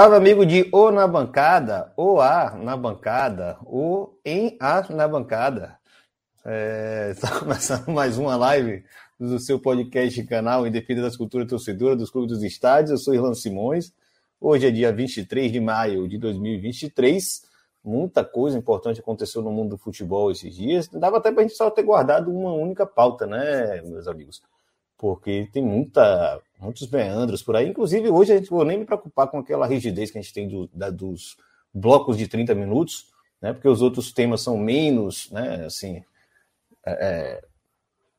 [0.00, 5.76] Salve, amigo de O na Bancada, O A na Bancada, O em A na Bancada.
[6.42, 8.82] É, está começando mais uma live
[9.18, 12.92] do seu podcast canal defesa das culturas torcedoras dos clubes dos estádios.
[12.92, 13.92] Eu sou Irlan Simões.
[14.40, 17.42] Hoje é dia 23 de maio de 2023.
[17.84, 20.88] Muita coisa importante aconteceu no mundo do futebol esses dias.
[20.88, 24.40] Dava até para a gente só ter guardado uma única pauta, né, meus amigos?
[25.00, 27.70] Porque tem muita muitos meandros por aí.
[27.70, 30.46] Inclusive, hoje a gente vou nem me preocupar com aquela rigidez que a gente tem
[30.46, 31.38] do, da, dos
[31.72, 33.06] blocos de 30 minutos,
[33.40, 33.54] né?
[33.54, 35.64] Porque os outros temas são menos, né?
[35.64, 36.04] Assim,
[36.84, 37.44] é, é,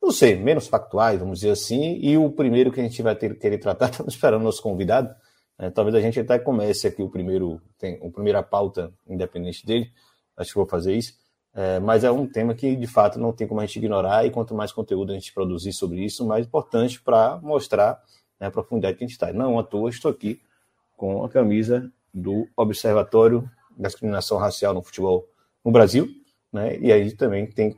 [0.02, 2.00] não sei, menos factuais, vamos dizer assim.
[2.02, 5.14] E o primeiro que a gente vai ter querer tratar, estamos esperando nosso convidado.
[5.60, 5.70] Né?
[5.70, 9.92] Talvez a gente até comece aqui o primeiro, tem o primeira pauta independente dele.
[10.36, 11.14] Acho que vou fazer isso.
[11.54, 14.32] É, mas é um tema que, de fato, não tem como a gente ignorar, e
[14.32, 18.02] quanto mais conteúdo a gente produzir sobre isso, mais importante para mostrar
[18.40, 19.34] né, a profundidade que a gente está.
[19.34, 20.42] Não à toa estou aqui
[20.96, 25.28] com a camisa do Observatório da Discriminação Racial no Futebol
[25.64, 26.08] no Brasil,
[26.52, 27.76] né, e aí também tem,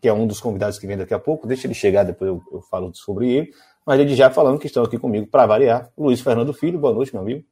[0.00, 2.42] que é um dos convidados que vem daqui a pouco, deixa ele chegar, depois eu,
[2.52, 3.52] eu falo sobre ele,
[3.84, 7.14] mas ele já falando que estão aqui comigo para variar, Luiz Fernando Filho, boa noite,
[7.14, 7.44] meu amigo.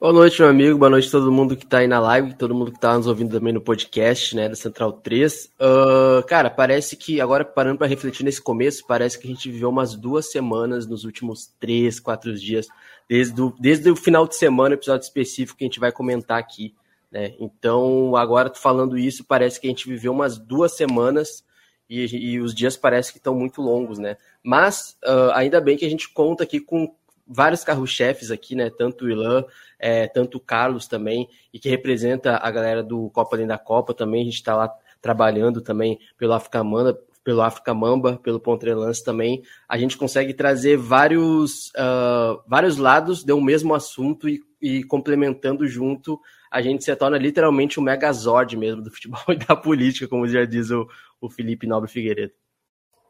[0.00, 0.78] Boa noite, meu amigo.
[0.78, 3.06] Boa noite a todo mundo que está aí na live, todo mundo que está nos
[3.06, 5.44] ouvindo também no podcast, né, da Central 3.
[5.44, 9.50] Uh, ah, cara, parece que, agora parando para refletir nesse começo, parece que a gente
[9.50, 12.66] viveu umas duas semanas nos últimos três, quatro dias,
[13.06, 16.74] desde o, desde o final de semana, episódio específico que a gente vai comentar aqui,
[17.12, 17.34] né.
[17.38, 21.44] Então, agora falando isso, parece que a gente viveu umas duas semanas
[21.90, 24.16] e, e os dias parece que estão muito longos, né.
[24.42, 26.90] Mas, uh, ainda bem que a gente conta aqui com
[27.30, 28.68] vários carros-chefes aqui, né?
[28.68, 29.44] Tanto o Ilan,
[29.78, 33.94] é, tanto o Carlos também, e que representa a galera do Copa Além da Copa
[33.94, 34.22] também.
[34.22, 34.70] A gente está lá
[35.00, 39.42] trabalhando também pelo África Manda, pelo África Mamba, pelo Pontrelance também.
[39.68, 45.66] A gente consegue trazer vários, uh, vários lados de um mesmo assunto e, e complementando
[45.68, 46.20] junto,
[46.50, 50.44] a gente se torna literalmente um megazord mesmo do futebol e da política, como já
[50.44, 50.88] diz o,
[51.20, 52.32] o Felipe Nobre Figueiredo.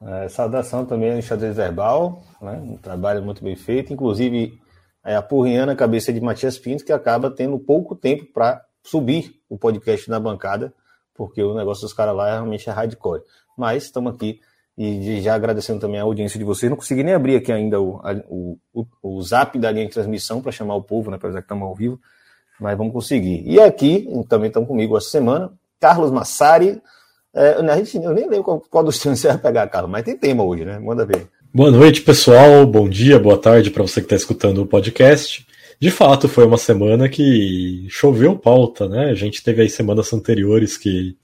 [0.03, 2.53] É, saudação também ao xadrez verbal, né?
[2.53, 4.59] um trabalho muito bem feito, inclusive
[5.05, 9.59] é, apurrinhando a cabeça de Matias Pinto, que acaba tendo pouco tempo para subir o
[9.59, 10.73] podcast na bancada,
[11.15, 13.23] porque o negócio dos caras lá é realmente é hardcore.
[13.57, 14.41] Mas estamos aqui
[14.83, 16.71] e já agradecendo também a audiência de vocês.
[16.71, 20.41] Não consegui nem abrir aqui ainda o, o, o, o zap da linha de transmissão
[20.41, 22.01] para chamar o povo, né, apesar que estamos ao vivo,
[22.59, 23.43] mas vamos conseguir.
[23.47, 26.81] E aqui também estão comigo essa semana, Carlos Massari,
[27.35, 30.05] é, a gente, eu nem lembro qual, qual dos temas você vai pegar, Carlos, mas
[30.05, 30.79] tem tema hoje, né?
[30.79, 31.29] Manda ver.
[31.53, 32.67] Boa noite, pessoal.
[32.67, 35.47] Bom dia, boa tarde para você que está escutando o podcast.
[35.81, 39.11] De fato, foi uma semana que choveu pauta, né?
[39.11, 41.17] A gente teve aí semanas anteriores que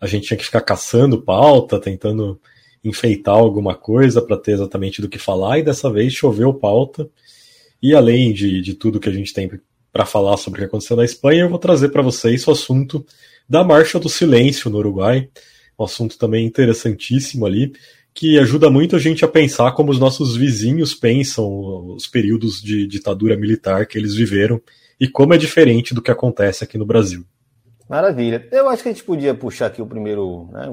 [0.00, 2.38] a gente tinha que ficar caçando pauta, tentando
[2.84, 7.08] enfeitar alguma coisa para ter exatamente do que falar, e dessa vez choveu pauta.
[7.82, 9.50] E além de, de tudo que a gente tem
[9.92, 13.04] para falar sobre o que aconteceu na Espanha, eu vou trazer para vocês o assunto
[13.48, 15.28] da Marcha do Silêncio no Uruguai,
[15.78, 17.72] um assunto também interessantíssimo ali,
[18.12, 21.46] que ajuda muito a gente a pensar como os nossos vizinhos pensam
[21.94, 24.62] os períodos de ditadura militar que eles viveram
[25.00, 27.24] e como é diferente do que acontece aqui no Brasil.
[27.88, 28.48] Maravilha.
[28.52, 30.48] Eu acho que a gente podia puxar aqui o primeiro.
[30.52, 30.68] Né,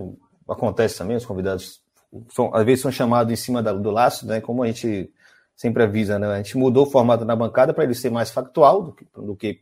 [0.48, 1.82] acontece também, os convidados
[2.30, 4.40] são, às vezes são chamados em cima do laço, né?
[4.40, 5.10] Como a gente
[5.56, 6.28] sempre avisa, né?
[6.28, 9.36] A gente mudou o formato da bancada para ele ser mais factual do que, do
[9.36, 9.62] que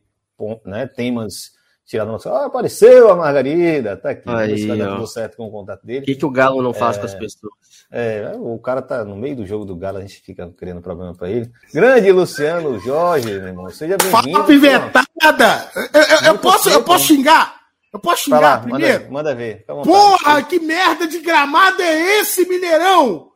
[0.65, 1.51] né, temas
[1.89, 6.01] tirar no ah, apareceu a Margarida, tá aqui, Aí, deu certo com o contato dele.
[6.01, 7.51] O que, que o Galo não faz é, com as pessoas?
[7.91, 11.15] É, o cara tá no meio do jogo do Galo, a gente fica criando problema
[11.15, 11.51] para ele.
[11.73, 14.31] Grande Luciano Jorge, meu irmão, seja bem-vindo.
[14.31, 15.71] Fala pivetada!
[15.91, 17.59] Eu, eu, eu, posso, eu posso xingar?
[17.91, 19.05] Eu posso xingar lá, primeiro?
[19.05, 19.65] Manda, manda ver.
[19.65, 23.31] Porra, que merda de gramado é esse, Mineirão?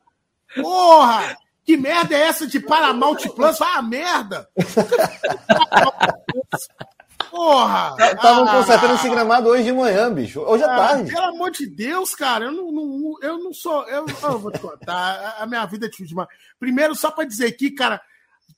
[0.62, 1.36] Porra!
[1.66, 3.60] Que merda é essa de Paramount Plus?
[3.62, 4.48] Ah, merda!
[7.34, 7.96] Porra!
[8.00, 10.40] Estavam ah, consertando esse gramado hoje de manhã, bicho.
[10.42, 11.12] Hoje ah, tarde.
[11.12, 13.84] Pelo amor de Deus, cara, eu não, não eu não sou.
[13.90, 15.38] Eu, eu vou te contar.
[15.40, 16.30] A minha vida é difícil demais.
[16.60, 18.00] Primeiro, só para dizer aqui, cara,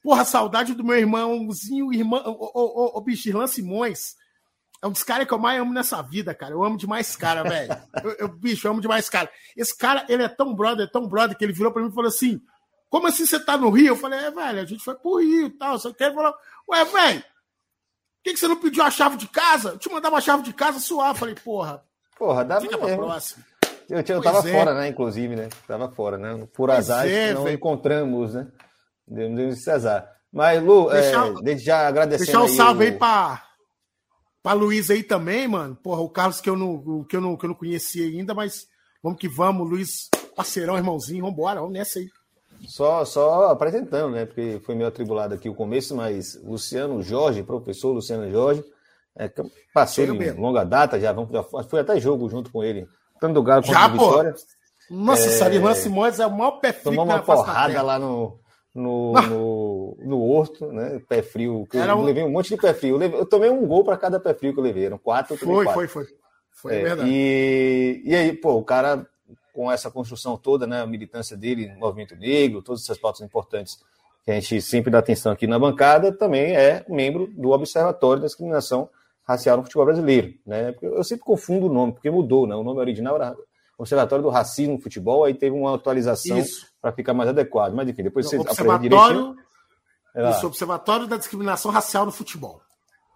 [0.06, 4.16] Porra, saudade do meu irmãozinho, irmão, o, o, o, bicho, Irlan Simões.
[4.80, 6.54] É um dos caras que eu mais amo nessa vida, cara.
[6.54, 7.76] Eu amo demais cara, velho.
[8.04, 9.32] Eu, eu, bicho, eu amo demais cara.
[9.58, 12.10] Esse cara, ele é tão brother, tão brother, que ele virou pra mim e falou
[12.10, 12.40] assim:
[12.88, 13.88] Como assim você tá no Rio?
[13.88, 15.80] Eu falei: É, velho, a gente foi pro Rio e tal.
[15.80, 16.36] Só que ele falou:
[16.70, 17.24] Ué, velho,
[18.26, 19.70] que, que você não pediu a chave de casa?
[19.70, 21.14] Eu te mandava a chave de casa suar.
[21.14, 21.84] Falei: Porra,
[22.18, 23.46] porra, dá fica pra próxima.
[23.88, 24.52] Eu, eu tava é.
[24.52, 25.48] fora, né, inclusive, né?
[25.68, 26.48] Tava fora, né?
[26.52, 27.56] Por azar, é, não véio.
[27.56, 28.48] encontramos, né?
[29.08, 30.10] Deus César.
[30.34, 32.26] Mas, Lu, deixar, é, desde já agradecendo.
[32.26, 33.44] Deixar um salve aí, aí pra,
[34.42, 35.76] pra Luiz aí também, mano.
[35.76, 38.66] Porra, o Carlos que eu não, que eu não, que eu não conhecia ainda, mas
[39.04, 42.10] vamos que vamos, Luiz, parceirão, irmãozinho, vambora, vamos nessa aí.
[42.68, 44.26] Só, só apresentando, né?
[44.26, 48.64] Porque foi meio atribulado aqui o começo, mas Luciano Jorge, professor Luciano Jorge,
[49.16, 52.88] é, de longa data, já, vamos, já foi até jogo junto com ele,
[53.20, 54.36] tanto do Galo quanto do Vitória.
[54.90, 55.32] Nossa, é...
[55.32, 58.40] Sarilã Simões é o maior pé frio Tomou uma porrada lá no,
[58.74, 61.02] no, no, no Horto, né?
[61.08, 61.68] Pé frio.
[61.74, 62.04] eu um...
[62.04, 62.96] levei um monte de pé frio.
[62.96, 64.86] Eu, levei, eu tomei um gol para cada pé frio que eu levei.
[64.86, 65.74] Eram quatro, foi, quatro.
[65.74, 66.06] Foi, foi,
[66.52, 66.76] foi.
[66.76, 67.10] É, verdade.
[67.10, 69.08] E, e aí, pô, o cara,
[69.56, 70.82] com essa construção toda, né?
[70.82, 73.80] A militância dele no movimento negro, todas essas pautas importantes
[74.26, 78.28] que a gente sempre dá atenção aqui na bancada, também é membro do Observatório da
[78.28, 78.90] Discriminação
[79.24, 80.34] Racial no Futebol Brasileiro.
[80.46, 80.76] Né?
[80.82, 82.56] Eu sempre confundo o nome, porque mudou, né?
[82.56, 83.36] O nome original era
[83.78, 86.44] Observatório do Racismo no Futebol, aí teve uma atualização
[86.82, 87.74] para ficar mais adequado.
[87.74, 89.36] Mas enfim, depois você aprende direitinho.
[90.14, 92.62] É isso, Observatório da Discriminação Racial no Futebol.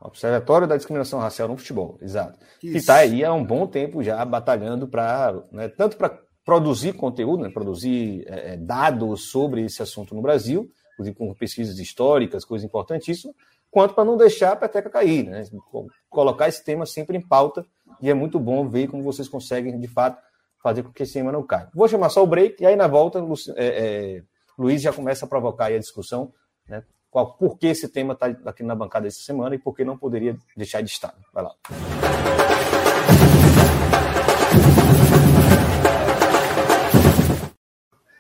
[0.02, 2.40] Observatório da Discriminação Racial no Futebol, exato.
[2.64, 2.72] Isso.
[2.72, 7.44] Que está aí há um bom tempo já batalhando para, né, tanto para produzir conteúdo,
[7.44, 12.66] né, produzir é, é, dados sobre esse assunto no Brasil, inclusive com pesquisas históricas, coisa
[12.66, 13.34] importantíssima,
[13.70, 15.44] quanto para não deixar a peteca cair, né,
[16.10, 17.66] colocar esse tema sempre em pauta,
[18.02, 20.22] e é muito bom ver como vocês conseguem, de fato,
[20.62, 21.70] fazer com que esse tema não caia.
[21.74, 23.20] Vou chamar só o break e aí na volta
[23.56, 24.24] é, é,
[24.58, 26.34] Luiz já começa a provocar a discussão,
[26.68, 26.84] né?
[27.10, 29.98] Qual, por que esse tema está aqui na bancada essa semana e por que não
[29.98, 31.16] poderia deixar de estar.
[31.34, 31.56] Vai lá.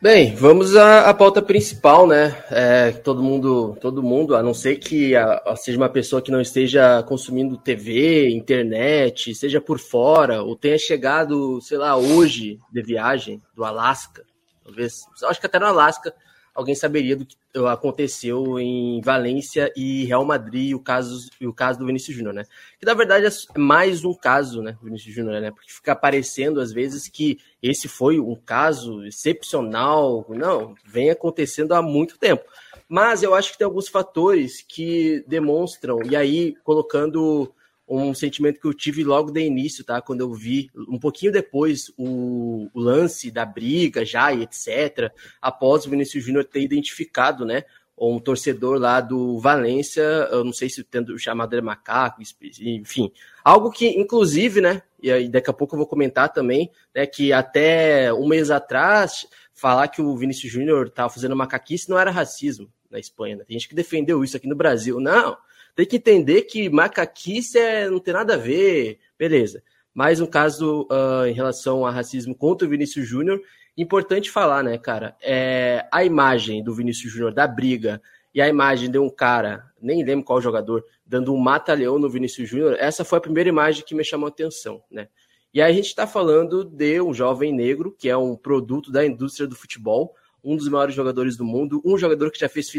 [0.01, 2.33] Bem, vamos à, à, pauta principal, né?
[2.49, 6.31] É, todo mundo, todo mundo, a não ser que a, a seja uma pessoa que
[6.31, 12.81] não esteja consumindo TV, internet, seja por fora, ou tenha chegado, sei lá, hoje de
[12.81, 14.23] viagem do Alasca,
[14.63, 16.15] talvez, acho que até no Alasca,
[16.59, 17.37] alguém saberia do que
[17.71, 22.43] aconteceu em Valência e Real Madrid, o caso, o caso do Vinícius Júnior, né?
[22.77, 25.51] Que na verdade é mais um caso, né, Vinícius Júnior, né?
[25.51, 31.81] Porque fica parecendo às vezes que esse foi um caso excepcional, não, vem acontecendo há
[31.81, 32.43] muito tempo.
[32.89, 37.53] Mas eu acho que tem alguns fatores que demonstram, e aí colocando
[37.89, 39.99] um sentimento que eu tive logo de início, tá?
[39.99, 45.85] Quando eu vi, um pouquinho depois, o, o lance da briga já e etc., após
[45.85, 47.63] o Vinícius Júnior ter identificado, né?
[47.97, 50.01] Um torcedor lá do Valência,
[50.31, 52.21] eu não sei se tendo chamado de macaco,
[52.61, 53.11] enfim.
[53.43, 54.83] Algo que, inclusive, né?
[55.01, 57.05] E aí daqui a pouco eu vou comentar também, né?
[57.05, 62.11] Que até um mês atrás, falar que o Vinícius Júnior estava fazendo macaquice não era
[62.11, 63.35] racismo na Espanha.
[63.35, 63.43] Né?
[63.45, 64.99] Tem gente que defendeu isso aqui no Brasil.
[64.99, 65.37] Não,
[65.79, 69.63] tem que entender que macaquice é, não tem nada a ver, beleza.
[69.93, 73.41] Mas no caso, uh, em relação a racismo contra o Vinícius Júnior,
[73.77, 75.15] importante falar, né, cara?
[75.21, 78.01] É, a imagem do Vinícius Júnior da briga
[78.35, 82.49] e a imagem de um cara, nem lembro qual jogador, dando um mata-leão no Vinícius
[82.49, 85.07] Júnior, essa foi a primeira imagem que me chamou a atenção, né?
[85.53, 89.05] E aí a gente está falando de um jovem negro, que é um produto da
[89.05, 92.71] indústria do futebol, um dos maiores jogadores do mundo, um jogador que já fez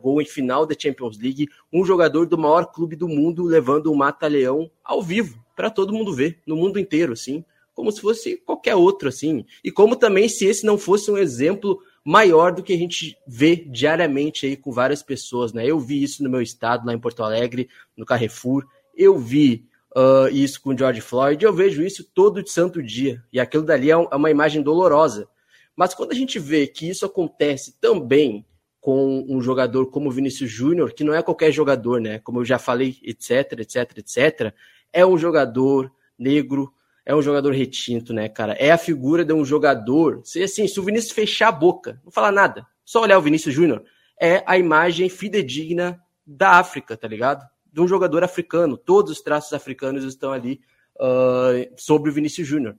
[0.00, 3.94] gol em final da Champions League, um jogador do maior clube do mundo levando um
[3.94, 8.74] mata-leão ao vivo para todo mundo ver, no mundo inteiro, assim, como se fosse qualquer
[8.74, 12.76] outro, assim, e como também se esse não fosse um exemplo maior do que a
[12.76, 15.64] gente vê diariamente aí com várias pessoas, né?
[15.64, 18.66] Eu vi isso no meu estado, lá em Porto Alegre, no Carrefour,
[18.96, 19.66] eu vi
[19.96, 23.90] uh, isso com o George Floyd, eu vejo isso todo santo dia, e aquilo dali
[23.90, 25.28] é, é uma imagem dolorosa,
[25.76, 28.46] mas quando a gente vê que isso acontece também
[28.80, 32.18] com um jogador como o Vinícius Júnior, que não é qualquer jogador, né?
[32.18, 34.54] Como eu já falei, etc, etc, etc,
[34.92, 36.72] é um jogador negro,
[37.06, 38.54] é um jogador retinto, né, cara?
[38.54, 40.20] É a figura de um jogador.
[40.24, 43.54] Se assim, se o Vinícius fechar a boca, não falar nada, só olhar o Vinícius
[43.54, 43.84] Júnior,
[44.20, 47.44] é a imagem fidedigna da África, tá ligado?
[47.72, 48.76] De um jogador africano.
[48.76, 50.60] Todos os traços africanos estão ali
[50.96, 52.76] uh, sobre o Vinícius Júnior.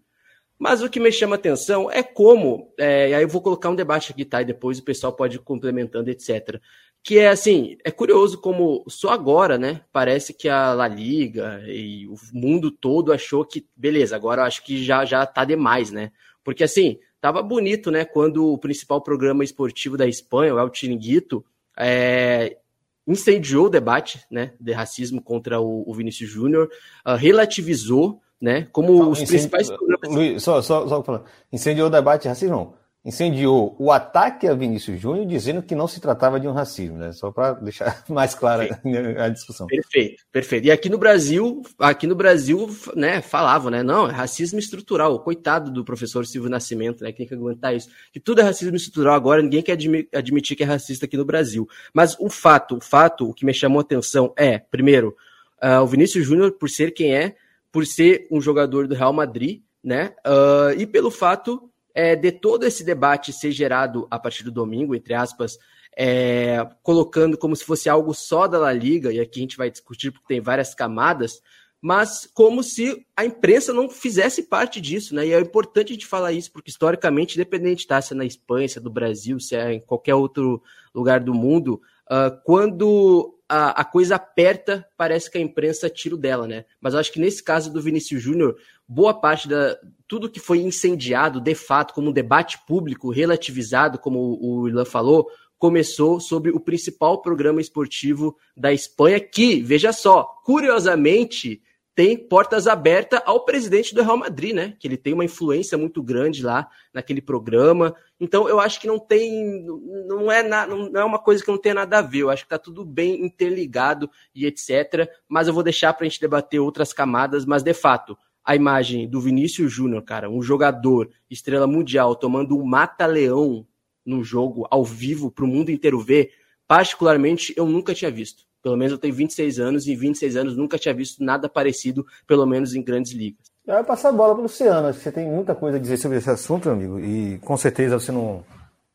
[0.57, 3.75] Mas o que me chama atenção é como, é, e aí eu vou colocar um
[3.75, 4.41] debate aqui, tá?
[4.41, 6.59] E depois o pessoal pode ir complementando, etc.
[7.03, 9.81] Que é assim, é curioso como só agora, né?
[9.91, 14.63] Parece que a La Liga e o mundo todo achou que, beleza, agora eu acho
[14.63, 16.11] que já, já tá demais, né?
[16.43, 18.05] Porque assim, tava bonito, né?
[18.05, 21.43] Quando o principal programa esportivo da Espanha, o El Chiringuito,
[21.77, 22.57] é,
[23.05, 26.69] incendiou o debate né, de racismo contra o, o Vinícius Júnior,
[27.05, 29.47] uh, relativizou né, como os incendi...
[29.47, 29.71] principais
[30.03, 31.23] Luiz, só, só, só falando.
[31.51, 35.87] Incendiou o debate de racismo, não incendiou o ataque a Vinícius Júnior, dizendo que não
[35.87, 37.11] se tratava de um racismo, né?
[37.11, 38.79] Só para deixar mais clara
[39.19, 39.67] a discussão.
[39.67, 40.67] Perfeito, perfeito.
[40.67, 43.83] E aqui no Brasil, aqui no Brasil, né, falavam, né?
[43.83, 45.19] Não, é racismo estrutural.
[45.19, 47.11] Coitado do professor Silvio Nascimento, né?
[47.11, 47.89] Que tem que aguentar isso.
[48.11, 49.77] Que tudo é racismo estrutural agora, ninguém quer
[50.13, 51.67] admitir que é racista aqui no Brasil.
[51.93, 55.13] Mas o fato, o fato, o que me chamou a atenção é, primeiro,
[55.61, 57.35] uh, o Vinícius Júnior, por ser quem é,
[57.73, 60.15] por ser um jogador do Real Madrid, né?
[60.25, 64.95] Uh, e pelo fato é, de todo esse debate ser gerado a partir do domingo,
[64.95, 65.57] entre aspas,
[65.97, 69.71] é, colocando como se fosse algo só da La Liga, e aqui a gente vai
[69.71, 71.41] discutir porque tem várias camadas,
[71.81, 75.25] mas como se a imprensa não fizesse parte disso, né?
[75.27, 78.69] E é importante a gente falar isso, porque historicamente, independente tá, se é na Espanha,
[78.69, 80.61] se é no Brasil, se é em qualquer outro
[80.93, 86.17] lugar do mundo, uh, quando a, a, coisa aperta, parece que a imprensa tira o
[86.17, 86.65] dela, né?
[86.81, 88.57] Mas eu acho que nesse caso do Vinícius Júnior,
[88.87, 94.39] boa parte da tudo que foi incendiado de fato como um debate público relativizado, como
[94.41, 95.29] o Ilan falou,
[95.59, 101.61] começou sobre o principal programa esportivo da Espanha, que, veja só, curiosamente,
[101.95, 104.75] tem portas abertas ao presidente do Real Madrid, né?
[104.79, 107.95] Que ele tem uma influência muito grande lá naquele programa.
[108.19, 109.63] Então, eu acho que não tem,
[110.07, 112.19] não é, na, não é uma coisa que não tem nada a ver.
[112.19, 115.07] Eu acho que tá tudo bem interligado e etc.
[115.27, 117.45] Mas eu vou deixar para a gente debater outras camadas.
[117.45, 122.65] Mas de fato, a imagem do Vinícius Júnior, cara, um jogador estrela mundial tomando um
[122.65, 123.67] mata-leão
[124.03, 126.31] no jogo ao vivo para o mundo inteiro ver,
[126.67, 128.45] particularmente eu nunca tinha visto.
[128.63, 132.45] Pelo menos eu tenho 26 anos e 26 anos nunca tinha visto nada parecido, pelo
[132.45, 133.51] menos em grandes ligas.
[133.67, 134.93] Eu vou passar a bola para o Luciano.
[134.93, 138.11] Você tem muita coisa a dizer sobre esse assunto, meu amigo, e com certeza você
[138.11, 138.43] não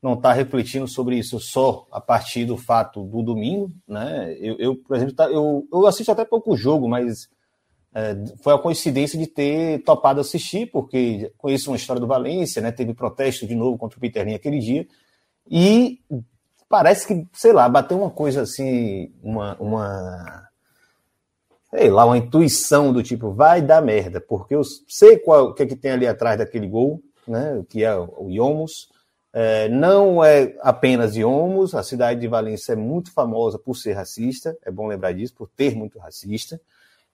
[0.01, 4.33] não está refletindo sobre isso só a partir do fato do domingo, né?
[4.39, 7.29] Eu, eu por exemplo, tá, eu, eu assisto até pouco jogo, mas
[7.93, 12.71] é, foi a coincidência de ter topado assistir, porque conheço uma história do Valência, né?
[12.71, 14.87] Teve protesto de novo contra o Peterlin aquele dia,
[15.51, 16.01] e
[16.69, 20.49] parece que, sei lá, bateu uma coisa assim, uma, uma
[21.71, 25.63] sei lá, uma intuição do tipo, vai dar merda, porque eu sei qual, o que,
[25.63, 28.89] é que tem ali atrás daquele gol, né, que é o Iomos,
[29.33, 34.57] é, não é apenas Iomos, a cidade de Valência é muito famosa por ser racista,
[34.65, 36.59] é bom lembrar disso, por ter muito racista,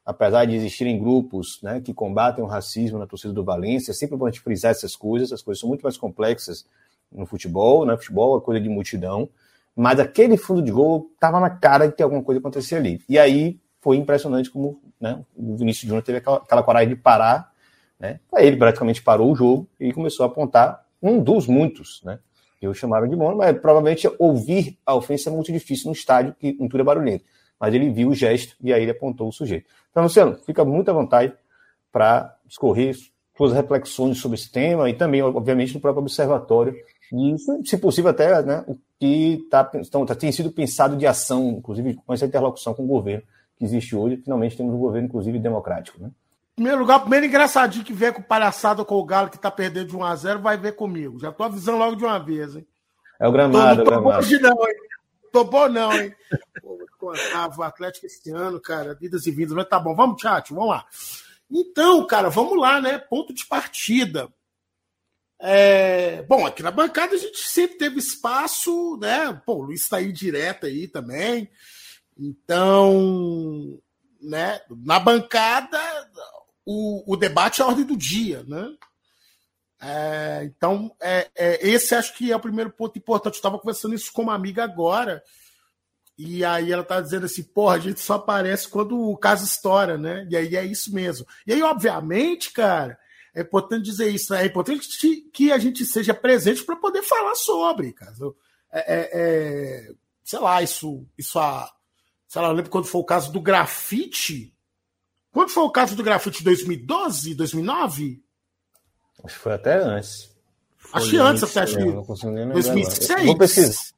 [0.07, 4.17] apesar de existirem grupos né, que combatem o racismo na torcida do Valência, é sempre
[4.17, 6.65] bom a gente frisar essas coisas, as coisas são muito mais complexas
[7.11, 9.29] no futebol, né, futebol é coisa de multidão,
[9.77, 13.03] mas aquele fundo de gol estava na cara de que alguma coisa acontecia ali.
[13.09, 17.53] E aí foi impressionante como né, o Vinícius Júnior teve aquela, aquela, coragem de parar.
[17.99, 18.21] Né?
[18.37, 22.01] Ele praticamente parou o jogo e começou a apontar um dos muitos.
[22.05, 22.19] Né?
[22.63, 26.49] Eu chamava de mono, mas provavelmente ouvir a ofensa é muito difícil no estádio, que
[26.49, 27.25] em tudo é barulhento.
[27.59, 29.69] Mas ele viu o gesto e aí ele apontou o sujeito.
[29.91, 31.33] Então, Luciano, fica muito à vontade
[31.93, 32.97] para discorrer
[33.37, 36.75] suas reflexões sobre esse tema e também, obviamente, no próprio observatório
[37.13, 41.57] e, se possível, até né, o que tá, então, tá, tem sido pensado de ação,
[41.59, 43.23] inclusive com essa interlocução com o governo
[43.59, 44.19] que existe hoje.
[44.19, 46.01] Finalmente temos um governo, inclusive, democrático.
[46.01, 46.11] Né?
[46.53, 49.51] Em primeiro lugar, o primeiro engraçadinho que vem com palhaçada com o Galo que tá
[49.51, 51.19] perdendo de 1x0 vai ver comigo.
[51.19, 52.67] Já tô avisando logo de uma vez, hein?
[53.19, 54.19] É o gramado, tô, é o gramado.
[54.19, 54.75] Hoje não, hein?
[55.33, 56.15] Tô bom não, hein?
[57.01, 57.13] Pô,
[57.59, 59.95] o Atlético esse ano, cara, vidas e vidas, mas tá bom.
[59.95, 60.87] Vamos, chat, vamos lá.
[61.51, 62.99] Então, cara, vamos lá, né?
[62.99, 64.29] Ponto de partida.
[65.41, 69.33] É, bom, aqui na bancada a gente sempre teve espaço, né?
[69.45, 71.51] Pô, o Luiz está aí direto aí também.
[72.19, 73.79] Então,
[74.21, 74.61] né?
[74.85, 75.79] Na bancada,
[76.65, 78.75] o, o debate é a ordem do dia, né?
[79.81, 83.35] É, então, é, é, esse acho que é o primeiro ponto importante.
[83.35, 85.23] Eu estava conversando isso com uma amiga agora,
[86.17, 89.99] e aí ela tá dizendo assim, porra, a gente só aparece quando o caso estoura,
[89.99, 90.27] né?
[90.31, 91.27] E aí é isso mesmo.
[91.47, 92.99] E aí, obviamente, cara,
[93.35, 94.43] é importante dizer isso, né?
[94.43, 94.89] é importante
[95.33, 98.15] que a gente seja presente para poder falar sobre, cara.
[98.73, 101.71] É, é, é, sei lá, isso, isso a,
[102.29, 104.55] sei lá, eu lembro quando foi o caso do grafite.
[105.33, 108.23] Quando foi o caso do grafite 2012, 2009?
[109.25, 110.31] Acho que foi até antes.
[110.77, 113.27] Foi acho que antes, até acho que 2006.
[113.27, 113.95] Vou pesquisar.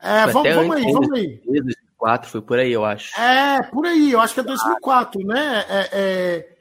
[0.00, 1.40] É, vamos, vamos aí, vamos aí.
[1.46, 3.18] 2004, foi por aí, eu acho.
[3.18, 5.64] É, por aí, eu acho que é 2004, né?
[5.66, 6.53] É, é,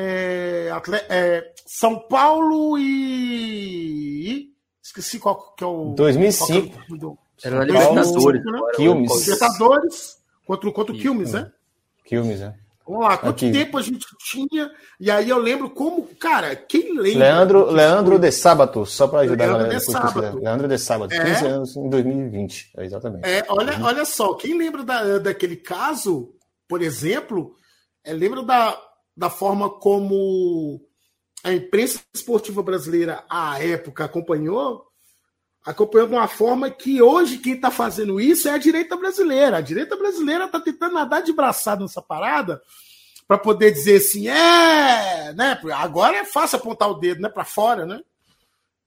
[0.00, 0.70] é,
[1.08, 4.48] é, São Paulo e.
[4.82, 5.94] Esqueci qual que é o.
[5.96, 6.78] 2005.
[7.44, 8.44] Era na Libertadores.
[8.44, 8.60] Né?
[8.76, 9.26] Quilmes.
[9.26, 11.50] Libertadores contra, contra o Quilmes, né?
[12.04, 12.54] Quilmes, né?
[12.86, 13.52] Vamos lá, quanto Aqui.
[13.52, 14.70] tempo a gente tinha?
[14.98, 17.18] E aí eu lembro como, cara, quem lembra?
[17.18, 19.78] Leandro, Leandro de Sábato, só para ajudar Leandro a galera.
[19.78, 20.38] De Sábato.
[20.38, 21.48] Leandro de Sábato, 15 é.
[21.48, 23.28] anos em 2020, é, exatamente.
[23.28, 23.84] É, olha, uhum.
[23.84, 26.32] olha só, quem lembra da, daquele caso,
[26.66, 27.54] por exemplo,
[28.02, 28.74] é, lembra da,
[29.18, 30.80] da forma como
[31.42, 34.86] a imprensa esportiva brasileira, à época, acompanhou?
[35.66, 39.56] Acompanhou de uma forma que hoje quem está fazendo isso é a direita brasileira.
[39.56, 42.62] A direita brasileira está tentando nadar de braçada nessa parada
[43.26, 45.60] para poder dizer assim, é, né?
[45.74, 48.00] Agora é fácil apontar o dedo, né, para fora, né?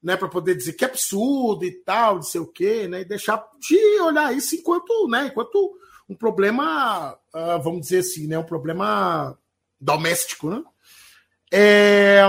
[0.02, 3.02] Né, para poder dizer que é absurdo e tal, não sei o quê, né?
[3.02, 8.40] E deixar de olhar isso enquanto, né, enquanto um problema, uh, vamos dizer assim, né,
[8.40, 9.38] um problema
[9.82, 10.64] doméstico, né?
[11.52, 12.22] É,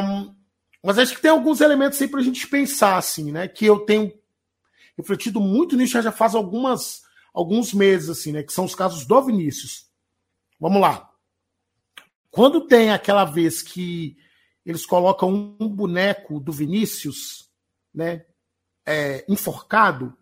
[0.83, 3.47] mas acho que tem alguns elementos aí para a gente pensar, assim, né?
[3.47, 4.13] Que eu tenho
[4.97, 8.43] refletido muito nisso já faz algumas, alguns meses, assim, né?
[8.43, 9.87] Que são os casos do Vinícius.
[10.59, 11.11] Vamos lá.
[12.31, 14.17] Quando tem aquela vez que
[14.65, 17.51] eles colocam um boneco do Vinícius,
[17.95, 18.25] né?
[18.85, 20.17] É, enforcado,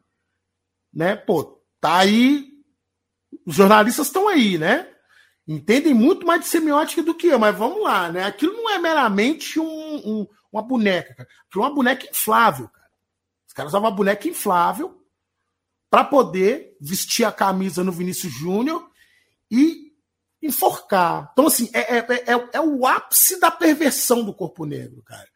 [0.92, 1.16] né?
[1.16, 2.50] Pô, tá aí.
[3.46, 4.92] Os jornalistas estão aí, né?
[5.52, 8.22] Entendem muito mais de semiótica do que eu, mas vamos lá, né?
[8.22, 11.28] Aquilo não é meramente um, um, uma boneca, cara.
[11.48, 12.86] Aquilo é uma boneca inflável, cara.
[13.48, 15.02] Os caras usavam uma boneca inflável
[15.90, 18.88] para poder vestir a camisa no Vinícius Júnior
[19.50, 19.90] e
[20.40, 21.30] enforcar.
[21.32, 25.26] Então, assim, é, é, é, é, o ápice da perversão do corpo negro, cara.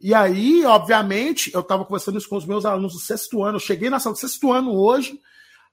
[0.00, 3.56] E aí, obviamente, eu estava conversando isso com os meus alunos do sexto ano.
[3.56, 5.20] Eu cheguei na sala do sexto ano hoje.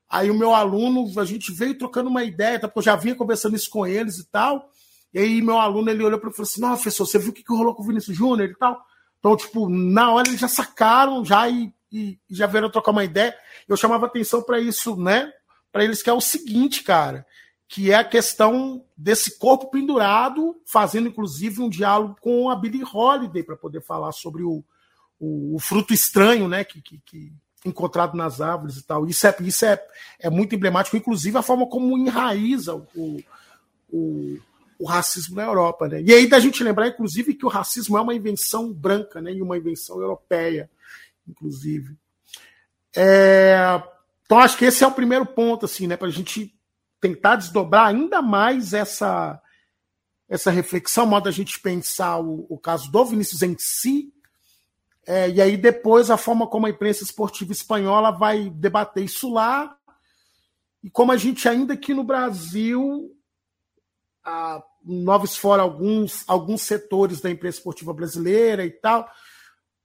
[0.10, 3.56] Aí o meu aluno, a gente veio trocando uma ideia, porque eu já vinha conversando
[3.56, 4.70] isso com eles e tal.
[5.14, 7.32] E aí meu aluno, ele olhou para mim e falou assim, não, professor, você viu
[7.32, 8.86] o que, que rolou com o Vinícius Júnior e tal?
[9.20, 13.36] Então, tipo, na hora eles já sacaram já e, e já vieram trocar uma ideia.
[13.68, 15.32] Eu chamava atenção para isso, né?
[15.72, 17.26] Para eles que é o seguinte, cara,
[17.68, 23.44] que é a questão desse corpo pendurado, fazendo inclusive um diálogo com a Billie Holiday
[23.44, 24.64] para poder falar sobre o,
[25.20, 26.64] o, o, fruto estranho, né?
[26.64, 27.34] Que, que, que,
[27.66, 29.06] encontrado nas árvores e tal.
[29.08, 29.84] Isso é, isso é,
[30.20, 33.22] é muito emblemático, inclusive a forma como enraiza o,
[33.90, 34.40] o
[34.78, 36.01] o racismo na Europa, né?
[36.01, 39.32] E aí da gente lembrar, inclusive, que o racismo é uma invenção branca, né?
[39.34, 40.70] E uma invenção europeia,
[41.28, 41.96] inclusive.
[42.96, 43.82] É...
[44.25, 45.96] Então acho que esse é o primeiro ponto, assim, né?
[45.96, 46.54] Para a gente
[47.00, 49.42] tentar desdobrar ainda mais essa
[50.28, 54.12] essa reflexão, modo da gente pensar o, o caso do Vinícius em si,
[55.07, 59.75] é, e aí depois a forma como a imprensa esportiva espanhola vai debater isso lá,
[60.83, 63.11] e como a gente ainda aqui no Brasil
[64.24, 69.09] a, novos fora alguns, alguns setores da imprensa esportiva brasileira e tal,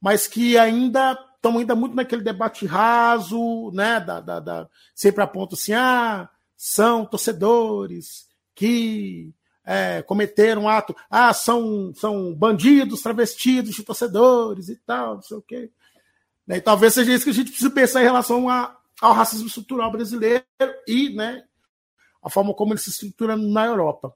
[0.00, 3.98] mas que ainda estão ainda muito naquele debate raso, né?
[4.00, 9.32] Da, da, da, sempre apontam assim, ah, são torcedores que
[9.70, 15.42] é, cometeram ato, ah, são, são bandidos travestidos de torcedores e tal, não sei o
[15.42, 15.70] quê.
[16.44, 19.46] Né, e talvez seja isso que a gente precisa pensar em relação a, ao racismo
[19.46, 20.44] estrutural brasileiro
[20.88, 21.44] e né,
[22.20, 24.12] a forma como ele se estrutura na Europa.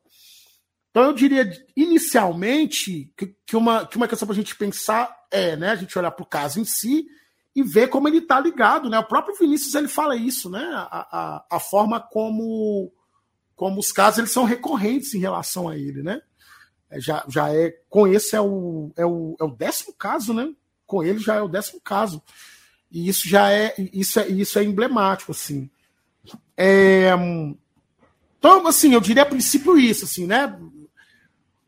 [0.90, 5.54] Então eu diria inicialmente que, que uma, que uma questão para a gente pensar é
[5.54, 7.06] né, a gente olhar para o caso em si
[7.54, 8.90] e ver como ele está ligado.
[8.90, 8.98] Né?
[8.98, 10.68] O próprio Vinícius ele fala isso, né?
[10.74, 12.92] a, a, a forma como,
[13.56, 16.02] como os casos eles são recorrentes em relação a ele.
[16.02, 16.20] Né?
[16.90, 20.52] É, já, já é, com esse é o, é, o, é o décimo caso, né?
[20.86, 22.22] com ele já é o décimo caso.
[22.90, 25.32] E isso já é isso é, isso é emblemático.
[25.32, 25.68] assim.
[26.56, 27.10] É,
[28.38, 30.56] então, assim, eu diria a princípio isso, assim, né?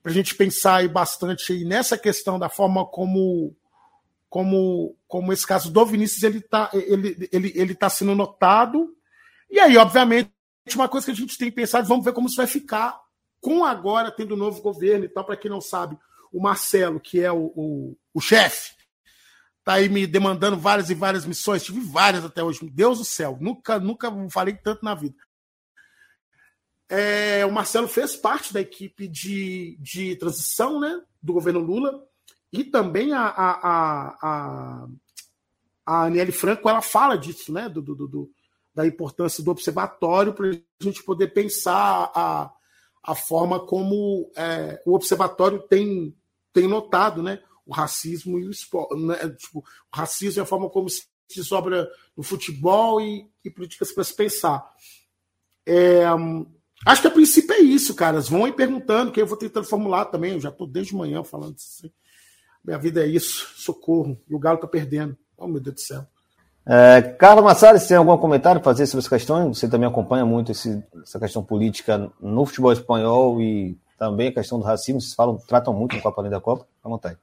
[0.06, 3.56] para a gente pensar aí bastante aí nessa questão da forma como
[4.30, 8.94] como como esse caso do Vinícius ele está ele, ele, ele tá sendo notado
[9.50, 10.30] e aí obviamente
[10.74, 13.00] uma coisa que a gente tem pensado vamos ver como isso vai ficar
[13.40, 15.24] com agora tendo um novo governo e tal.
[15.24, 15.96] Para quem não sabe
[16.32, 18.76] o Marcelo que é o, o, o chefe
[19.66, 21.64] tá aí me demandando várias e várias missões.
[21.64, 22.60] Tive várias até hoje.
[22.70, 25.16] Deus do céu nunca nunca falei tanto na vida.
[26.88, 32.00] É, o Marcelo fez parte da equipe de, de transição né, do governo Lula.
[32.52, 34.86] E também a, a, a, a,
[35.84, 38.30] a Aniele Franco ela fala disso, né, do, do, do
[38.76, 42.52] da importância do observatório para a gente poder pensar a,
[43.02, 46.14] a forma como é, o observatório tem,
[46.52, 48.94] tem notado né, o racismo e o esporte.
[48.94, 51.06] Né, tipo, o racismo é a forma como se
[51.42, 54.70] sobra no futebol e, e políticas para se pensar.
[55.64, 56.04] É,
[56.84, 58.28] Acho que a princípio é isso, caras.
[58.28, 60.32] Vão aí perguntando, que eu vou tentando formular também.
[60.32, 61.90] Eu já estou desde manhã falando assim.
[62.62, 64.22] Minha vida é isso, socorro.
[64.28, 65.16] E o Galo está perdendo.
[65.34, 66.06] Oh, meu Deus do céu.
[66.68, 69.54] É, Carlos Massares, tem algum comentário para fazer sobre essa questão?
[69.54, 74.58] Você também acompanha muito esse, essa questão política no futebol espanhol e também a questão
[74.58, 77.16] do racismo, vocês falam, tratam muito no Copa Além da Copa, à vontade.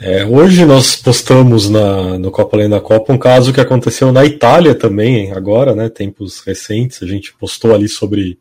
[0.00, 4.24] É, hoje nós postamos na, no Copa Além da Copa um caso que aconteceu na
[4.24, 8.38] Itália também, agora, né, tempos recentes, a gente postou ali sobre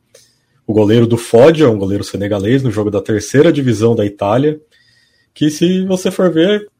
[0.65, 4.57] o goleiro do Foggia, um goleiro senegalês, no jogo da terceira divisão da Itália,
[5.33, 6.70] que se você for ver,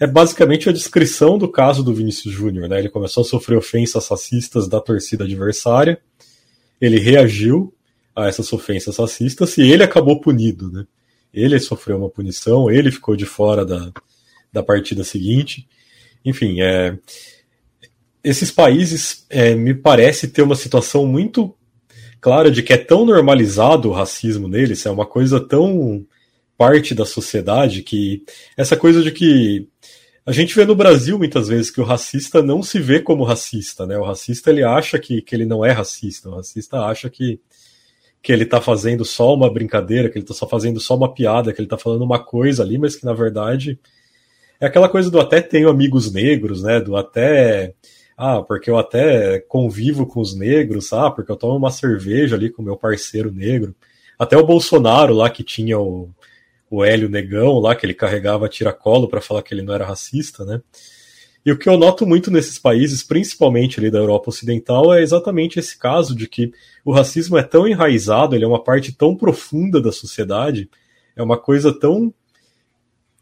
[0.00, 4.08] é basicamente a descrição do caso do Vinícius Júnior, né, ele começou a sofrer ofensas
[4.08, 6.00] racistas da torcida adversária,
[6.80, 7.72] ele reagiu
[8.14, 10.86] a essas ofensas racistas e ele acabou punido, né,
[11.32, 13.92] ele sofreu uma punição, ele ficou de fora da,
[14.52, 15.66] da partida seguinte.
[16.24, 16.96] Enfim, é,
[18.22, 21.54] esses países é, me parece ter uma situação muito
[22.20, 26.06] clara de que é tão normalizado o racismo neles, é uma coisa tão
[26.56, 28.22] parte da sociedade que
[28.56, 29.68] essa coisa de que
[30.26, 33.86] a gente vê no Brasil muitas vezes que o racista não se vê como racista,
[33.86, 33.98] né?
[33.98, 37.40] O racista ele acha que, que ele não é racista, o racista acha que,
[38.22, 41.52] que ele tá fazendo só uma brincadeira, que ele tá só fazendo só uma piada,
[41.52, 43.78] que ele tá falando uma coisa ali, mas que na verdade
[44.60, 46.80] é aquela coisa do até tenho amigos negros, né?
[46.80, 47.74] Do até.
[48.16, 52.48] Ah, porque eu até convivo com os negros, ah, porque eu tomo uma cerveja ali
[52.48, 53.74] com meu parceiro negro.
[54.18, 56.08] Até o Bolsonaro lá que tinha o,
[56.74, 60.44] o Hélio Negão lá, que ele carregava tiracolo para falar que ele não era racista,
[60.44, 60.60] né?
[61.46, 65.58] E o que eu noto muito nesses países, principalmente ali da Europa Ocidental, é exatamente
[65.58, 66.52] esse caso de que
[66.84, 70.68] o racismo é tão enraizado, ele é uma parte tão profunda da sociedade,
[71.14, 72.12] é uma coisa tão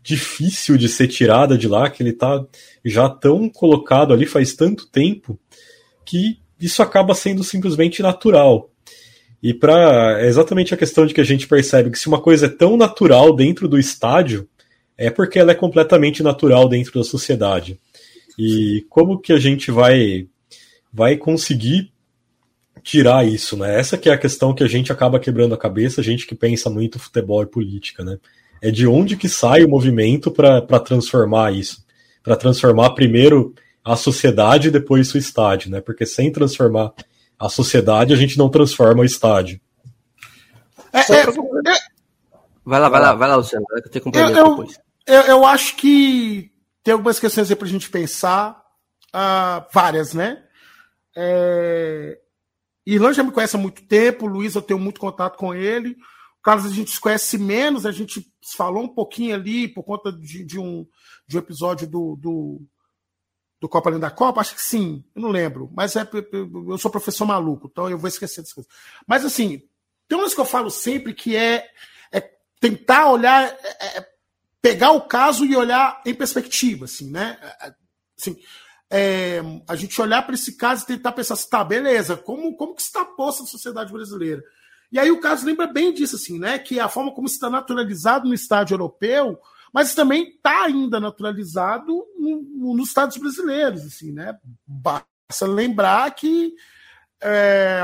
[0.02, 2.44] difícil de ser tirada de lá, que ele está
[2.84, 5.38] já tão colocado ali faz tanto tempo,
[6.04, 8.71] que isso acaba sendo simplesmente natural.
[9.42, 12.46] E para é exatamente a questão de que a gente percebe que se uma coisa
[12.46, 14.48] é tão natural dentro do estádio,
[14.96, 17.80] é porque ela é completamente natural dentro da sociedade.
[18.38, 20.28] E como que a gente vai
[20.92, 21.90] vai conseguir
[22.82, 23.78] tirar isso, né?
[23.78, 26.34] Essa que é a questão que a gente acaba quebrando a cabeça, a gente que
[26.34, 28.18] pensa muito futebol e política, né?
[28.62, 31.84] é de onde que sai o movimento para transformar isso.
[32.22, 33.52] Para transformar primeiro
[33.84, 35.80] a sociedade e depois o estádio, né?
[35.80, 36.92] Porque sem transformar
[37.38, 39.60] a sociedade, a gente não transforma o estádio.
[40.92, 41.26] É, é,
[42.64, 43.64] vai lá, vai lá, vai lá, Luciano.
[43.70, 44.78] Vai ter complemento eu, depois.
[45.06, 46.50] Eu, eu, acho que
[46.82, 48.62] tem algumas questões aí para a gente pensar.
[49.14, 50.42] Uh, várias, né?
[51.16, 52.18] É...
[52.86, 55.96] Irlanda já me conhece há muito tempo, o Luiz eu tenho muito contato com ele.
[56.42, 60.44] Carlos a gente se conhece menos, a gente falou um pouquinho ali por conta de,
[60.44, 60.84] de um,
[61.26, 62.60] de um episódio do, do,
[63.62, 66.04] do Copa Além da Copa, acho que sim, eu não lembro, mas é,
[66.68, 68.72] eu sou professor maluco, então eu vou esquecer dessas coisas.
[69.06, 69.62] Mas assim,
[70.08, 71.64] tem uma coisa que eu falo sempre que é,
[72.10, 72.20] é
[72.58, 74.08] tentar olhar, é, é,
[74.60, 77.38] pegar o caso e olhar em perspectiva, assim, né?
[77.40, 77.74] É, é,
[78.18, 78.36] assim,
[78.90, 82.74] é, a gente olhar para esse caso e tentar pensar assim, tá, beleza, como, como
[82.74, 84.42] que está posta a sociedade brasileira?
[84.90, 86.58] E aí o caso lembra bem disso, assim, né?
[86.58, 89.38] Que a forma como está naturalizado no estádio europeu,
[89.72, 94.38] mas também está ainda naturalizado no, nos estados brasileiros, assim, né?
[94.66, 96.54] Basta lembrar que,
[97.20, 97.80] é,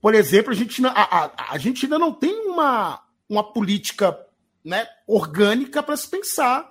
[0.00, 4.18] por exemplo, a gente, a, a, a gente ainda não tem uma, uma política
[4.64, 6.70] né, orgânica para se pensar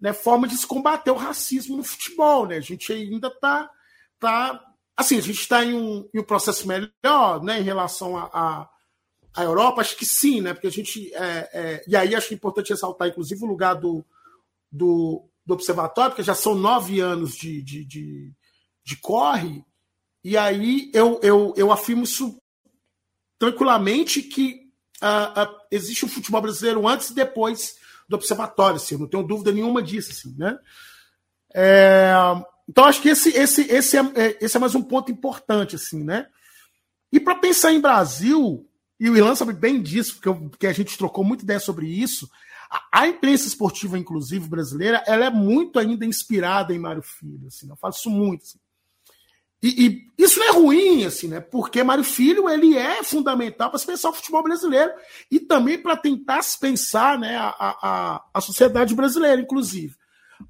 [0.00, 2.46] né, forma de se combater o racismo no futebol.
[2.46, 2.56] Né?
[2.56, 3.70] A gente ainda está
[4.18, 8.16] tá Assim, a gente está em, um, em um processo melhor né, em relação
[9.34, 9.80] à Europa?
[9.80, 10.52] Acho que sim, né?
[10.54, 11.12] Porque a gente.
[11.14, 14.04] É, é, e aí acho é importante ressaltar, inclusive, o lugar do,
[14.70, 18.32] do, do observatório, porque já são nove anos de, de, de,
[18.84, 19.64] de corre,
[20.22, 22.40] e aí eu, eu, eu afirmo isso
[23.38, 24.70] tranquilamente que
[25.02, 27.76] uh, uh, existe o futebol brasileiro antes e depois
[28.08, 30.58] do observatório, assim, não tenho dúvida nenhuma disso, assim, né?
[31.54, 32.12] É,
[32.68, 36.02] então, acho que esse, esse, esse, é, é, esse é mais um ponto importante, assim,
[36.02, 36.26] né?
[37.12, 38.66] E para pensar em Brasil,
[38.98, 41.86] e o Ilan sabe bem disso, porque, eu, porque a gente trocou muita ideia sobre
[41.86, 42.28] isso,
[42.70, 47.68] a, a, imprensa esportiva, inclusive brasileira, ela é muito ainda inspirada em Mário Filho, assim,
[47.68, 48.42] eu faço isso muito.
[48.42, 48.58] Assim.
[49.62, 51.40] E, e, isso não é ruim, assim, né?
[51.40, 54.92] Porque Mário Filho ele é fundamental para se pensar o futebol brasileiro
[55.30, 59.96] e também para tentar se pensar né, a, a, a sociedade brasileira, inclusive.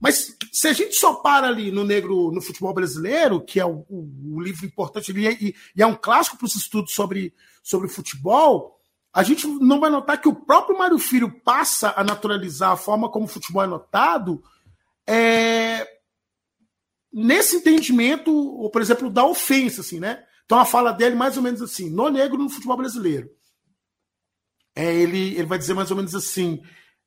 [0.00, 3.84] Mas se a gente só para ali no negro no futebol brasileiro, que é o,
[3.88, 8.78] o, o livro importante e, e, é um clássico para os estudos sobre, sobre futebol,
[9.12, 13.10] a gente não vai notar que o próprio Mário Filho passa a naturalizar a forma
[13.10, 14.42] como o futebol é notado
[15.06, 15.86] é,
[17.12, 20.24] nesse entendimento, por exemplo, da ofensa, assim, né?
[20.44, 23.30] Então a fala dele mais ou menos assim, no negro no futebol brasileiro.
[24.74, 26.60] É, ele, ele vai dizer mais ou menos assim: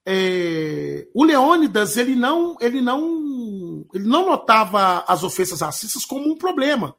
[0.10, 6.38] é, o Leônidas ele não, ele não, ele não notava as ofensas racistas como um
[6.38, 6.96] problema,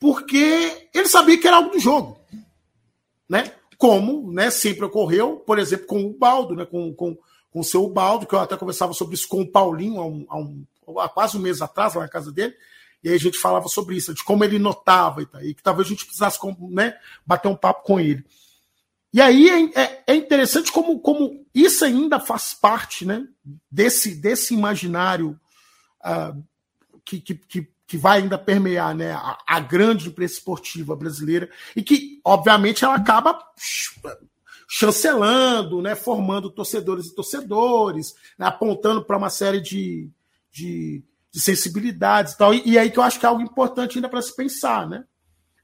[0.00, 2.18] porque ele sabia que era algo do jogo,
[3.28, 3.52] né?
[3.76, 7.18] como né, sempre ocorreu, por exemplo, com o Baldo, né, com, com,
[7.50, 10.26] com o seu Baldo, que eu até conversava sobre isso com o Paulinho há, um,
[10.28, 12.54] há, um, há quase um mês atrás, lá na casa dele,
[13.02, 15.90] e aí a gente falava sobre isso, de como ele notava e, que talvez a
[15.90, 16.38] gente precisasse
[16.70, 18.24] né, bater um papo com ele.
[19.12, 23.26] E aí é, é, é, interessante como, como isso ainda faz parte né,
[23.70, 25.38] desse, desse imaginário
[26.02, 26.42] uh,
[27.04, 32.22] que, que, que, vai ainda permear né, a, a, grande imprensa esportiva brasileira e que,
[32.24, 33.38] obviamente, ela acaba
[34.66, 40.10] chancelando, né, formando torcedores e torcedores, né, apontando para uma série de,
[40.50, 42.54] de, de, sensibilidades e tal.
[42.54, 45.04] E, e aí que eu acho que é algo importante ainda para se pensar, né?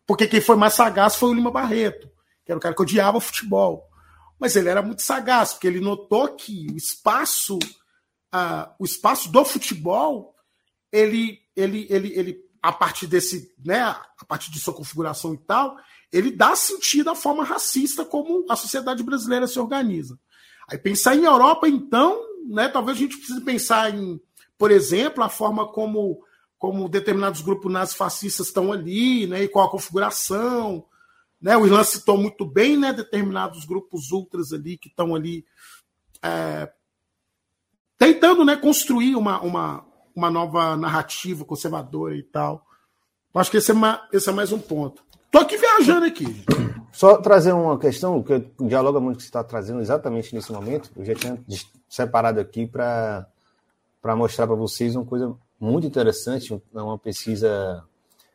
[0.07, 2.11] Porque quem foi mais sagaz foi o Lima Barreto,
[2.49, 3.87] que era o cara que odiava futebol.
[4.41, 7.59] Mas ele era muito sagaz, porque ele notou que o espaço,
[8.35, 10.35] uh, o espaço do futebol
[10.91, 15.77] ele, ele, ele, ele, a partir desse, né, a partir de sua configuração e tal,
[16.11, 20.19] ele dá sentido à forma racista como a sociedade brasileira se organiza.
[20.71, 24.19] Aí pensar em Europa, então, né, talvez a gente precise pensar em,
[24.57, 26.25] por exemplo, a forma como,
[26.57, 30.87] como determinados grupos nazifascistas estão ali, né, e qual a configuração.
[31.41, 35.45] Né, o Irlan citou muito bem né, determinados grupos ultras ali que estão ali
[36.23, 36.69] é,
[37.97, 42.65] tentando né, construir uma, uma, uma nova narrativa conservadora e tal.
[43.35, 45.05] Acho que esse é, uma, esse é mais um ponto.
[45.31, 46.45] Tô aqui viajando aqui.
[46.91, 50.91] Só trazer uma questão que dialoga muito que você está trazendo exatamente nesse momento.
[50.97, 51.39] Eu já tinha
[51.89, 53.27] separado aqui para
[54.17, 57.85] mostrar para vocês uma coisa muito interessante, é uma pesquisa,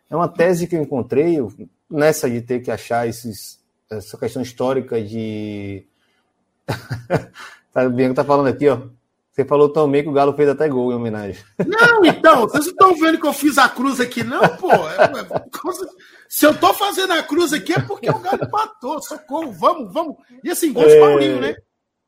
[0.09, 1.39] é uma tese que eu encontrei
[1.89, 5.85] nessa de ter que achar esses, essa questão histórica de.
[7.71, 8.81] tá, o Bianco tá falando aqui, ó.
[9.31, 11.43] Você falou tão bem que o Galo fez até gol em homenagem.
[11.65, 14.71] Não, então, vocês estão vendo que eu fiz a cruz aqui, não, pô.
[14.71, 15.43] É, é,
[16.29, 19.01] se eu tô fazendo a cruz aqui é porque o Galo empatou.
[19.01, 20.17] Socorro, vamos, vamos.
[20.43, 20.99] E assim, gol de é...
[20.99, 21.55] Paulinho, né?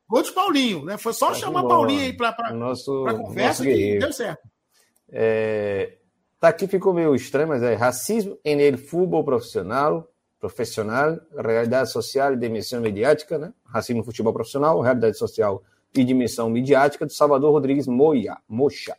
[0.08, 0.96] Gol de Paulinho, né?
[0.96, 4.48] Foi só tá chamar bom, Paulinho aí pra, pra, nosso, pra conversa que deu certo.
[5.10, 5.98] É...
[6.38, 12.34] Tá aqui ficou meio estranho, mas é racismo em el futebol profissional, profissional, realidade social
[12.34, 13.52] e dimensão mediática, né?
[13.64, 15.62] Racismo no futebol profissional, realidade social
[15.94, 18.96] e dimensão midiática do Salvador Rodrigues Moya, Mocha,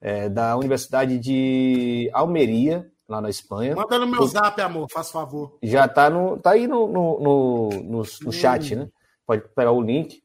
[0.00, 3.74] é, da Universidade de Almeria, lá na Espanha.
[3.74, 5.58] Manda no meu zap, amor, faz favor.
[5.60, 8.88] Já tá, no, tá aí no, no, no, no, no chat, né?
[9.26, 10.22] Pode pegar o link.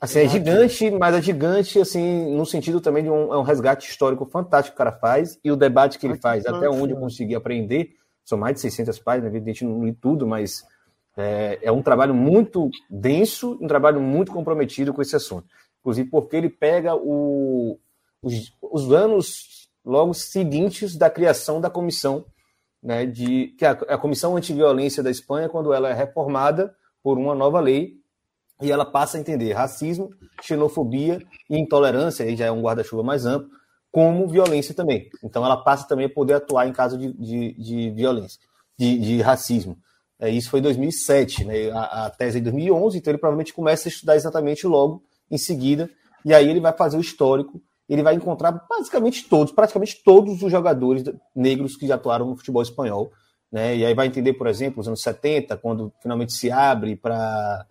[0.00, 3.88] Assim, é gigante, mas é gigante, assim, no sentido também de um, é um resgate
[3.88, 7.00] histórico fantástico que o cara faz, e o debate que ele faz, até onde eu
[7.00, 10.64] consegui aprender, são mais de 600 páginas, evidentemente não li tudo, mas
[11.16, 15.46] é, é um trabalho muito denso, um trabalho muito comprometido com esse assunto.
[15.80, 17.78] Inclusive porque ele pega o,
[18.22, 22.26] os, os anos logo seguintes da criação da comissão,
[22.82, 27.16] né, de, que é a, a Comissão Antiviolência da Espanha, quando ela é reformada por
[27.16, 27.94] uma nova lei,
[28.60, 30.10] e ela passa a entender racismo,
[30.42, 33.50] xenofobia e intolerância, aí já é um guarda-chuva mais amplo,
[33.90, 35.08] como violência também.
[35.22, 38.40] Então ela passa também a poder atuar em caso de, de, de violência,
[38.78, 39.76] de, de racismo.
[40.18, 41.70] É, isso foi em 2007, né?
[41.70, 45.36] A, a tese é em 2011, então ele provavelmente começa a estudar exatamente logo em
[45.36, 45.90] seguida,
[46.24, 50.50] e aí ele vai fazer o histórico, ele vai encontrar basicamente todos, praticamente todos os
[50.50, 53.12] jogadores negros que já atuaram no futebol espanhol,
[53.52, 53.76] né?
[53.76, 57.66] E aí vai entender, por exemplo, os anos 70, quando finalmente se abre para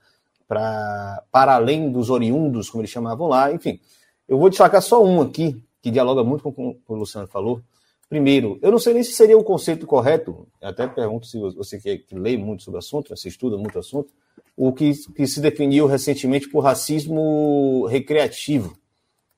[0.48, 3.80] para além dos oriundos, como eles chamavam lá, enfim.
[4.28, 7.62] Eu vou destacar só um aqui, que dialoga muito com o que o Luciano falou,
[8.08, 11.98] Primeiro, eu não sei nem se seria o conceito correto, até pergunto se você que,
[11.98, 14.14] que lê muito sobre o assunto, você estuda muito o assunto,
[14.56, 18.78] o que, que se definiu recentemente por racismo recreativo.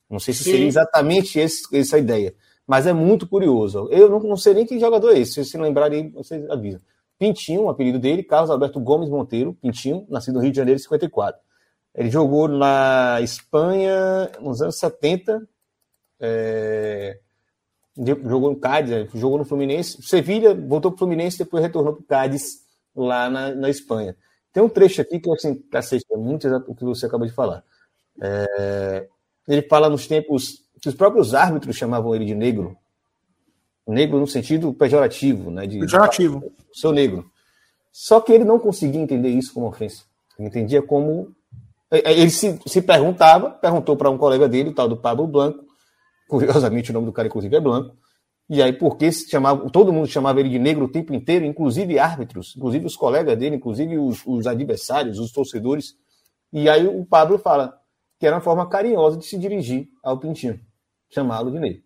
[0.10, 0.52] Não sei se Sim.
[0.52, 2.36] seria exatamente esse, essa ideia,
[2.68, 3.88] mas é muito curioso.
[3.90, 6.82] Eu não, não sei nem que jogador é esse, se se lembrarem, vocês avisam.
[7.18, 10.84] Pintinho, o apelido dele, Carlos Alberto Gomes Monteiro, Pintinho, nascido no Rio de Janeiro em
[10.84, 11.40] 54.
[11.96, 15.48] Ele jogou na Espanha nos anos 70,
[16.20, 17.20] é,
[17.98, 19.08] jogou no Cádiz, né?
[19.16, 23.54] jogou no Fluminense, Sevilha, voltou para o Fluminense, depois retornou para o Cádiz, lá na,
[23.54, 24.16] na Espanha.
[24.52, 27.34] Tem um trecho aqui que, assim, cacete, é muito exato o que você acabou de
[27.34, 27.64] falar.
[28.20, 29.08] É,
[29.48, 32.78] ele fala nos tempos que os próprios árbitros chamavam ele de negro.
[33.88, 35.66] Negro no sentido pejorativo, né?
[35.66, 36.52] De, pejorativo.
[36.74, 37.26] Seu negro.
[37.92, 40.04] Só que ele não conseguia entender isso como ofensa.
[40.38, 41.30] Ele entendia como.
[41.90, 45.26] É, é, ele se, se perguntava, perguntou para um colega dele, o tal do Pablo
[45.26, 45.68] Blanco,
[46.28, 47.96] Curiosamente, o nome do cara, inclusive, é Blanco.
[48.50, 51.98] E aí, porque se chamava, todo mundo chamava ele de negro o tempo inteiro, inclusive
[52.00, 55.96] árbitros, inclusive os colegas dele, inclusive os, os adversários, os torcedores.
[56.52, 57.78] E aí o Pablo fala
[58.20, 60.60] que era uma forma carinhosa de se dirigir ao Pintinho,
[61.10, 61.82] chamá-lo de negro.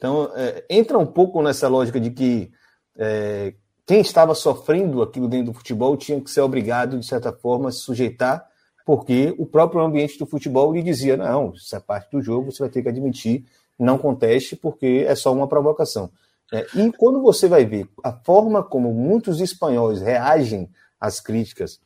[0.00, 2.50] Então, é, entra um pouco nessa lógica de que,
[2.96, 3.52] é,
[3.84, 7.72] quem estava sofrendo aquilo dentro do futebol tinha que ser obrigado, de certa forma, a
[7.72, 8.48] se sujeitar,
[8.86, 12.60] porque o próprio ambiente do futebol lhe dizia: não, isso é parte do jogo, você
[12.60, 13.44] vai ter que admitir,
[13.78, 16.10] não conteste, porque é só uma provocação.
[16.50, 21.78] É, e quando você vai ver a forma como muitos espanhóis reagem às críticas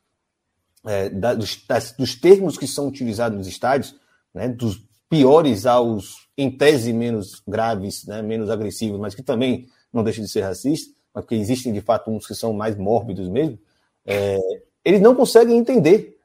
[0.86, 3.96] é, da, dos, das, dos, termos que são utilizados nos estádios,
[4.32, 10.02] né, dos piores aos, em tese, menos graves, né, menos agressivos, mas que também não
[10.02, 13.58] deixam de ser racistas, porque existem de fato uns que são mais mórbidos mesmo,
[14.04, 14.38] é,
[14.84, 16.18] eles não conseguem entender.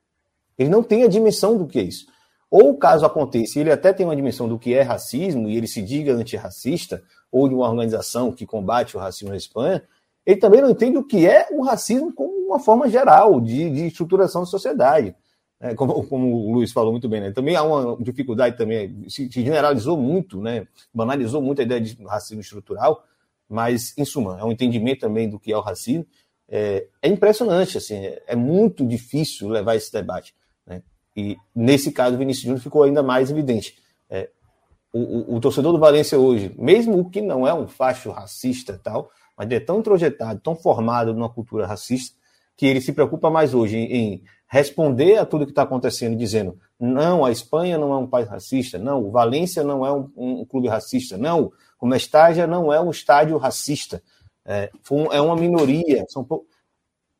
[0.57, 2.07] Eles não têm a dimensão do que é isso.
[2.49, 5.81] Ou caso aconteça, ele até tem uma dimensão do que é racismo e ele se
[5.83, 9.83] diga antirracista, ou de uma organização que combate o racismo na Espanha,
[10.25, 13.87] ele também não entende o que é o racismo como uma forma geral de, de
[13.87, 15.15] estruturação da sociedade.
[15.61, 17.31] É, como, como, o Luiz falou muito bem, né?
[17.31, 20.65] também há uma dificuldade também, se, se generalizou muito, né?
[20.93, 23.03] banalizou muito a ideia de racismo estrutural,
[23.49, 26.05] mas, em suma, é um entendimento também do que é o racismo.
[26.47, 27.95] É, é impressionante, assim,
[28.27, 30.33] é, muito difícil levar esse debate.
[30.65, 30.81] Né?
[31.17, 33.77] E, nesse caso, o Vinícius Júnior ficou ainda mais evidente.
[34.09, 34.29] É,
[34.93, 38.79] o, o, o, torcedor do Valência hoje, mesmo o que não é um facho racista
[38.83, 42.17] tal, mas é tão introjetado, tão formado numa cultura racista,
[42.55, 46.59] que ele se preocupa mais hoje em, em responder a tudo que está acontecendo, dizendo
[46.79, 50.45] não, a Espanha não é um país racista, não, o Valência não é um, um
[50.45, 54.01] clube racista, não, o Mestágia não é um estádio racista,
[54.45, 54.71] é,
[55.12, 56.03] é uma minoria.
[56.09, 56.27] São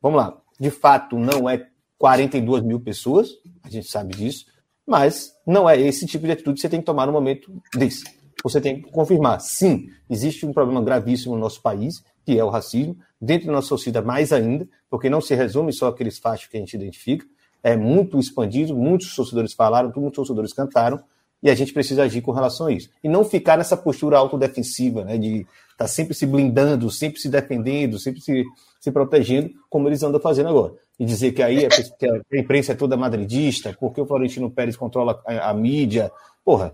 [0.02, 3.30] Vamos lá, de fato não é 42 mil pessoas,
[3.62, 4.46] a gente sabe disso,
[4.86, 8.04] mas não é esse tipo de atitude que você tem que tomar no momento desse.
[8.42, 12.48] Você tem que confirmar, sim, existe um problema gravíssimo no nosso país, que é o
[12.48, 16.56] racismo, dentro da nossa sociedade mais ainda, porque não se resume só aqueles fachos que
[16.56, 17.26] a gente identifica,
[17.62, 21.02] é muito expandido, muitos torcedores falaram, muitos torcedores cantaram,
[21.42, 22.90] e a gente precisa agir com relação a isso.
[23.02, 25.48] E não ficar nessa postura autodefensiva, né, de estar
[25.78, 28.44] tá sempre se blindando, sempre se defendendo, sempre se,
[28.78, 30.74] se protegendo, como eles andam fazendo agora.
[30.98, 34.76] E dizer que aí a, que a imprensa é toda madridista, porque o Florentino Pérez
[34.76, 36.12] controla a, a mídia.
[36.44, 36.72] Porra,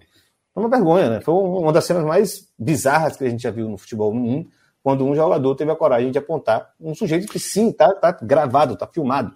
[0.57, 1.21] é uma vergonha, né?
[1.21, 4.49] Foi uma das cenas mais bizarras que a gente já viu no futebol no mundo,
[4.83, 8.77] quando um jogador teve a coragem de apontar um sujeito que sim, tá, tá gravado,
[8.77, 9.33] tá filmado,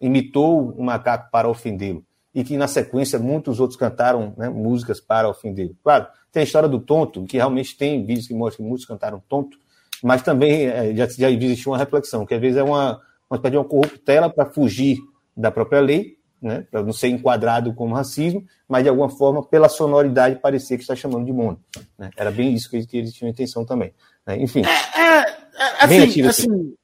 [0.00, 5.28] imitou um macaco para ofendê-lo e que na sequência muitos outros cantaram né, músicas para
[5.28, 5.72] ofender.
[5.82, 9.20] Claro, tem a história do tonto, que realmente tem vídeos que mostram que muitos cantaram
[9.28, 9.58] tonto,
[10.02, 13.50] mas também é, já, já existiu uma reflexão, que às vezes é uma, uma espécie
[13.50, 14.98] de uma corruptela para fugir
[15.36, 19.68] da própria lei, né, para não ser enquadrado como racismo, mas de alguma forma, pela
[19.68, 21.62] sonoridade, parecer que está chamando de mono.
[21.98, 22.10] Né?
[22.16, 23.92] Era bem isso que, eles tinham intenção também.
[24.26, 24.38] Né?
[24.38, 24.62] Enfim.
[24.64, 26.76] É, é, é assim, assim,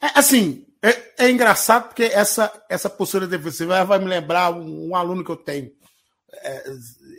[0.00, 4.96] é, assim é, é, engraçado porque essa, essa postura defensiva vai me lembrar um, um
[4.96, 5.72] aluno que eu tenho.
[6.30, 6.64] É,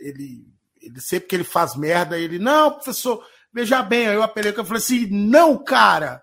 [0.02, 0.46] ele,
[0.80, 4.60] ele sempre que ele faz merda, ele, não, professor, veja bem, aí eu apelei que
[4.60, 6.22] eu falei assim: não, cara,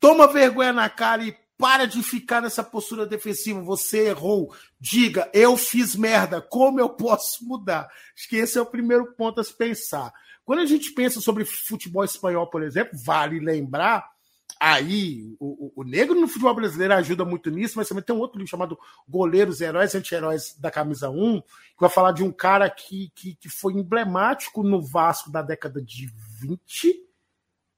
[0.00, 3.60] toma vergonha na cara e para de ficar nessa postura defensiva.
[3.62, 4.54] Você errou.
[4.80, 6.40] Diga, eu fiz merda.
[6.40, 7.88] Como eu posso mudar?
[8.16, 10.12] Acho que esse é o primeiro ponto a se pensar.
[10.44, 14.14] Quando a gente pensa sobre futebol espanhol, por exemplo, vale lembrar
[14.60, 18.38] Aí, o, o, negro no futebol brasileiro ajuda muito nisso, mas também tem um outro
[18.38, 22.70] livro chamado Goleiros, Heróis e Anti-Heróis da Camisa 1, que vai falar de um cara
[22.70, 26.94] que, que, que foi emblemático no Vasco da década de 20.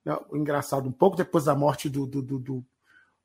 [0.04, 2.66] Né, engraçado, um pouco depois da morte do, do, do, do,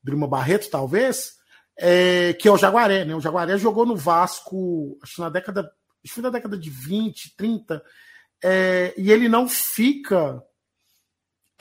[0.05, 1.33] Lima Barreto, talvez,
[1.77, 3.05] é, que é o Jaguaré.
[3.05, 3.15] Né?
[3.15, 5.71] O Jaguaré jogou no Vasco, acho na década.
[6.03, 7.83] Acho que na década de 20, 30,
[8.43, 10.43] é, e ele não fica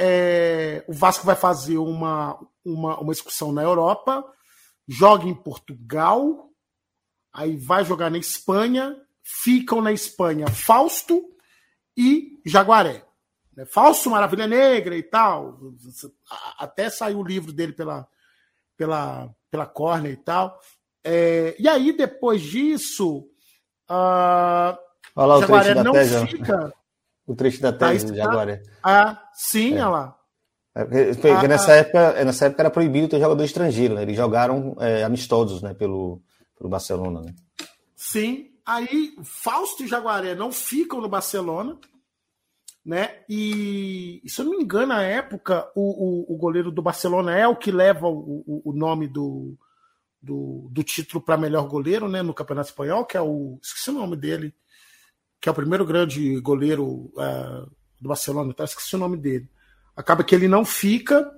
[0.02, 4.24] é, o Vasco vai fazer uma, uma, uma excursão na Europa,
[4.88, 6.48] joga em Portugal,
[7.30, 11.22] aí vai jogar na Espanha, ficam na Espanha Fausto
[11.94, 13.04] e Jaguaré.
[13.54, 13.66] Né?
[13.66, 15.58] Fausto, Maravilha Negra e tal.
[16.58, 18.08] Até saiu o livro dele pela,
[18.80, 20.58] pela, pela Corner e tal.
[21.04, 23.26] É, e aí, depois disso,
[23.90, 24.74] uh,
[25.38, 25.92] Jaguaré não
[26.26, 26.72] fica
[27.26, 28.62] o trecho da tese de Jaguaré.
[28.82, 29.84] Ah, sim, é.
[29.84, 30.16] olha lá.
[30.74, 31.76] É, porque, ah, nessa, ah.
[31.76, 34.02] época, nessa época era proibido ter jogador estrangeiro, né?
[34.02, 35.74] Eles jogaram é, amistosos né?
[35.74, 36.22] pelo,
[36.56, 37.20] pelo Barcelona.
[37.20, 37.34] Né?
[37.94, 38.46] Sim.
[38.64, 41.76] Aí Fausto e Jaguaré não ficam no Barcelona,
[42.84, 43.22] né?
[43.28, 47.46] E se eu não me engano, na época, o, o, o goleiro do Barcelona é
[47.46, 49.56] o que leva o, o, nome do,
[50.20, 52.22] do, do título para melhor goleiro, né?
[52.22, 53.58] No Campeonato Espanhol, que é o.
[53.62, 54.54] Esqueci o nome dele
[55.40, 57.64] que é o primeiro grande goleiro é,
[58.00, 58.64] do Barcelona, tá?
[58.64, 59.48] esqueci o nome dele.
[59.96, 61.30] Acaba que ele não fica,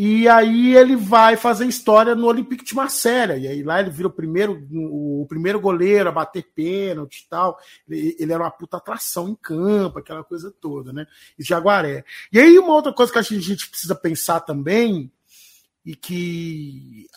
[0.00, 3.36] e aí ele vai fazer história no Olympique de Marselha.
[3.36, 7.58] E aí lá ele vira o primeiro, o primeiro goleiro a bater pênalti e tal.
[7.88, 11.04] Ele, ele, era uma puta atração em campo, aquela coisa toda, né?
[11.36, 12.04] E Jaguaré.
[12.32, 15.10] E aí uma outra coisa que a gente precisa pensar também
[15.84, 17.08] e que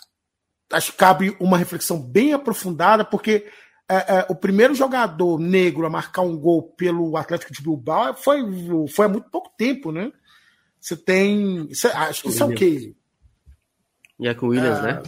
[0.71, 3.45] acho que cabe uma reflexão bem aprofundada, porque
[3.87, 8.41] é, é, o primeiro jogador negro a marcar um gol pelo Atlético de Bilbao foi,
[8.87, 10.11] foi há muito pouco tempo, né?
[10.81, 11.67] Você tem.
[11.67, 12.95] Você, acho que isso é o quê?
[14.19, 14.81] Jack Williams, é...
[14.81, 15.03] né?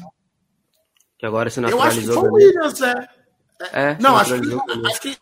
[1.17, 1.81] Que agora se naturalizou.
[1.81, 3.09] Eu acho que foi o Williams, é.
[3.73, 4.53] é não, acho que,
[4.87, 5.17] acho que,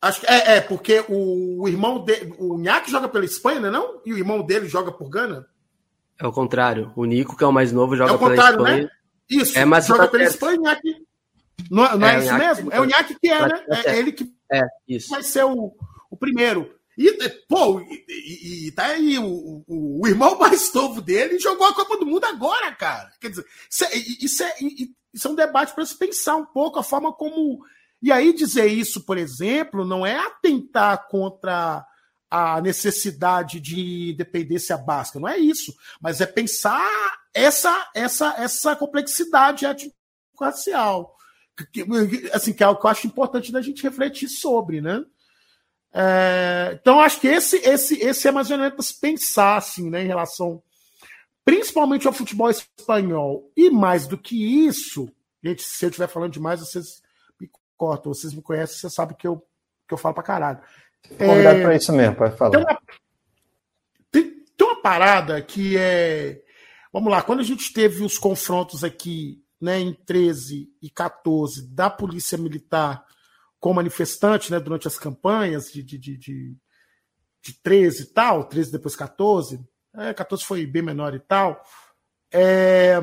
[0.00, 0.26] acho que.
[0.26, 2.34] é, é, porque o, o irmão dele.
[2.38, 3.70] O Nhaque joga pela Espanha, não é?
[3.70, 4.00] Não?
[4.06, 5.46] E o irmão dele joga por Gana?
[6.18, 6.92] É o contrário.
[6.96, 8.36] O Nico, que é o mais novo, joga é pela né?
[8.36, 8.82] Espanha.
[8.84, 8.90] Né?
[9.28, 11.06] Isso, é, mas joga tá pela Espanha, Nhaque.
[11.70, 12.72] Não, não é, é isso mesmo?
[12.72, 13.64] É o Nhaque que é, né?
[13.84, 15.10] É ele que é, isso.
[15.10, 15.74] vai ser o,
[16.10, 16.75] o primeiro.
[16.96, 21.74] E, pô, e, e tá aí, o, o, o, irmão mais novo dele jogou a
[21.74, 23.12] Copa do Mundo agora, cara.
[23.20, 24.54] Quer dizer, isso é, isso é,
[25.12, 27.58] isso é um debate para se pensar um pouco a forma como.
[28.00, 31.84] E aí, dizer isso, por exemplo, não é atentar contra
[32.30, 36.88] a necessidade de independência básica, não é isso, mas é pensar
[37.32, 41.14] essa essa essa complexidade étnico-racial,
[42.32, 45.04] assim, que é algo que eu acho importante da gente refletir sobre, né?
[45.98, 50.06] É, então, acho que esse, esse, esse é mais ou menos pensar assim, né, em
[50.06, 50.62] relação
[51.42, 53.50] principalmente ao futebol espanhol.
[53.56, 55.08] E mais do que isso,
[55.42, 57.00] gente, se eu estiver falando demais, vocês
[57.40, 59.42] me cortam, vocês me conhecem, vocês sabem que eu,
[59.88, 60.60] que eu falo para caralho.
[61.16, 62.50] Convidado é, para isso mesmo, pode falar.
[62.50, 62.78] Tem uma,
[64.10, 66.42] tem, tem uma parada que é.
[66.92, 71.88] Vamos lá, quando a gente teve os confrontos aqui né, em 13 e 14 da
[71.88, 73.06] Polícia Militar
[73.60, 76.56] com manifestantes né, durante as campanhas de, de, de, de,
[77.42, 79.60] de 13 e tal, 13 depois 14,
[79.94, 81.62] é, 14 foi bem menor e tal.
[82.32, 82.96] É,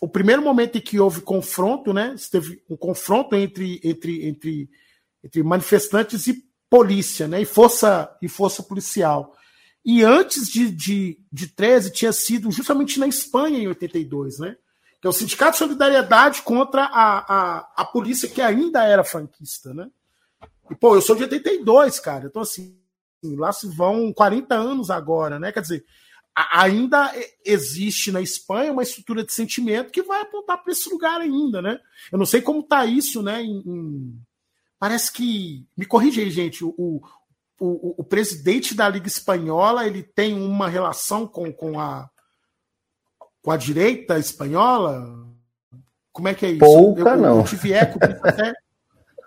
[0.00, 4.70] o primeiro momento em que houve confronto, né, teve um confronto entre, entre, entre,
[5.24, 9.34] entre manifestantes e polícia, né, e força, e força policial.
[9.84, 14.56] E antes de, de, de 13 tinha sido justamente na Espanha em 82, né?
[15.00, 19.74] Que é o Sindicato de Solidariedade contra a, a, a polícia que ainda era franquista,
[19.74, 19.90] né?
[20.70, 22.26] E, pô, eu sou de 82, cara.
[22.26, 22.78] Então, assim,
[23.22, 25.52] lá se vão 40 anos agora, né?
[25.52, 25.84] Quer dizer,
[26.34, 27.12] ainda
[27.44, 31.80] existe na Espanha uma estrutura de sentimento que vai apontar para esse lugar ainda, né?
[32.12, 33.42] Eu não sei como tá isso, né?
[33.42, 34.20] Em, em...
[34.78, 35.66] Parece que.
[35.76, 36.62] Me corrija aí, gente.
[36.62, 37.02] O, o,
[37.58, 42.10] o, o, presidente da Liga Espanhola ele tem uma relação com, com a
[43.46, 45.24] com a direita espanhola?
[46.12, 46.58] Como é que é isso?
[46.58, 47.38] Pouca eu, não.
[47.38, 48.52] Eu tive eco até...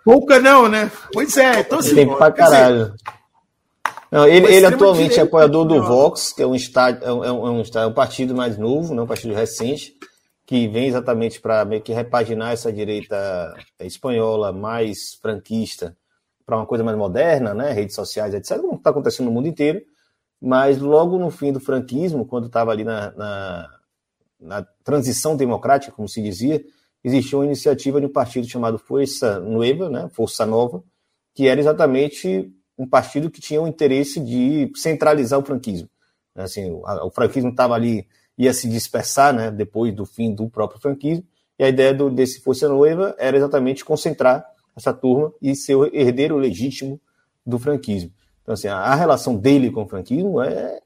[0.04, 0.92] Pouca não, né?
[1.14, 1.62] Pois é.
[1.62, 2.94] Então, assim, Tem pra caralho.
[4.12, 7.32] Não, ele, ele atualmente é apoiador do Vox, que é um, estádio, é um, é
[7.32, 9.94] um, é um partido mais novo, não um partido recente,
[10.46, 15.96] que vem exatamente para meio que repaginar essa direita espanhola mais franquista
[16.46, 17.72] para uma coisa mais moderna, né?
[17.72, 19.82] redes sociais, etc., como está acontecendo no mundo inteiro.
[20.42, 23.79] Mas logo no fim do franquismo, quando estava ali na, na,
[24.40, 26.64] na transição democrática, como se dizia,
[27.04, 30.84] existia uma iniciativa de um partido chamado Força Nova, né, Força Nova,
[31.34, 35.90] que era exatamente um partido que tinha o interesse de centralizar o franquismo.
[36.36, 40.80] Assim, o, o franquismo estava ali, ia se dispersar né, depois do fim do próprio
[40.80, 41.26] franquismo,
[41.58, 45.86] e a ideia do, desse Força Nova era exatamente concentrar essa turma e ser o
[45.94, 47.00] herdeiro legítimo
[47.46, 48.12] do franquismo.
[48.42, 50.80] Então, assim, a, a relação dele com o franquismo é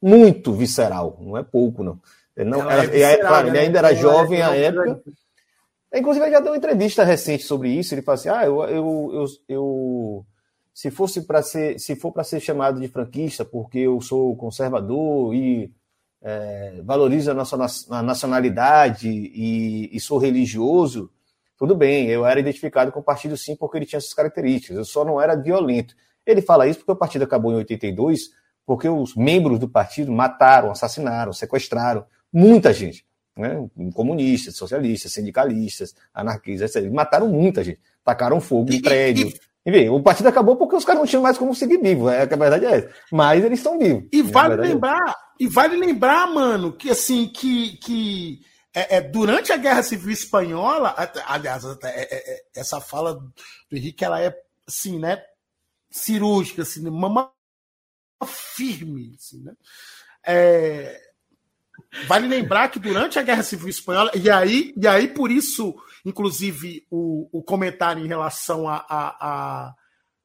[0.00, 1.98] muito visceral, não é pouco, não.
[2.36, 3.60] Ele não, era, é claro, ele né?
[3.64, 5.02] ainda era jovem à época.
[5.94, 7.94] Inclusive, ele já deu uma entrevista recente sobre isso.
[7.94, 10.26] Ele falou assim: ah, eu, eu, eu, eu
[10.72, 15.34] se fosse para ser, se for para ser chamado de franquista, porque eu sou conservador
[15.34, 15.72] e
[16.22, 17.56] é, valorizo a nossa
[17.90, 21.10] a nacionalidade e, e, sou religioso,
[21.58, 24.84] tudo bem, eu era identificado com o partido sim, porque ele tinha essas características, eu
[24.84, 25.94] só não era violento.
[26.24, 28.30] Ele fala isso porque o partido acabou em 82,
[28.64, 33.04] porque os membros do partido mataram, assassinaram, sequestraram muita gente.
[33.36, 33.68] Né?
[33.94, 36.90] Comunistas, socialistas, sindicalistas, anarquistas, etc.
[36.92, 37.80] Mataram muita gente.
[38.04, 39.32] Tacaram fogo em prédio.
[39.64, 42.08] Enfim, o partido acabou porque os caras não tinham mais como seguir vivo.
[42.08, 42.94] É, a verdade é essa.
[43.12, 44.08] Mas eles estão vivos.
[44.12, 48.40] E vale é lembrar, e vale lembrar, mano, que assim, que, que
[48.74, 50.94] é, é, durante a Guerra Civil Espanhola,
[51.26, 53.32] aliás, é, é, é, essa fala do
[53.72, 54.34] Henrique, ela é
[54.66, 55.22] assim, né?
[55.90, 57.32] Cirúrgica, assim, mama
[58.26, 59.52] firme, assim, né?
[60.24, 61.09] É,
[62.06, 65.74] Vale lembrar que durante a Guerra Civil Espanhola, e aí, e aí por isso,
[66.04, 69.74] inclusive, o, o comentário em relação a, a, a,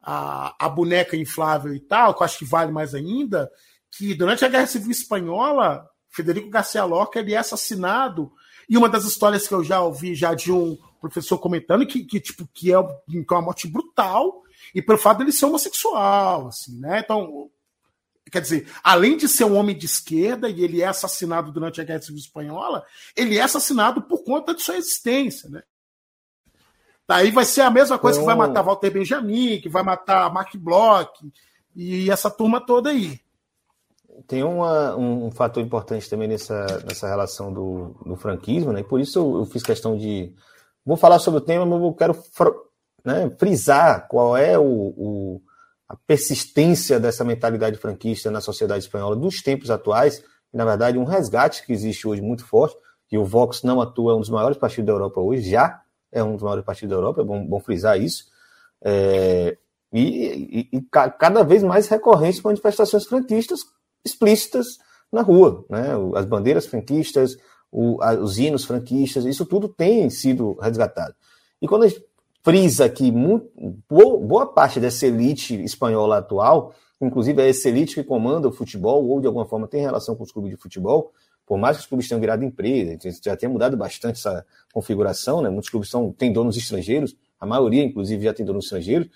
[0.02, 3.50] a, a boneca inflável e tal, que eu acho que vale mais ainda,
[3.92, 8.32] que durante a Guerra Civil Espanhola, Federico Garcia Lorca ele é assassinado.
[8.70, 12.20] E uma das histórias que eu já ouvi já de um professor comentando que, que
[12.20, 14.44] tipo que é, é uma morte brutal
[14.74, 17.02] e pelo fato dele ser homossexual, assim, né?
[17.04, 17.50] Então
[18.32, 21.84] quer dizer, além de ser um homem de esquerda e ele é assassinado durante a
[21.84, 22.84] Guerra Civil Espanhola,
[23.16, 25.64] ele é assassinado por conta de sua existência, né?
[27.08, 30.56] Daí vai ser a mesma coisa que vai matar Walter Benjamin, que vai matar Mark
[30.56, 31.12] Bloch
[31.76, 33.20] e essa turma toda aí.
[34.28, 38.80] Tem uma, um, um, fator importante também nessa, nessa relação do, do franquismo, né?
[38.80, 40.34] E por isso eu, eu, fiz questão de.
[40.86, 42.18] Vou falar sobre o tema, mas eu quero
[43.04, 45.42] né, frisar qual é o, o,
[45.88, 50.24] a persistência dessa mentalidade franquista na sociedade espanhola dos tempos atuais,
[50.54, 52.76] e, na verdade, um resgate que existe hoje muito forte,
[53.12, 55.82] e o Vox não atua, é um dos maiores partidos da Europa hoje, já
[56.12, 58.26] é um dos maiores partidos da Europa, é bom, bom frisar isso.
[58.84, 59.58] É,
[59.94, 63.62] e, e, e, cada vez mais recorrentes manifestações franquistas
[64.04, 64.78] explícitas
[65.12, 65.90] na rua, né?
[66.16, 67.38] As bandeiras franquistas,
[67.72, 71.16] o, a, os hinos franquistas, isso tudo tem sido resgatado.
[71.62, 72.04] E quando a gente
[72.46, 73.12] frisa que
[73.90, 79.20] boa, parte dessa elite espanhola atual, inclusive é essa elite que comanda o futebol, ou
[79.20, 81.12] de alguma forma tem relação com os clubes de futebol,
[81.44, 85.50] por mais que os clubes tenham virado empresa, já tem mudado bastante essa configuração, né?
[85.50, 89.10] muitos clubes são, têm donos estrangeiros, a maioria, inclusive, já tem donos estrangeiros,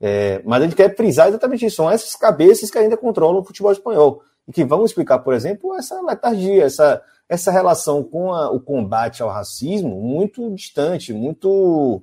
[0.00, 3.72] é, mas gente quer frisar exatamente isso, são essas cabeças que ainda controlam o futebol
[3.72, 8.58] espanhol, e que vão explicar, por exemplo, essa letargia, essa, essa relação com a, o
[8.58, 12.02] combate ao racismo muito distante, muito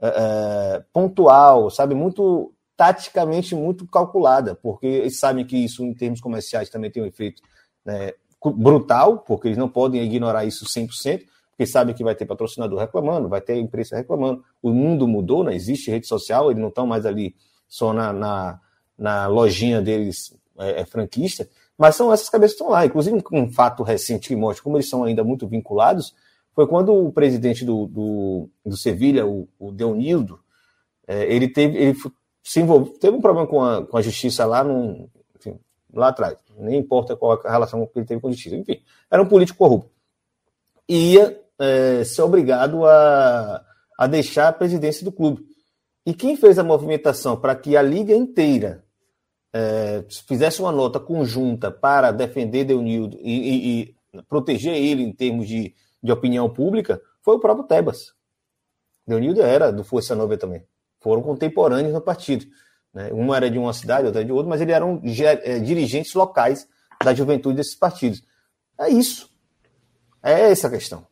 [0.00, 1.94] é, é, pontual, sabe?
[1.94, 7.06] Muito taticamente muito calculada, porque eles sabem que isso, em termos comerciais, também tem um
[7.06, 7.42] efeito
[7.84, 8.12] né,
[8.54, 13.28] brutal, porque eles não podem ignorar isso 100%, porque sabem que vai ter patrocinador reclamando,
[13.28, 14.44] vai ter imprensa reclamando.
[14.62, 15.56] O mundo mudou, né?
[15.56, 17.34] existe rede social, eles não estão mais ali
[17.66, 18.60] só na, na,
[18.96, 22.86] na lojinha deles é, é, franquista, mas são essas cabeças que estão lá.
[22.86, 26.14] Inclusive, um fato recente que mostra como eles são ainda muito vinculados
[26.58, 30.40] foi quando o presidente do, do, do Sevilha, o, o Deunildo,
[31.06, 31.96] é, ele teve, ele
[32.42, 35.56] se envolveu, teve um problema com a, com a justiça lá, num, enfim,
[35.94, 36.36] lá atrás.
[36.58, 38.56] Nem importa qual a relação que ele teve com a justiça.
[38.56, 39.88] Enfim, era um político corrupto.
[40.88, 43.64] Ia é, ser obrigado a,
[43.96, 45.46] a deixar a presidência do clube.
[46.04, 48.82] E quem fez a movimentação para que a liga inteira
[49.52, 53.80] é, fizesse uma nota conjunta para defender Deunildo e, e,
[54.16, 55.72] e proteger ele em termos de
[56.02, 58.12] de opinião pública foi o próprio Tebas.
[59.06, 60.64] Leonildo era do Força Nova também.
[61.00, 62.46] Foram contemporâneos no partido.
[62.92, 63.10] Né?
[63.12, 66.68] Um era de uma cidade, outro era de outra, mas eles eram é, dirigentes locais
[67.02, 68.22] da juventude desses partidos.
[68.78, 69.30] É isso.
[70.22, 71.06] É essa a questão.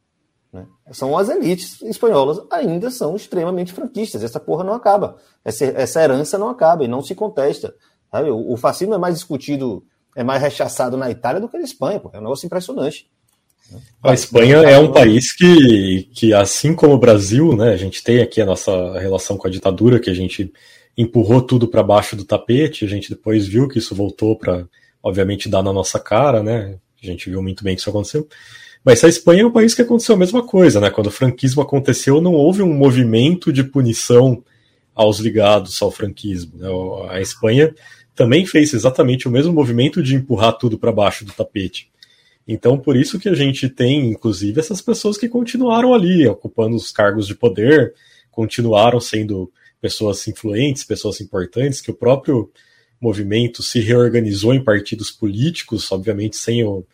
[0.53, 0.67] Né?
[0.93, 4.23] São as elites espanholas, ainda são extremamente franquistas.
[4.23, 5.17] Essa porra não acaba.
[5.45, 7.75] Essa, essa herança não acaba e não se contesta.
[8.11, 8.31] Sabe?
[8.31, 9.85] O, o fascismo é mais discutido,
[10.15, 12.01] é mais rechaçado na Itália do que na Espanha.
[12.01, 12.11] Pô.
[12.13, 13.11] É um negócio impressionante.
[14.03, 18.21] A Espanha é um país que, que, assim como o Brasil, né, a gente tem
[18.21, 20.53] aqui a nossa relação com a ditadura, que a gente
[20.97, 24.67] empurrou tudo para baixo do tapete, a gente depois viu que isso voltou para,
[25.03, 26.79] obviamente, dar na nossa cara, né?
[27.03, 28.27] A gente viu muito bem que isso aconteceu.
[28.85, 30.89] Mas a Espanha é um país que aconteceu a mesma coisa, né?
[30.89, 34.43] Quando o franquismo aconteceu, não houve um movimento de punição
[34.95, 36.53] aos ligados ao franquismo.
[36.57, 36.69] Né?
[37.11, 37.75] A Espanha
[38.15, 41.91] também fez exatamente o mesmo movimento de empurrar tudo para baixo do tapete.
[42.47, 46.93] Então, por isso que a gente tem, inclusive, essas pessoas que continuaram ali, ocupando os
[46.93, 47.93] cargos de poder,
[48.31, 52.51] continuaram sendo pessoas influentes, pessoas importantes, que o próprio
[53.01, 56.85] movimento se reorganizou em partidos políticos, obviamente sem o,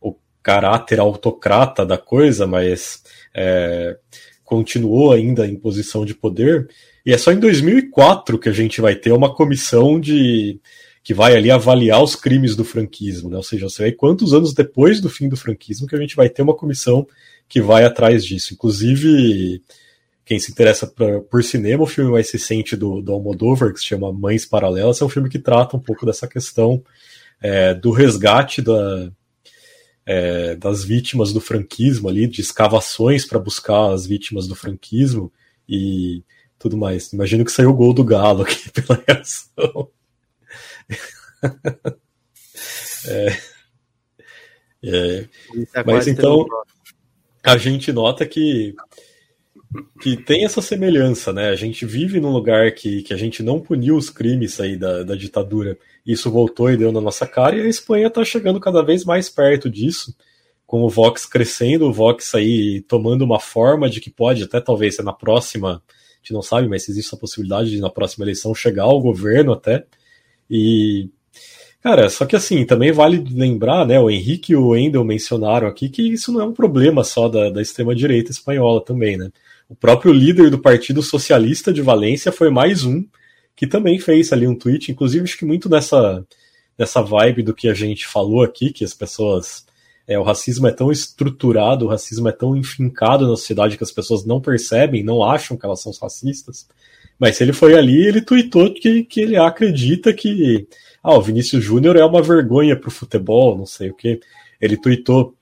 [0.00, 3.02] o caráter autocrata da coisa, mas
[3.34, 3.96] é,
[4.44, 6.68] continuou ainda em posição de poder.
[7.04, 10.60] E é só em 2004 que a gente vai ter uma comissão de
[11.02, 13.36] que vai ali avaliar os crimes do franquismo, né?
[13.36, 16.28] Ou seja, você vê quantos anos depois do fim do franquismo que a gente vai
[16.28, 17.06] ter uma comissão
[17.48, 18.52] que vai atrás disso.
[18.52, 19.62] Inclusive,
[20.24, 23.86] quem se interessa pra, por cinema, o filme mais recente do, do Almodóvar, que se
[23.86, 26.82] chama Mães Paralelas, é um filme que trata um pouco dessa questão
[27.40, 29.10] é, do resgate da,
[30.04, 35.32] é, das vítimas do franquismo ali, de escavações para buscar as vítimas do franquismo
[35.66, 36.22] e
[36.58, 37.10] tudo mais.
[37.14, 39.88] Imagino que saiu o gol do Galo aqui pela reação
[43.06, 43.36] é,
[44.82, 45.24] é,
[45.72, 46.46] tá mas então
[47.42, 48.74] a gente nota que
[50.00, 51.48] que tem essa semelhança, né?
[51.50, 55.04] A gente vive num lugar que, que a gente não puniu os crimes aí da,
[55.04, 55.78] da ditadura.
[56.04, 59.28] Isso voltou e deu na nossa cara, e a Espanha está chegando cada vez mais
[59.28, 60.14] perto disso,
[60.66, 64.96] com o Vox crescendo, o Vox aí tomando uma forma de que pode até talvez
[64.96, 68.54] ser na próxima, a gente não sabe, mas existe a possibilidade de na próxima eleição
[68.54, 69.86] chegar ao governo até.
[70.50, 71.08] E
[71.82, 73.98] Cara, só que assim, também vale lembrar, né?
[73.98, 77.48] O Henrique e o Wendel mencionaram aqui que isso não é um problema só da,
[77.48, 79.30] da extrema-direita espanhola também, né?
[79.66, 83.02] O próprio líder do Partido Socialista de Valência foi mais um
[83.56, 86.26] que também fez ali um tweet, inclusive acho que muito nessa,
[86.78, 89.64] nessa vibe do que a gente falou aqui, que as pessoas.
[90.06, 93.92] É, o racismo é tão estruturado, o racismo é tão enfincado na sociedade que as
[93.92, 96.66] pessoas não percebem, não acham que elas são racistas.
[97.20, 100.66] Mas se ele foi ali, ele tweetou que, que ele acredita que
[101.02, 104.18] ah, o Vinícius Júnior é uma vergonha para o futebol, não sei o que.
[104.60, 105.34] Ele tweetou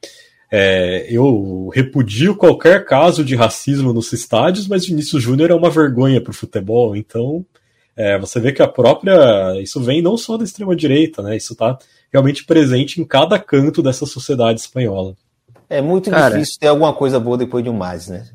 [0.51, 6.20] é, eu repudio qualquer caso de racismo nos estádios, mas Vinícius Júnior é uma vergonha
[6.20, 6.97] para o futebol.
[6.97, 7.45] Então,
[7.95, 9.61] é, você vê que a própria.
[9.61, 11.37] Isso vem não só da extrema-direita, né?
[11.37, 11.79] Isso está
[12.11, 15.14] realmente presente em cada canto dessa sociedade espanhola.
[15.68, 18.26] É muito Cara, difícil ter alguma coisa boa depois de um mais, né?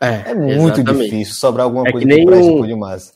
[0.00, 1.10] É, é muito exatamente.
[1.10, 2.66] difícil sobrar alguma é coisa que, preste um...
[2.66, 3.12] de mais.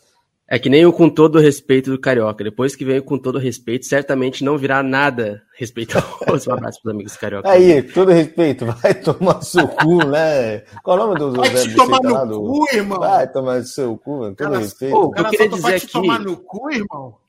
[0.46, 2.44] É que nem o com todo respeito do Carioca.
[2.44, 6.04] Depois que veio com todo respeito, certamente não virá nada respeitoso.
[6.28, 7.48] Um abraço pros amigos Carioca.
[7.48, 10.60] Aí, todo respeito, vai tomar seu cu, né?
[10.82, 12.98] Qual é o nome do Vai te tomar no cu, irmão.
[12.98, 14.36] Vai tomar seu cu, mano.
[14.36, 14.92] todo cara, respeito.
[14.92, 15.86] Pô, eu queria dizer aqui...
[15.86, 17.23] tomar no cu, irmão.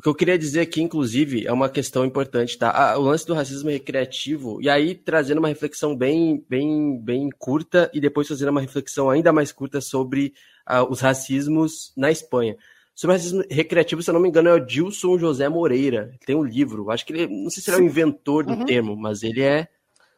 [0.00, 2.96] O que eu queria dizer aqui, inclusive, é uma questão importante, tá?
[2.96, 8.00] O lance do racismo recreativo, e aí trazendo uma reflexão bem, bem, bem curta, e
[8.00, 10.32] depois fazendo uma reflexão ainda mais curta sobre
[10.66, 12.56] uh, os racismos na Espanha.
[12.94, 16.14] Sobre racismo recreativo, se eu não me engano, é o Dilson José Moreira.
[16.24, 16.90] Tem um livro.
[16.90, 17.26] Acho que ele.
[17.26, 18.64] Não sei se ele é o inventor do uhum.
[18.64, 19.68] termo, mas ele é.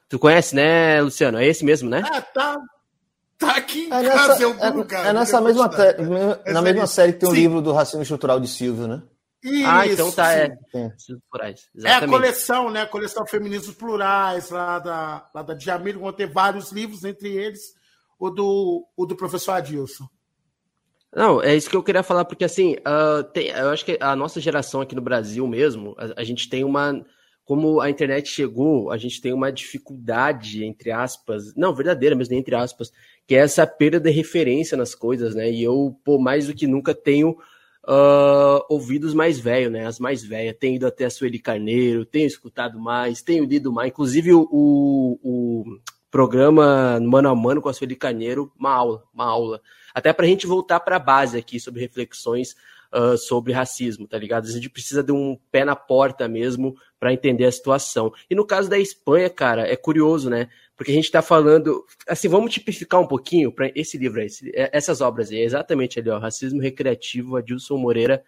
[0.08, 1.38] Tu conhece, né, Luciano?
[1.38, 2.04] É esse mesmo, né?
[2.06, 2.56] Ah, tá.
[3.36, 6.86] Tá aqui em é casa, nessa, eu, é, cara, é nessa mesma, te, na mesma
[6.86, 9.02] série que tem o um livro do racismo estrutural de Silvio, né?
[9.42, 10.56] Isso, ah, então tá, é.
[11.84, 12.82] É a coleção, né?
[12.82, 17.74] A coleção Feminismos Plurais, lá da, lá da Djamil, vão ter vários livros, entre eles
[18.22, 20.06] o do, o do professor Adilson.
[21.14, 24.14] Não, é isso que eu queria falar, porque assim, uh, tem, eu acho que a
[24.14, 27.04] nossa geração aqui no Brasil mesmo, a, a, gente tem uma.
[27.44, 32.38] Como a internet chegou, a gente tem uma dificuldade, entre aspas, não, verdadeira, mas nem
[32.38, 32.92] entre aspas,
[33.26, 35.50] que é essa perda de referência nas coisas, né?
[35.50, 37.36] E eu, pô, mais do que nunca tenho
[37.86, 39.86] uh, ouvidos mais velhos, né?
[39.86, 40.56] As mais velhas.
[40.58, 43.90] Tenho ido até a Sueli Carneiro, tenho escutado mais, tenho lido mais.
[43.90, 45.64] Inclusive o, o,
[46.10, 49.60] programa Mano a Mano com a Sueli Carneiro, uma aula, uma aula
[49.94, 52.54] até para a gente voltar para a base aqui sobre reflexões
[52.92, 54.46] uh, sobre racismo, tá ligado?
[54.46, 58.12] A gente precisa de um pé na porta mesmo para entender a situação.
[58.28, 60.48] E no caso da Espanha, cara, é curioso, né?
[60.82, 64.68] Porque a gente está falando, assim, vamos tipificar um pouquinho para esse livro aí, é,
[64.72, 68.20] essas obras aí, é exatamente ali, ó, Racismo Recreativo, Adilson Moreira.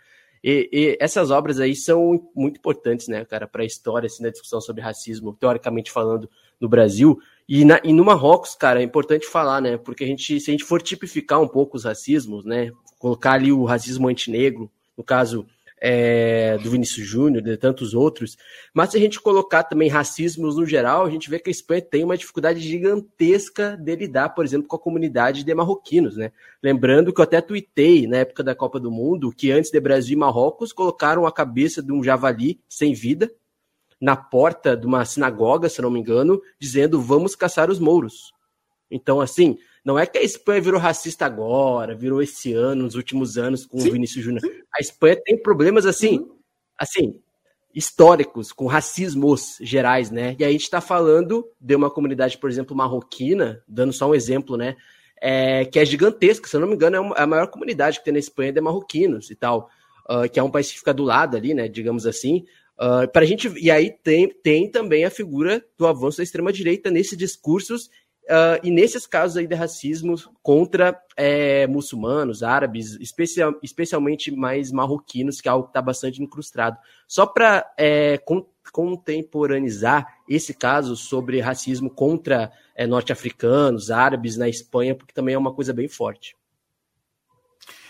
[0.43, 4.31] E, e, essas obras aí são muito importantes, né, cara, para a história, assim, da
[4.31, 6.31] discussão sobre racismo, teoricamente falando,
[6.61, 7.19] no Brasil.
[7.49, 9.77] E, na, e no Marrocos, cara, é importante falar, né?
[9.77, 12.71] Porque a gente, se a gente for tipificar um pouco os racismos, né?
[13.01, 15.45] Colocar ali o racismo antinegro, no caso
[15.81, 18.37] é, do Vinícius Júnior, de tantos outros,
[18.73, 21.83] mas se a gente colocar também racismos no geral, a gente vê que a Espanha
[21.83, 26.33] tem uma dificuldade gigantesca de lidar, por exemplo, com a comunidade de marroquinos, né?
[26.63, 30.15] Lembrando que eu até tuitei na época da Copa do Mundo que antes de Brasil
[30.15, 33.31] e Marrocos colocaram a cabeça de um javali sem vida,
[34.01, 38.33] na porta de uma sinagoga, se não me engano, dizendo vamos caçar os mouros.
[38.91, 43.37] Então, assim, não é que a Espanha virou racista agora, virou esse ano, nos últimos
[43.37, 44.43] anos, com sim, o Vinícius Júnior.
[44.75, 46.37] A Espanha tem problemas assim, uhum.
[46.79, 47.21] assim,
[47.75, 50.37] históricos, com racismos gerais, né?
[50.39, 54.57] E a gente está falando de uma comunidade, por exemplo, marroquina, dando só um exemplo,
[54.57, 54.75] né?
[55.21, 58.13] É, que é gigantesca, se eu não me engano, é a maior comunidade que tem
[58.13, 59.69] na Espanha de marroquinos e tal,
[60.09, 61.69] uh, que é um país que fica do lado ali, né?
[61.69, 62.45] Digamos assim.
[62.79, 67.17] Uh, pra gente, e aí tem, tem também a figura do avanço da extrema-direita nesses
[67.19, 67.91] discursos
[68.25, 75.41] uh, e nesses casos aí de racismo contra é, muçulmanos, árabes, especial, especialmente mais marroquinos,
[75.41, 76.77] que é algo que está bastante incrustado.
[77.07, 78.21] Só para é,
[78.73, 85.55] contemporaneizar esse caso sobre racismo contra é, norte-africanos, árabes na Espanha, porque também é uma
[85.55, 86.37] coisa bem forte.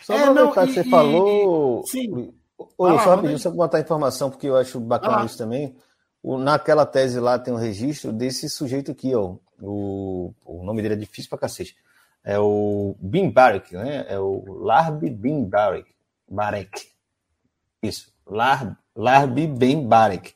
[0.03, 1.85] Só é, para que você e, falou.
[1.87, 2.33] Sim
[2.79, 5.25] Oi, ah, só rapidinho, só botar informação, porque eu acho bacana ah.
[5.25, 5.75] isso também.
[6.23, 9.37] O, naquela tese lá tem um registro desse sujeito aqui, ó.
[9.61, 11.77] O, o nome dele é difícil pra cacete.
[12.23, 13.33] É o Bin
[13.73, 14.07] né?
[14.09, 16.89] É o Larbi Bin Barek.
[17.83, 18.15] Isso.
[18.27, 20.35] Larb, Larbi Ben Barek.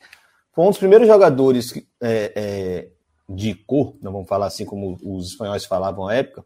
[0.53, 2.89] Foi um dos primeiros jogadores é, é,
[3.29, 6.45] de cor, não vamos falar assim como os espanhóis falavam à época,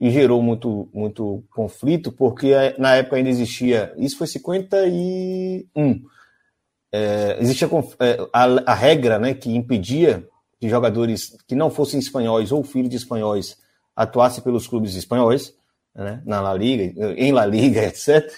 [0.00, 3.92] e gerou muito, muito conflito, porque eh, na época ainda existia.
[3.98, 6.02] Isso foi 51.
[6.90, 7.68] É, existia
[8.00, 10.26] eh, a, a, regra né, que impedia
[10.60, 13.56] que jogadores que não fossem espanhóis ou filhos de espanhóis
[13.96, 15.54] atuassem pelos clubes espanhóis,
[15.94, 18.30] né, na La Liga, em La Liga, etc.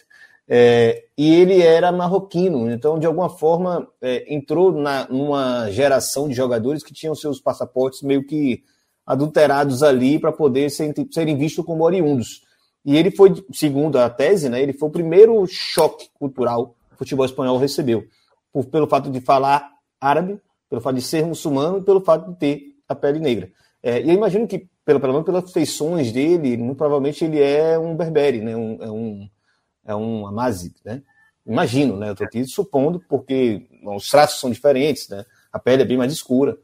[0.49, 6.35] É, e ele era marroquino, então de alguma forma é, entrou na, numa geração de
[6.35, 8.63] jogadores que tinham seus passaportes meio que
[9.05, 12.43] adulterados ali para poder serem vistos como oriundos.
[12.85, 16.99] E ele foi, segundo a tese, né, ele foi o primeiro choque cultural que o
[16.99, 18.05] futebol espanhol recebeu.
[18.53, 19.71] por, pelo fato de falar
[20.01, 20.41] árabe,
[20.73, 23.53] pelo fato de ser muçulmano e pelo fato de ter a pele negra.
[23.83, 27.79] É, e eu imagino que, pelo, pelo menos pelas feições dele, muito provavelmente ele é
[27.79, 28.57] um berbere, né?
[28.57, 29.29] Um, é um,
[29.89, 31.03] é um amazigh, né?
[31.45, 32.09] Imagino, né?
[32.09, 35.27] Eu estou aqui supondo, porque bom, os traços são diferentes, né?
[35.53, 36.57] A pele é bem mais escura.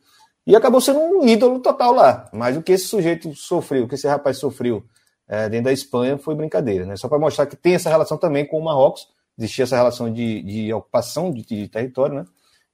[0.47, 2.31] E acabou sendo um ídolo total lá.
[2.33, 4.87] Mas o que esse sujeito sofreu, o que esse rapaz sofreu
[5.29, 6.97] é, dentro da Espanha foi brincadeira, né?
[6.97, 9.07] Só para mostrar que tem essa relação também com o Marrocos,
[9.37, 12.25] existia essa relação de, de ocupação de, de território, né?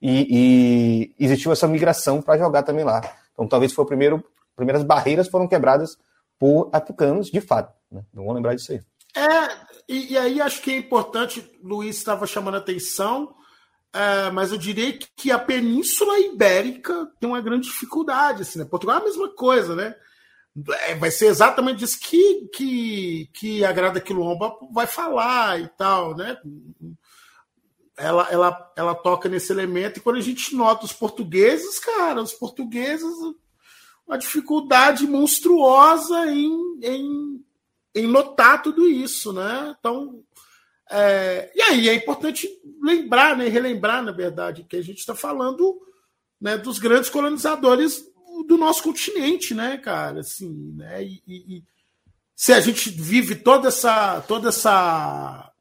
[0.01, 3.01] E, e, existiu essa migração para jogar também lá.
[3.32, 4.22] Então talvez foi o primeiro,
[4.55, 5.97] primeiras barreiras foram quebradas
[6.38, 7.72] por africanos, de fato.
[7.90, 8.03] Né?
[8.12, 8.80] Não vou lembrar disso aí.
[9.16, 9.51] É,
[9.88, 13.34] e, e, aí acho que é importante, Luiz estava chamando a atenção,
[13.92, 18.42] é, mas eu diria que a Península Ibérica tem uma grande dificuldade.
[18.42, 18.64] Assim, né?
[18.64, 19.95] Portugal é a mesma coisa, né?
[20.86, 26.16] É, vai ser exatamente isso que, que, que a Grada Quilomba vai falar e tal,
[26.16, 26.36] né?
[27.97, 32.32] Ela, ela, ela toca nesse elemento, e quando a gente nota os portugueses, cara, os
[32.32, 33.14] portugueses,
[34.07, 36.51] uma dificuldade monstruosa em,
[36.82, 37.45] em
[37.95, 39.74] em notar tudo isso, né?
[39.78, 40.22] Então,
[40.90, 42.49] é, e aí é importante
[42.82, 45.80] lembrar, né, relembrar, na verdade, que a gente está falando
[46.40, 48.05] né, dos grandes colonizadores
[48.47, 50.20] do nosso continente, né, cara?
[50.20, 51.05] Assim, né?
[51.05, 51.64] E, e, e,
[52.34, 55.53] se a gente vive toda essa toda essa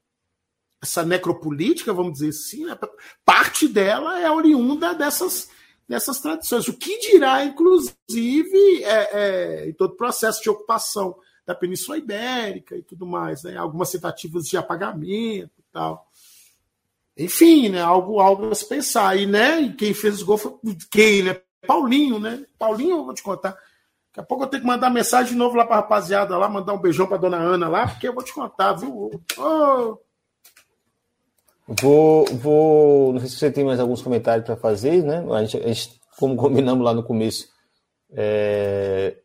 [0.83, 2.77] essa necropolítica, vamos dizer assim, né,
[3.25, 5.49] parte dela é oriunda dessas
[5.87, 6.67] dessas tradições.
[6.67, 11.15] O que dirá, inclusive, é, é, em todo processo de ocupação
[11.45, 13.57] da Península Ibérica e tudo mais, né?
[13.57, 16.07] Algumas tentativas de apagamento e tal.
[17.17, 17.81] Enfim, né?
[17.81, 19.17] Algo, algo a se pensar.
[19.17, 19.73] E, né?
[19.77, 20.53] Quem fez os gols foi
[20.89, 21.41] quem, né?
[21.67, 22.45] Paulinho, né?
[22.57, 23.51] Paulinho, eu vou te contar.
[23.51, 26.73] Daqui a pouco eu tenho que mandar mensagem de novo lá pra rapaziada lá, mandar
[26.73, 29.11] um beijão pra dona Ana lá, porque eu vou te contar, viu?
[29.37, 29.97] Oh.
[31.67, 33.13] Vou, vou.
[33.13, 35.25] Não sei se você tem mais alguns comentários para fazer, né?
[35.31, 37.47] A gente, a gente, como combinamos lá no começo,
[38.11, 39.17] é,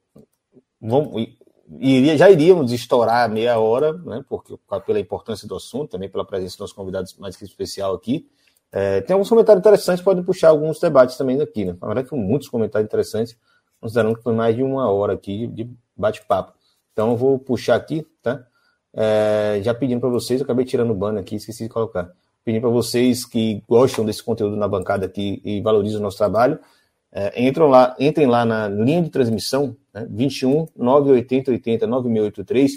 [0.80, 1.26] vamos,
[1.80, 6.52] iria, já iríamos estourar meia hora, né, porque, pela importância do assunto, também pela presença
[6.52, 8.28] dos nossos convidados mais que especial aqui.
[8.70, 11.76] É, tem alguns comentários interessantes, podem puxar alguns debates também daqui, né?
[11.80, 13.36] Na verdade, foram muitos comentários interessantes,
[13.80, 16.52] considerando que foi mais de uma hora aqui de bate-papo.
[16.92, 18.44] Então, eu vou puxar aqui, tá?
[18.94, 22.12] É, já pedindo para vocês, acabei tirando o banner aqui, esqueci de colocar.
[22.48, 26.58] Pedindo para vocês que gostam desse conteúdo na bancada aqui e valorizam o nosso trabalho,
[27.12, 32.72] é, entram lá, entrem lá na linha de transmissão, né, 21 980 80 9683.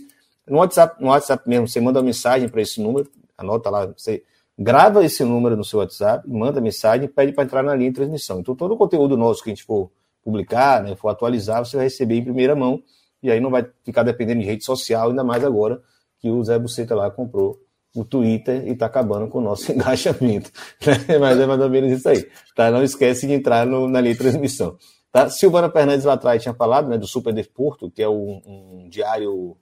[0.45, 4.25] No WhatsApp, no WhatsApp mesmo, você manda uma mensagem para esse número, anota lá, você
[4.59, 7.95] grava esse número no seu WhatsApp, manda mensagem e pede para entrar na linha de
[7.95, 8.41] transmissão.
[8.41, 9.89] Então, todo o conteúdo nosso que a gente for
[10.21, 12.83] publicar, né, for atualizar, você vai receber em primeira mão,
[13.23, 15.81] e aí não vai ficar dependendo de rede social, ainda mais agora
[16.19, 17.57] que o Zé Buceta lá comprou
[17.95, 20.51] o Twitter e está acabando com o nosso engajamento.
[20.85, 21.17] Né?
[21.19, 22.27] Mas é mais ou menos isso aí.
[22.55, 22.71] Tá?
[22.71, 24.77] Não esquece de entrar no, na linha de transmissão.
[25.11, 25.29] Tá?
[25.29, 29.57] Silvana Fernandes lá atrás tinha falado né, do Super Desporto, que é um, um diário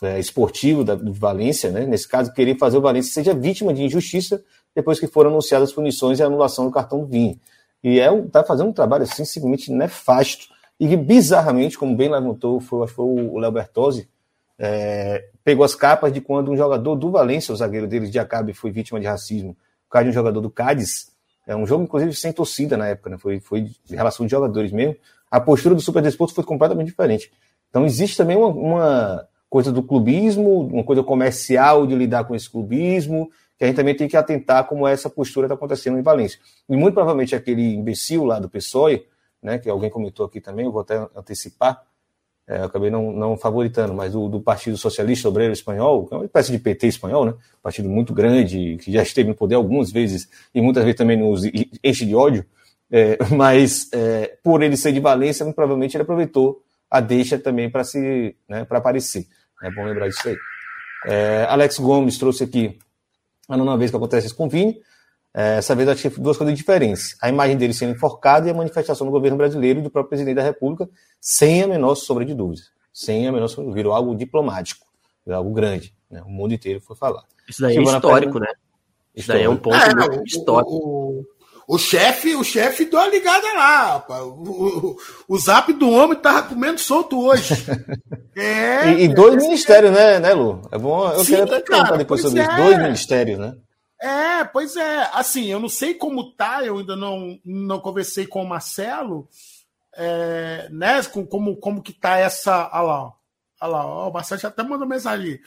[0.00, 1.70] é, esportivo da, de Valência.
[1.70, 1.86] Né?
[1.86, 4.42] Nesse caso, querer fazer o Valência seja vítima de injustiça
[4.74, 7.40] depois que foram anunciadas as punições e anulação do cartão do vinho.
[7.82, 10.48] E é está fazendo um trabalho assim, simplesmente nefasto.
[10.78, 14.08] E que, bizarramente, como bem levantou, foi, foi o Léo Bertozzi,
[14.58, 18.52] é, pegou as capas de quando um jogador do Valência, o zagueiro deles, de Acabe,
[18.52, 21.12] foi vítima de racismo, por causa de um jogador do Cádiz.
[21.46, 23.16] É um jogo, inclusive, sem torcida na época, né?
[23.16, 24.96] Foi, foi de relação de jogadores mesmo.
[25.30, 27.30] A postura do Super Desporto foi completamente diferente.
[27.70, 32.50] Então, existe também uma, uma coisa do clubismo, uma coisa comercial de lidar com esse
[32.50, 36.40] clubismo, que a gente também tem que atentar como essa postura está acontecendo em Valência.
[36.68, 39.06] E muito provavelmente aquele imbecil lá do PSOE,
[39.40, 41.85] né, que alguém comentou aqui também, eu vou até antecipar,
[42.48, 46.26] é, acabei não, não favoritando, mas o do Partido Socialista Obreiro Espanhol, que é uma
[46.26, 47.34] espécie de PT espanhol, né?
[47.62, 51.42] partido muito grande, que já esteve no poder algumas vezes e muitas vezes também nos
[51.82, 52.44] enche de ódio,
[52.90, 57.82] é, mas é, por ele ser de Valência, provavelmente ele aproveitou a deixa também para
[57.82, 59.26] se né, para aparecer.
[59.62, 60.36] É bom lembrar disso aí.
[61.06, 62.78] É, Alex Gomes trouxe aqui
[63.48, 64.80] a nona vez que acontece com o Vini.
[65.34, 67.14] Essa vez eu achei duas coisas diferentes.
[67.20, 70.36] A imagem dele sendo enforcado e a manifestação do governo brasileiro e do próprio presidente
[70.36, 70.88] da República,
[71.20, 72.70] sem a menor sombra de dúvidas.
[72.92, 74.86] Sem a menor sombra, virou algo diplomático,
[75.24, 75.94] virou algo grande.
[76.10, 76.22] Né?
[76.22, 77.22] O mundo inteiro foi falar.
[77.46, 78.48] Isso daí é histórico, né?
[79.14, 80.70] Isso daí é um ponto é, histórico.
[80.70, 84.06] O, o, o, chefe, o chefe deu a ligada lá.
[84.08, 84.96] O, o,
[85.28, 87.54] o zap do homem tava comendo solto hoje.
[88.38, 90.60] É, e, e dois é, ministérios, né, né, Lu?
[90.70, 91.10] É bom.
[91.10, 92.42] Eu Sim, quero até contar depois sobre é.
[92.42, 92.56] isso.
[92.56, 93.54] Dois ministérios, né?
[94.06, 95.10] É, pois é.
[95.12, 99.28] Assim, eu não sei como tá, eu ainda não, não conversei com o Marcelo,
[99.94, 101.02] é, né?
[101.04, 102.70] Com, como, como que tá essa.
[102.72, 103.14] Olha lá,
[103.60, 105.40] olha lá, ó, o Marcelo já até mandou mensagem ali.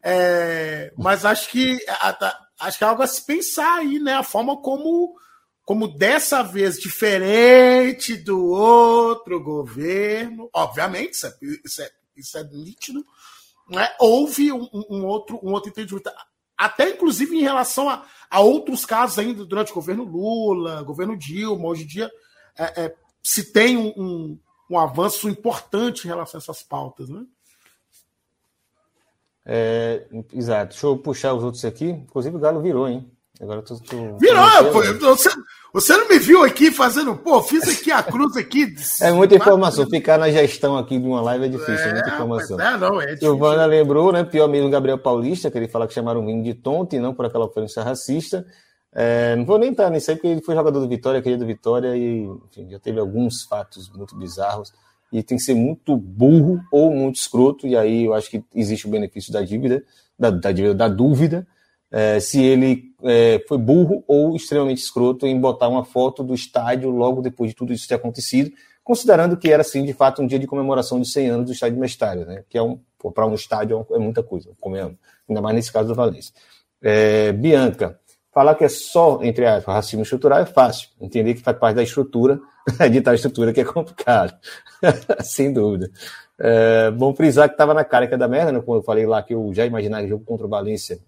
[0.00, 1.78] É, mas acho que,
[2.60, 4.14] acho que é algo a se pensar aí, né?
[4.14, 5.16] A forma como
[5.64, 11.34] como dessa vez, diferente do outro governo, obviamente, isso é,
[11.64, 13.04] isso é, isso é nítido,
[13.70, 13.88] né?
[13.98, 16.10] houve um, um, outro, um outro entendimento,
[16.56, 21.68] até inclusive em relação a, a outros casos ainda durante o governo Lula, governo Dilma,
[21.68, 22.10] hoje em dia
[22.58, 24.38] é, é, se tem um, um,
[24.70, 27.08] um, avanço importante em relação a essas pautas.
[27.08, 27.24] Né?
[29.44, 30.72] É, exato.
[30.72, 31.86] Deixa eu puxar os outros aqui.
[31.86, 33.10] Inclusive o Galo virou, hein?
[33.40, 34.18] Agora tô, tô...
[34.18, 34.72] Virou!
[35.00, 35.30] Você,
[35.74, 37.16] você não me viu aqui fazendo.
[37.16, 38.72] Pô, fiz aqui a cruz aqui.
[39.02, 39.84] É muita informação.
[39.90, 42.60] Ficar na gestão aqui de uma live é difícil, é, é muita informação.
[42.60, 44.22] É, não, é Silvana lembrou, né?
[44.22, 47.12] Pior mesmo Gabriel Paulista, que ele fala que chamaram o Vini de tonto e não
[47.12, 48.46] por aquela ofensa racista.
[48.94, 51.48] É, não vou nem estar nisso aí, porque ele foi jogador do Vitória, querido do
[51.48, 54.72] Vitória, e enfim, já teve alguns fatos muito bizarros.
[55.12, 58.86] E tem que ser muito burro ou muito escroto, e aí eu acho que existe
[58.86, 59.82] o benefício da dívida,
[60.16, 61.44] da, da dívida, da dúvida,
[61.96, 66.90] é, se ele é, foi burro ou extremamente escroto em botar uma foto do estádio
[66.90, 68.50] logo depois de tudo isso ter acontecido,
[68.82, 71.78] considerando que era, sim, de fato, um dia de comemoração de 100 anos do estádio
[71.78, 72.42] Mestário, né?
[72.48, 72.80] que é um,
[73.14, 74.50] para um estádio é muita coisa,
[75.28, 76.34] ainda mais nesse caso do Valência.
[76.82, 77.96] É, Bianca,
[78.32, 81.82] falar que é só, entre aspas, racismo estrutural é fácil, entender que faz parte da
[81.84, 82.40] estrutura,
[82.90, 84.36] de tal estrutura que é complicado,
[85.22, 85.88] sem dúvida.
[86.40, 88.60] É, bom frisar que estava na que é da merda, né?
[88.60, 90.98] Quando eu falei lá que eu já imaginava o jogo contra o Valência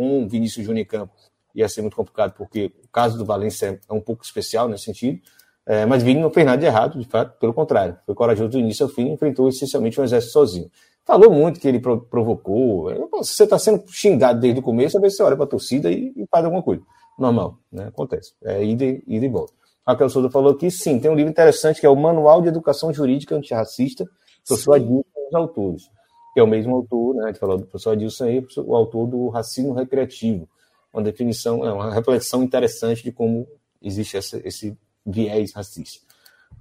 [0.00, 1.12] com o Vinícius Júnior em campo
[1.54, 5.20] ia ser muito complicado, porque o caso do Valência é um pouco especial nesse sentido.
[5.66, 7.98] É, mas Vini não fez nada de errado, de fato, pelo contrário.
[8.06, 10.70] Foi corajoso do início ao fim, enfrentou essencialmente um exército sozinho.
[11.04, 12.90] Falou muito que ele provocou.
[13.18, 16.14] Você está sendo xingado desde o começo, às vezes você olha para a torcida e,
[16.16, 16.82] e, faz alguma coisa.
[17.18, 17.88] Normal, né?
[17.88, 18.32] Acontece.
[18.42, 19.52] É ida, ida e volta.
[19.86, 22.90] Raquel Souza falou aqui, sim, tem um livro interessante que é o Manual de Educação
[22.90, 24.08] Jurídica Antirracista,
[24.46, 25.90] professor Adilson e os autores
[26.32, 27.24] que é o mesmo autor, né?
[27.24, 30.48] A gente falou do professor Adilson aí, o autor do racismo recreativo.
[30.92, 33.46] Uma definição, é uma reflexão interessante de como
[33.82, 34.76] existe essa, esse
[35.06, 36.04] viés racista.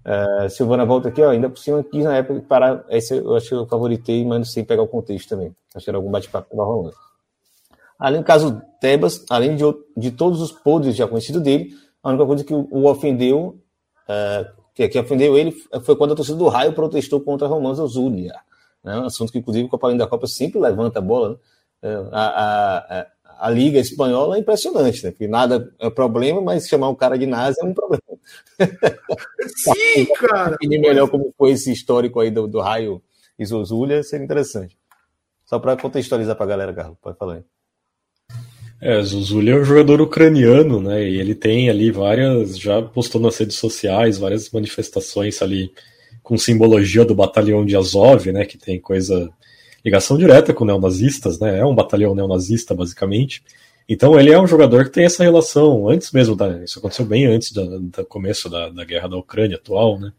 [0.06, 3.50] Uh, Silvana volta aqui, ó, ainda por cima quis na época parar, esse eu acho
[3.50, 5.54] que eu favoritei, mas sem pegar o contexto também.
[5.76, 6.96] Acho que era algum bate-papo que estava rolando.
[7.98, 9.64] Além do caso Tebas, além de,
[9.98, 13.60] de todos os podres já conhecidos dele, a única coisa que o, o ofendeu,
[14.08, 15.52] uh, que, que ofendeu ele,
[15.84, 18.34] foi quando a torcida do Raio protestou contra Romanzo Zulia.
[18.84, 18.98] Né?
[18.98, 21.30] Um assunto que, inclusive, o Copa da Copa sempre levanta a bola.
[21.32, 21.38] Né?
[21.82, 23.08] É, a, a, a,
[23.48, 25.12] a, Liga Espanhola é impressionante, né?
[25.12, 28.04] Porque nada é problema, mas chamar um cara de nazi é um problema.
[29.56, 30.52] Sim, cara!
[30.52, 33.02] Definir melhor como foi esse histórico aí do, do raio
[33.38, 34.78] Isozulha seria interessante.
[35.46, 37.44] Só para contextualizar para a galera, Carlos, pode falar aí.
[38.82, 41.04] É, é um jogador ucraniano, né?
[41.04, 45.72] E ele tem ali várias, já postou nas redes sociais, várias manifestações ali
[46.30, 49.32] com simbologia do batalhão de Azov, né, que tem coisa
[49.84, 51.58] ligação direta com neonazistas, né?
[51.58, 53.42] É um batalhão neonazista basicamente.
[53.88, 57.26] Então ele é um jogador que tem essa relação antes mesmo da, isso aconteceu bem
[57.26, 60.12] antes do, começo da, da, guerra da Ucrânia atual, né?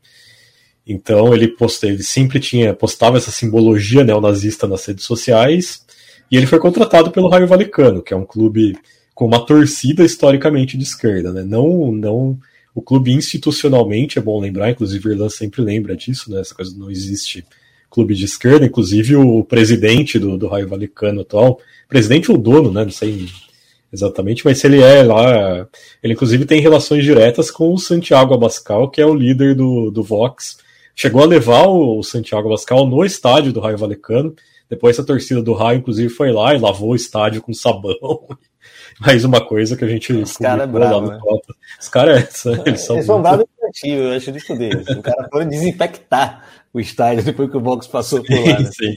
[0.84, 5.86] Então ele posta, ele sempre tinha postava essa simbologia neonazista nas redes sociais
[6.28, 8.76] e ele foi contratado pelo Raio Valecano, que é um clube
[9.14, 11.44] com uma torcida historicamente de esquerda, né?
[11.44, 12.36] Não não
[12.74, 16.40] o clube institucionalmente, é bom lembrar, inclusive o Irlan sempre lembra disso, né?
[16.40, 17.44] Essa coisa não existe
[17.90, 21.58] clube de esquerda, inclusive o presidente do, do Raio Valecano atual,
[21.88, 22.84] presidente ou dono, né?
[22.84, 23.28] Não sei
[23.92, 25.68] exatamente, mas se ele é lá,
[26.02, 30.02] ele inclusive tem relações diretas com o Santiago Abascal, que é o líder do, do
[30.02, 30.58] Vox.
[30.94, 34.34] Chegou a levar o Santiago Abascal no estádio do Raio Valecano.
[34.68, 38.28] Depois a torcida do Raio, inclusive, foi lá e lavou o estádio com sabão
[38.98, 41.18] mais uma coisa que a gente Os caras é bravo, né?
[41.78, 42.96] Os caras, é, eles são.
[42.96, 44.88] Eles são bravos criativos, eu acho isso deles.
[44.88, 48.58] O cara foi desinfectar o estádio depois que o Vox passou por lá.
[48.58, 48.70] Né?
[48.72, 48.94] Sim,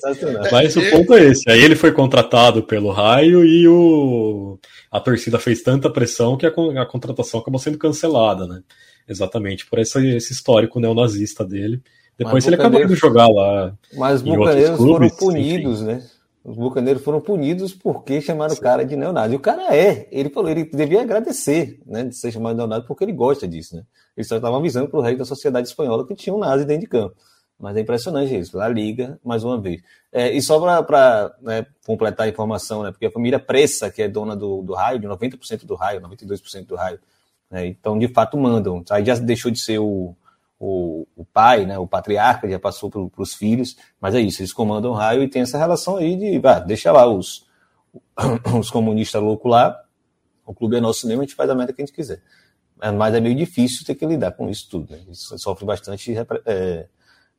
[0.52, 1.50] Mas o ponto é esse.
[1.50, 4.60] Aí ele foi contratado pelo Raio e o...
[4.92, 8.62] a torcida fez tanta pressão que a, a contratação acabou sendo cancelada, né?
[9.08, 11.82] Exatamente, por esse, esse histórico neonazista dele.
[12.18, 13.74] Depois ele acabou de jogar lá.
[13.94, 15.92] Mas os bucaneiros foram punidos, enfim.
[15.94, 16.04] né?
[16.44, 18.60] Os bucaneiros foram punidos porque chamaram Sim.
[18.60, 19.34] o cara de neonazi.
[19.34, 22.86] E o cara é, ele falou, ele devia agradecer, né, de ser chamado de neonazi
[22.86, 23.84] porque ele gosta disso, né?
[24.16, 26.82] Eles só estavam avisando para o resto da sociedade espanhola que tinha um nazi dentro
[26.82, 27.16] de campo.
[27.58, 29.82] Mas é impressionante isso, a Liga, mais uma vez.
[30.12, 34.10] É, e só para né, completar a informação, né, porque a família Pressa, que é
[34.10, 37.00] dona do, do raio, de 90% do raio, 92% do raio,
[37.50, 38.84] né, então de fato mandam.
[38.90, 40.14] Aí já deixou de ser o,
[40.66, 44.54] o, o pai, né, o patriarca já passou para os filhos, mas é isso, eles
[44.54, 47.46] comandam o raio e tem essa relação aí de, ah, deixa lá os,
[48.58, 49.78] os comunistas loucos lá,
[50.46, 52.22] o clube é nosso mesmo, a gente faz a merda que a gente quiser.
[52.82, 55.02] É, mas é meio difícil ter que lidar com isso tudo, né?
[55.10, 56.14] Isso sofre bastante
[56.46, 56.88] é,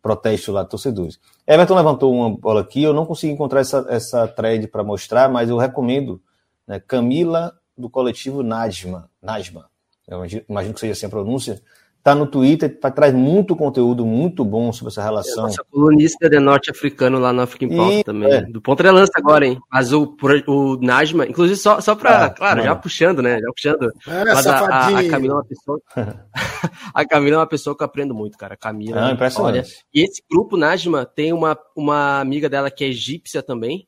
[0.03, 1.19] protesto lá de torcedores.
[1.47, 5.49] Everton levantou uma bola aqui, eu não consegui encontrar essa, essa thread para mostrar, mas
[5.49, 6.23] eu recomendo
[6.67, 9.69] né, Camila, do coletivo Najma, Najma
[10.07, 11.63] eu imagino que seja assim a pronúncia,
[12.05, 15.45] Tá no Twitter, traz muito conteúdo muito bom sobre essa relação.
[15.45, 18.31] Nossa colunista de norte-africano lá no African Post também.
[18.31, 18.43] É.
[18.43, 19.59] Do ponto de lança agora, hein?
[19.73, 20.15] Mas o,
[20.47, 23.41] o Najma, inclusive só, só pra, ah, claro, já puxando, né?
[23.41, 23.91] Já puxando.
[24.07, 25.81] É, mas a, a, a, Camila é uma pessoa.
[26.93, 28.55] a Camila é uma pessoa que eu aprendo muito, cara.
[28.55, 29.07] Camila.
[29.07, 29.61] Ah, impressionante.
[29.61, 33.87] Olha, e esse grupo Najma tem uma, uma amiga dela que é egípcia também.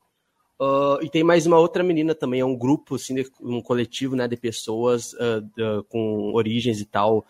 [0.59, 4.27] Uh, e tem mais uma outra menina também, é um grupo, assim, um coletivo, né,
[4.27, 5.45] de pessoas uh,
[5.81, 7.27] uh, com origens e tal,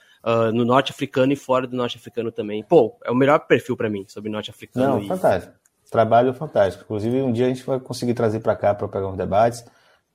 [0.52, 2.62] no norte africano e fora do norte africano também.
[2.62, 4.96] Pô, é o melhor perfil para mim sobre norte africano.
[4.96, 5.06] Não, e...
[5.06, 5.54] fantástico.
[5.90, 6.82] Trabalho fantástico.
[6.84, 9.64] Inclusive, um dia a gente vai conseguir trazer para cá para pegar uns debates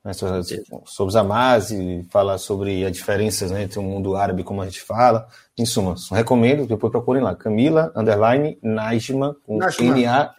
[0.04, 0.42] né, sobre,
[0.84, 4.66] sobre os Hamas e falar sobre as diferenças né, entre o mundo árabe, como a
[4.66, 5.26] gente fala.
[5.56, 7.34] Em suma, recomendo, depois procurem lá.
[7.34, 10.32] Camila, underline, Najma, com N-A-J-M-A.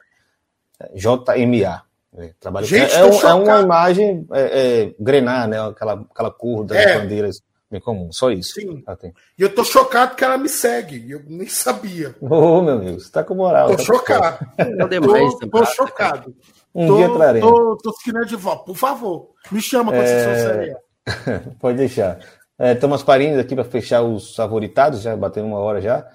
[2.15, 4.41] É, trabalho Gente, é, é, é, uma imagem é,
[4.84, 5.59] é, grenar, né?
[5.59, 6.99] Aquela, aquela cor das é.
[6.99, 7.41] bandeiras
[7.74, 8.53] bem comum, só isso.
[8.53, 8.84] Sim.
[9.38, 12.15] E eu tô chocado que ela me segue, eu nem sabia.
[12.21, 13.69] Ô, oh, meu Deus, você tá com moral.
[13.71, 14.45] Tô tá chocado.
[14.57, 16.36] tô, tô, tô chocado.
[16.74, 17.49] Um tô, dia traremos.
[17.49, 20.76] Tô, tô seguindo de volta, por favor, me chama quando é...
[21.59, 22.19] Pode deixar.
[22.57, 26.07] É, Thomas Parines aqui para fechar os favoritados, já batendo uma hora já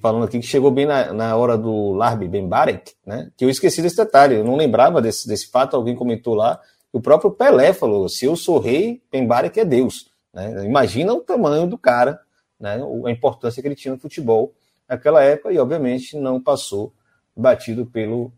[0.00, 3.30] falando aqui que chegou bem na, na hora do Larbi Ben Barek, né?
[3.36, 6.60] Que eu esqueci desse detalhe, eu não lembrava desse, desse fato, alguém comentou lá.
[6.92, 10.09] O próprio Pelé falou: se eu sou rei, Ben Barek é Deus.
[10.32, 10.64] Né?
[10.64, 12.20] Imagina o tamanho do cara,
[12.58, 12.80] né?
[13.06, 14.54] a importância que ele tinha no futebol
[14.88, 16.92] naquela época, e obviamente não passou
[17.36, 18.32] batido pelo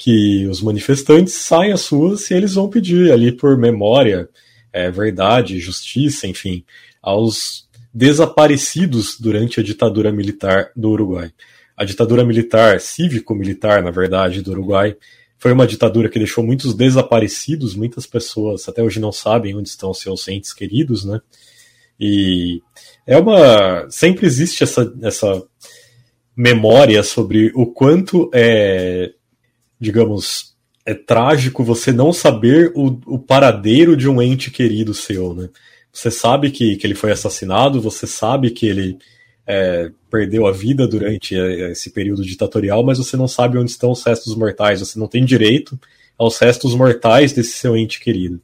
[0.03, 4.29] que os manifestantes saem às ruas e eles vão pedir ali por memória,
[4.73, 6.65] é, verdade, justiça, enfim,
[7.01, 11.31] aos desaparecidos durante a ditadura militar do Uruguai.
[11.77, 14.97] A ditadura militar, cívico-militar, na verdade, do Uruguai,
[15.39, 19.95] foi uma ditadura que deixou muitos desaparecidos, muitas pessoas até hoje não sabem onde estão
[19.95, 21.21] seus entes queridos, né?
[22.01, 22.61] E
[23.07, 23.89] é uma.
[23.89, 25.45] Sempre existe essa, essa
[26.35, 29.13] memória sobre o quanto é,
[29.83, 30.55] digamos,
[30.87, 35.49] é trágico você não saber o, o paradeiro de um ente querido seu, né?
[35.93, 38.97] Você sabe que, que ele foi assassinado, você sabe que ele
[39.45, 43.91] é, perdeu a vida durante é, esse período ditatorial, mas você não sabe onde estão
[43.91, 45.79] os restos mortais, você não tem direito
[46.17, 48.41] aos restos mortais desse seu ente querido.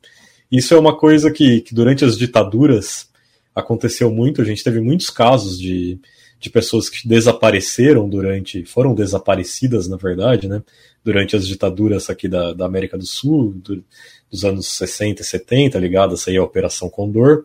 [0.51, 3.09] Isso é uma coisa que, que durante as ditaduras
[3.55, 6.01] aconteceu muito, a gente teve muitos casos de,
[6.39, 10.63] de pessoas que desapareceram durante, foram desaparecidas, na verdade, né,
[11.05, 13.85] durante as ditaduras aqui da, da América do Sul, do,
[14.31, 17.45] dos anos 60 e 70, ligadas aí à Operação Condor.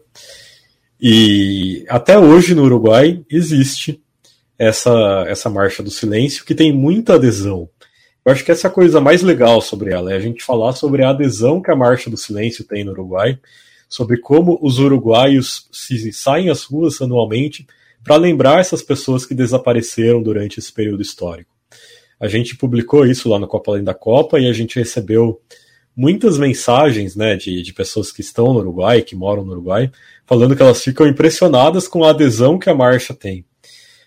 [1.01, 4.01] E até hoje no Uruguai existe
[4.57, 7.67] essa, essa marcha do silêncio que tem muita adesão.
[8.23, 10.73] Eu acho que essa é a coisa mais legal sobre ela, é a gente falar
[10.73, 13.37] sobre a adesão que a marcha do silêncio tem no Uruguai,
[13.89, 17.67] sobre como os uruguaios se saem às ruas anualmente
[18.03, 21.51] para lembrar essas pessoas que desapareceram durante esse período histórico.
[22.19, 25.41] A gente publicou isso lá no Copa Além da Copa e a gente recebeu
[25.95, 29.91] muitas mensagens né, de, de pessoas que estão no Uruguai, que moram no Uruguai,
[30.25, 33.45] falando que elas ficam impressionadas com a adesão que a marcha tem.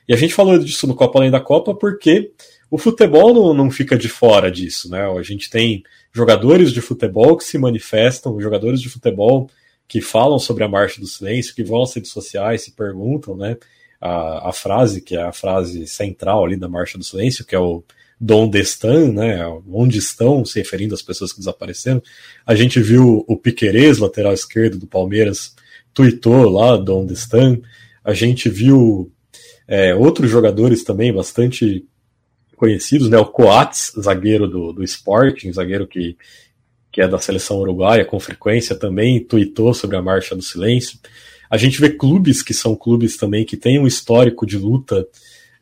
[0.09, 2.33] E a gente falou disso no Copa Além da Copa porque
[2.71, 4.91] o futebol não, não fica de fora disso.
[4.91, 5.03] Né?
[5.03, 5.83] A gente tem
[6.13, 9.51] jogadores de futebol que se manifestam, jogadores de futebol
[9.89, 13.57] que falam sobre a marcha do silêncio, que vão às redes sociais, se perguntam, né?
[14.01, 17.59] A, a frase, que é a frase central ali da marcha do silêncio, que é
[17.59, 17.83] o
[18.19, 19.47] Donde estão, né?
[19.71, 22.03] Onde estão, se referindo às pessoas que desapareceram.
[22.47, 25.55] A gente viu o Piquerez, lateral esquerdo do Palmeiras,
[25.93, 27.61] tweetou lá Donde estão.
[28.03, 29.13] A gente viu
[29.69, 31.85] é, outros jogadores também bastante
[32.57, 33.19] conhecidos, né?
[33.19, 36.17] O Coates, zagueiro do, do Sporting, zagueiro que
[36.97, 40.99] que é da seleção uruguaia, com frequência também tweetou sobre a Marcha do Silêncio.
[41.51, 45.07] A gente vê clubes que são clubes também que têm um histórico de luta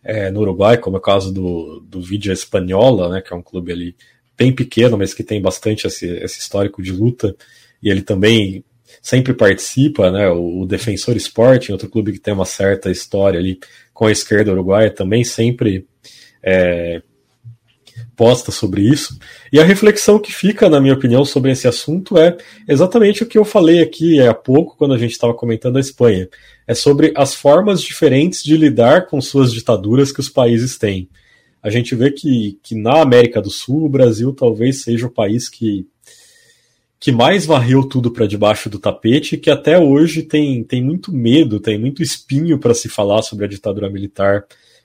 [0.03, 3.43] é, no Uruguai, como é o caso do, do Vidia Espanhola, né, que é um
[3.43, 3.97] clube ali
[4.37, 7.35] bem pequeno, mas que tem bastante esse, esse histórico de luta,
[7.82, 8.64] e ele também
[9.01, 10.28] sempre participa, né?
[10.30, 13.59] O, Defensor Sporting, outro clube que tem uma certa história ali
[13.93, 15.87] com a esquerda uruguaia, também sempre
[16.43, 17.03] é,
[18.17, 19.19] posta sobre isso.
[19.53, 22.37] E a reflexão que fica, na minha opinião, sobre esse assunto é
[22.69, 26.29] exatamente o que eu falei aqui há pouco, quando a gente estava comentando a Espanha.
[26.67, 31.09] É sobre as formas diferentes de lidar com suas ditaduras que os países têm.
[31.62, 35.49] A gente vê que, que na América do Sul, o Brasil talvez seja o país
[35.49, 35.87] que,
[37.01, 41.61] que mais varreu tudo para debaixo do tapete, que até hoje tem, tem muito medo,
[41.61, 44.45] tem muito espinho para se falar sobre a ditadura militar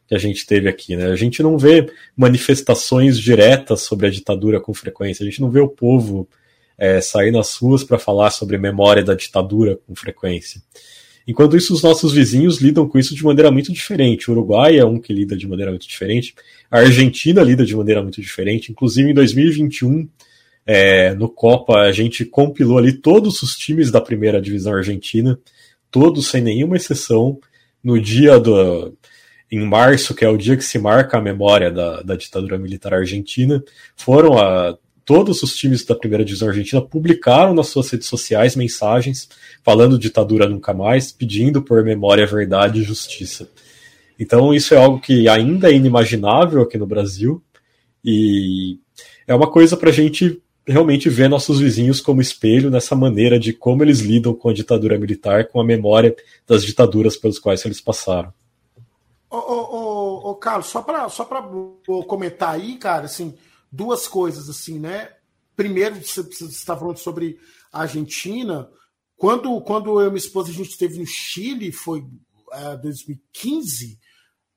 [0.10, 0.96] que a gente teve aqui.
[0.96, 1.06] Né?
[1.06, 1.88] A gente não vê
[2.18, 6.28] manifestações diretas sobre a ditadura com frequência, a gente não vê o povo
[6.76, 10.62] é, sair nas ruas para falar sobre memória da ditadura com frequência.
[11.28, 14.32] Enquanto isso, os nossos vizinhos lidam com isso de maneira muito diferente.
[14.32, 16.34] O Uruguai é um que lida de maneira muito diferente,
[16.72, 18.72] a Argentina lida de maneira muito diferente.
[18.72, 20.10] Inclusive, em 2021,
[20.66, 25.40] é, no Copa, a gente compilou ali todos os times da primeira divisão argentina,
[25.92, 27.40] todos sem nenhuma exceção,
[27.84, 28.98] no dia do,
[29.52, 32.94] em março, que é o dia que se marca a memória da, da ditadura militar
[32.94, 33.64] argentina,
[33.96, 34.78] foram a.
[35.06, 39.28] Todos os times da primeira divisão argentina publicaram nas suas redes sociais mensagens
[39.64, 43.50] falando ditadura nunca mais, pedindo por memória, verdade e justiça.
[44.20, 47.42] Então, isso é algo que ainda é inimaginável aqui no Brasil
[48.06, 48.78] e
[49.26, 53.52] é uma coisa para a gente realmente ver nossos vizinhos como espelho nessa maneira de
[53.52, 56.16] como eles lidam com a ditadura militar, com a memória
[56.48, 58.32] das ditaduras pelas quais eles passaram.
[59.30, 61.24] Ô, ô, ô, ô Carlos, só para só
[62.08, 63.38] comentar aí, cara, assim,
[63.72, 65.14] duas coisas, assim, né?
[65.56, 67.40] Primeiro, você está falando sobre
[67.72, 68.70] a Argentina.
[69.16, 72.06] Quando, quando eu e minha esposa a gente esteve no Chile, foi
[72.52, 74.00] é, 2015,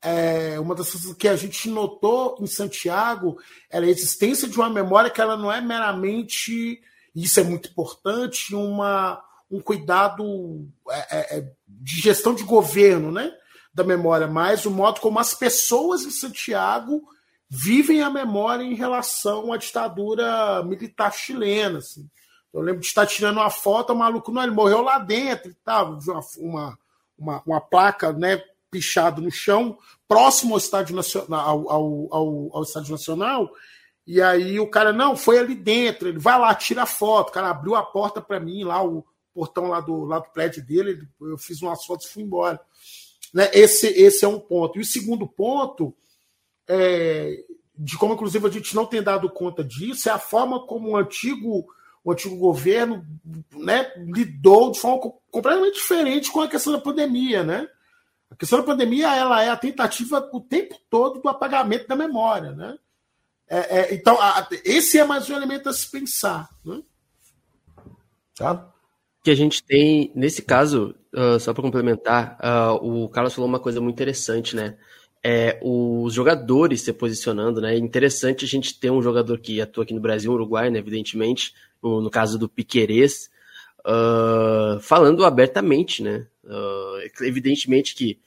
[0.00, 3.38] é, uma das coisas que a gente notou em Santiago
[3.70, 6.80] era a existência de uma memória que ela não é meramente,
[7.14, 13.32] isso é muito importante, uma, um cuidado é, é, de gestão de governo, né?
[13.72, 17.02] Da memória, mas o modo como as pessoas em Santiago
[17.48, 21.78] vivem a memória em relação à ditadura militar chilena.
[21.78, 22.08] Assim.
[22.52, 25.54] Eu lembro de estar tirando uma foto, o maluco não, ele morreu lá dentro e
[25.64, 25.98] tal,
[26.38, 26.76] uma,
[27.18, 32.62] uma, uma placa né, pichada no chão, próximo ao Estádio Nacional, ao, ao, ao, ao
[32.62, 33.50] Estádio Nacional,
[34.06, 37.32] e aí o cara, não, foi ali dentro, ele vai lá, tira a foto, o
[37.32, 41.06] cara abriu a porta para mim, lá o portão lá do, lá do prédio dele,
[41.20, 42.60] eu fiz umas fotos e fui embora.
[43.32, 43.50] Né?
[43.52, 44.78] Esse, esse é um ponto.
[44.78, 45.94] E o segundo ponto,
[46.68, 47.44] é,
[47.76, 50.96] de como inclusive a gente não tem dado conta disso, é a forma como o
[50.96, 51.66] antigo,
[52.04, 53.06] o antigo governo
[53.52, 57.42] né, lidou de forma completamente diferente com a questão da pandemia.
[57.42, 57.66] Né?
[58.30, 62.52] A questão da pandemia ela é a tentativa o tempo todo do apagamento da memória.
[62.52, 62.78] Né?
[63.48, 66.48] É, é, então, a, esse é mais um elemento a se pensar.
[66.64, 66.82] Né?
[68.34, 68.72] Tá?
[69.22, 73.60] Que a gente tem, nesse caso, uh, só para complementar, uh, o Carlos falou uma
[73.60, 74.76] coisa muito interessante, né?
[75.24, 77.74] É, os jogadores se posicionando, né?
[77.76, 80.80] É interessante a gente ter um jogador que atua aqui no Brasil, Uruguai, né?
[80.80, 83.30] Evidentemente, no, no caso do Piquerez,
[83.86, 86.26] uh, falando abertamente, né?
[87.20, 88.18] evidentemente que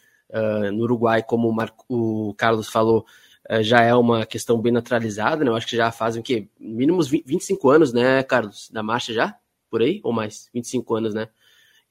[0.74, 3.06] no Uruguai, como o, Marco, o Carlos falou,
[3.62, 5.52] já é uma questão bem naturalizada, né?
[5.52, 6.48] Eu acho que já fazem o quê?
[6.58, 8.70] Mínimos 20, 25 anos, né, Carlos?
[8.72, 9.36] Da marcha já?
[9.76, 10.00] Por aí?
[10.06, 10.50] Ou mais?
[10.54, 11.28] 25 anos, né?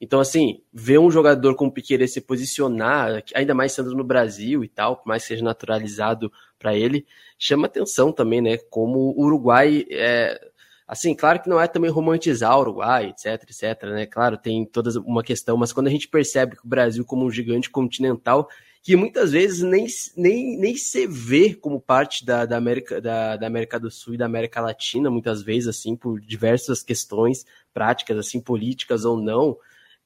[0.01, 4.63] Então, assim, ver um jogador como o Piqueires se posicionar, ainda mais sendo no Brasil
[4.63, 7.05] e tal, por mais que seja naturalizado para ele,
[7.37, 8.57] chama atenção também, né?
[8.57, 10.49] Como o Uruguai é.
[10.87, 14.07] Assim, claro que não é também romantizar o Uruguai, etc, etc, né?
[14.07, 17.29] Claro, tem toda uma questão, mas quando a gente percebe que o Brasil, como um
[17.29, 18.49] gigante continental,
[18.85, 23.47] que muitas vezes nem, nem, nem se vê como parte da, da, América, da, da
[23.47, 28.39] América do Sul e da América Latina, muitas vezes, assim, por diversas questões práticas, assim,
[28.39, 29.57] políticas ou não,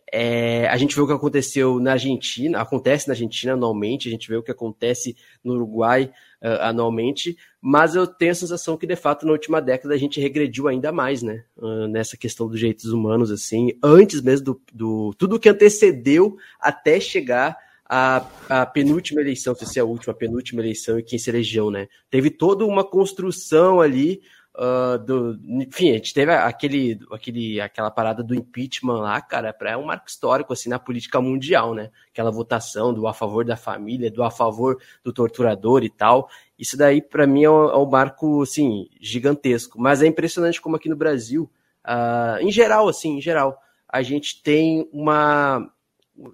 [0.10, 4.30] é, a gente vê o que aconteceu na Argentina, acontece na Argentina anualmente, a gente
[4.30, 6.10] vê o que acontece no Uruguai
[6.42, 10.22] uh, anualmente, mas eu tenho a sensação que, de fato, na última década a gente
[10.22, 11.44] regrediu ainda mais, né?
[11.58, 16.98] Uh, nessa questão dos direitos humanos, assim, antes mesmo do, do tudo que antecedeu até
[16.98, 17.58] chegar
[17.90, 21.72] à, à penúltima eleição, se é a última, a penúltima eleição e quem se elegeu,
[21.72, 21.88] né?
[22.10, 24.22] Teve toda uma construção ali
[24.60, 29.78] Uh, do, enfim, a gente teve aquele, aquele, aquela parada do impeachment lá, cara, é
[29.78, 31.92] um marco histórico assim na política mundial, né?
[32.12, 36.30] Aquela votação do a favor da família, do a favor do torturador e tal.
[36.58, 39.80] Isso daí, para mim, é um, é um, marco, assim, gigantesco.
[39.80, 41.50] Mas é impressionante como aqui no Brasil,
[41.86, 45.72] uh, em geral, assim, em geral, a gente tem uma.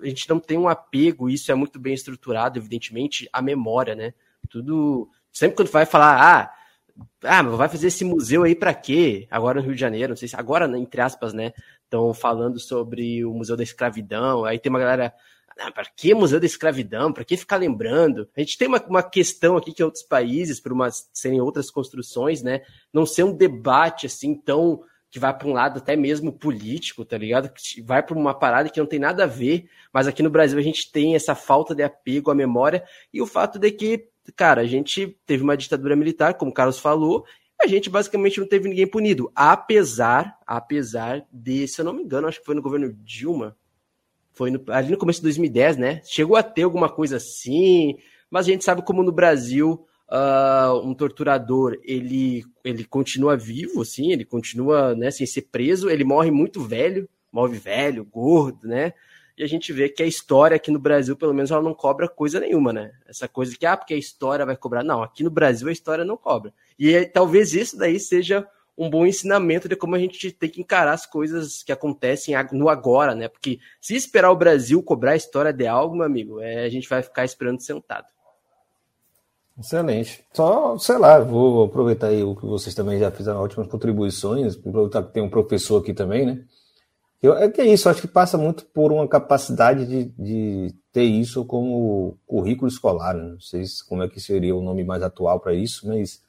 [0.02, 4.14] A gente não tem um apego, isso é muito bem estruturado, evidentemente, à memória, né?
[4.50, 5.10] Tudo.
[5.32, 6.54] Sempre quando vai falar, ah
[7.24, 9.28] ah, vai fazer esse museu aí para quê?
[9.30, 11.54] Agora no Rio de Janeiro, não sei se agora, né, entre aspas, né?
[11.84, 14.46] Estão falando sobre o Museu da Escravidão.
[14.46, 15.14] Aí tem uma galera,
[15.60, 17.12] ah, para que Museu da Escravidão?
[17.12, 18.30] Para que ficar lembrando?
[18.36, 22.42] A gente tem uma, uma questão aqui que outros países, por uma, serem outras construções,
[22.42, 22.62] né?
[22.94, 27.18] Não ser um debate assim tão que vai para um lado até mesmo político, tá
[27.18, 27.50] ligado?
[27.50, 30.60] Que vai para uma parada que não tem nada a ver, mas aqui no Brasil
[30.60, 32.84] a gente tem essa falta de apego à memória
[33.14, 36.80] e o fato de que, cara, a gente teve uma ditadura militar, como o Carlos
[36.80, 37.26] falou,
[37.62, 42.28] a gente basicamente não teve ninguém punido, apesar, apesar de, se eu não me engano,
[42.28, 43.56] acho que foi no governo Dilma,
[44.34, 46.02] foi no, ali no começo de 2010, né?
[46.04, 47.96] Chegou a ter alguma coisa assim,
[48.30, 54.12] mas a gente sabe como no Brasil uh, um torturador ele, ele continua vivo, assim,
[54.12, 58.94] ele continua né, sem ser preso, ele morre muito velho, morre velho, gordo, né?
[59.38, 62.08] E a gente vê que a história aqui no Brasil, pelo menos, ela não cobra
[62.08, 62.94] coisa nenhuma, né?
[63.06, 64.82] Essa coisa que, ah, porque a história vai cobrar.
[64.82, 66.54] Não, aqui no Brasil a história não cobra.
[66.80, 70.94] E talvez isso daí seja um bom ensinamento de como a gente tem que encarar
[70.94, 73.28] as coisas que acontecem no agora, né?
[73.28, 76.88] Porque se esperar o Brasil cobrar a história de algo, meu amigo, é, a gente
[76.88, 78.08] vai ficar esperando sentado.
[79.58, 80.26] Excelente.
[80.34, 85.04] Só, sei lá, vou aproveitar aí o que vocês também já fizeram ótimas contribuições, aproveitar
[85.04, 86.44] que tem um professor aqui também, né?
[87.22, 91.06] Eu, é que é isso, acho que passa muito por uma capacidade de, de ter
[91.06, 93.24] isso como currículo escolar, né?
[93.32, 96.22] Não sei como é que seria o nome mais atual para isso, mas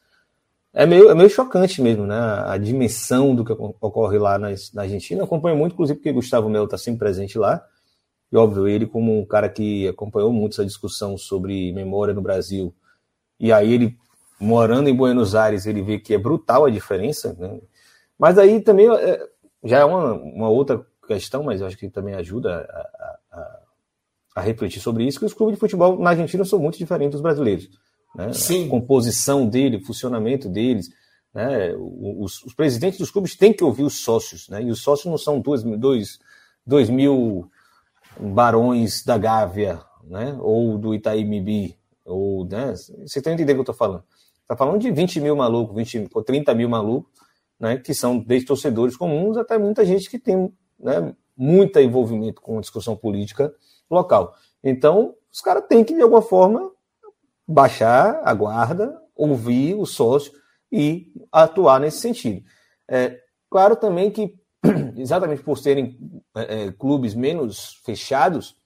[0.72, 2.16] é meio, é meio chocante mesmo, né?
[2.16, 5.20] A dimensão do que ocorre lá na, na Argentina.
[5.20, 7.62] Eu acompanho muito, inclusive, porque Gustavo Melo está sempre presente lá.
[8.30, 12.74] E, óbvio, ele, como um cara que acompanhou muito essa discussão sobre memória no Brasil,
[13.38, 13.96] e aí ele,
[14.40, 17.34] morando em Buenos Aires, ele vê que é brutal a diferença.
[17.38, 17.60] Né?
[18.18, 19.28] Mas aí também é,
[19.64, 23.60] já é uma, uma outra questão, mas eu acho que também ajuda a, a,
[24.36, 27.22] a refletir sobre isso, que os clubes de futebol na Argentina são muito diferentes dos
[27.22, 27.68] brasileiros
[28.16, 28.30] né?
[28.30, 30.88] a composição dele, funcionamento deles.
[31.34, 31.74] Né?
[31.76, 34.62] Os, os, presidentes dos clubes têm que ouvir os sócios, né?
[34.62, 36.18] e os sócios não são dois, dois,
[36.66, 37.50] dois mil
[38.18, 40.36] barões da Gávea, né?
[40.40, 41.76] ou do Itaimibi,
[42.06, 42.74] ou, né?
[42.74, 44.04] você tem que entender o que eu estou falando.
[44.42, 47.10] Está falando de 20 mil malucos, 20, 30 mil malucos,
[47.58, 47.78] né?
[47.78, 51.14] que são desde torcedores comuns até muita gente que tem né?
[51.36, 53.52] muito envolvimento com a discussão política
[53.90, 54.34] local.
[54.62, 56.70] Então, os caras têm que, de alguma forma,
[57.46, 60.32] baixar a guarda, ouvir o sócio
[60.70, 62.44] e atuar nesse sentido.
[62.88, 63.20] É,
[63.50, 64.34] claro também que,
[64.96, 65.98] exatamente por serem
[66.34, 68.56] é, é, clubes menos fechados,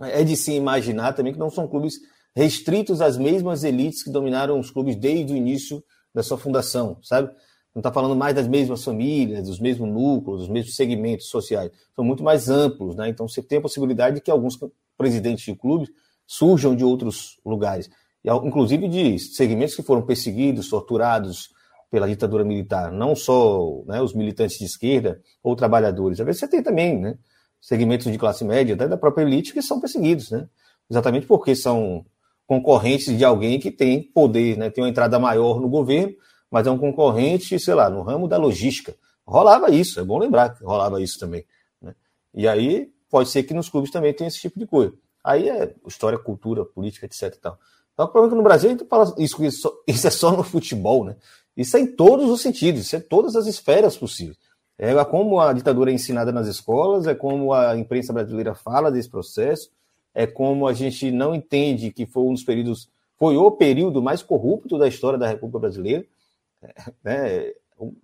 [0.00, 2.00] é de se imaginar também que não são clubes
[2.34, 5.82] restritos às mesmas elites que dominaram os clubes desde o início
[6.14, 7.28] da sua fundação, sabe?
[7.74, 11.70] Não está falando mais das mesmas famílias, dos mesmos núcleos, dos mesmos segmentos sociais.
[11.94, 13.08] São muito mais amplos, né?
[13.08, 14.58] Então você tem a possibilidade de que alguns
[14.98, 15.88] presidentes de clubes
[16.26, 17.88] surjam de outros lugares
[18.44, 21.50] inclusive de segmentos que foram perseguidos, torturados
[21.90, 26.20] pela ditadura militar, não só né, os militantes de esquerda ou trabalhadores.
[26.20, 27.18] Às vezes você tem também né,
[27.60, 30.48] segmentos de classe média, até da própria elite, que são perseguidos, né?
[30.88, 32.04] exatamente porque são
[32.50, 36.12] concorrentes de alguém que tem poder, né, tem uma entrada maior no governo,
[36.50, 38.92] mas é um concorrente, sei lá, no ramo da logística.
[39.24, 41.44] Rolava isso, é bom lembrar que rolava isso também.
[41.80, 41.94] Né?
[42.34, 44.92] E aí pode ser que nos clubes também tenha esse tipo de coisa.
[45.22, 47.36] Aí é história, cultura, política, etc.
[47.40, 47.56] Tal.
[47.94, 50.36] Que o problema é que no Brasil a gente fala isso, isso, isso é só
[50.36, 51.14] no futebol, né?
[51.56, 54.36] Isso é em todos os sentidos, isso é em todas as esferas possíveis.
[54.76, 59.08] É como a ditadura é ensinada nas escolas, é como a imprensa brasileira fala desse
[59.08, 59.70] processo,
[60.14, 62.88] é como a gente não entende que foi um dos períodos,
[63.18, 66.04] foi o período mais corrupto da história da República Brasileira,
[67.04, 67.52] né?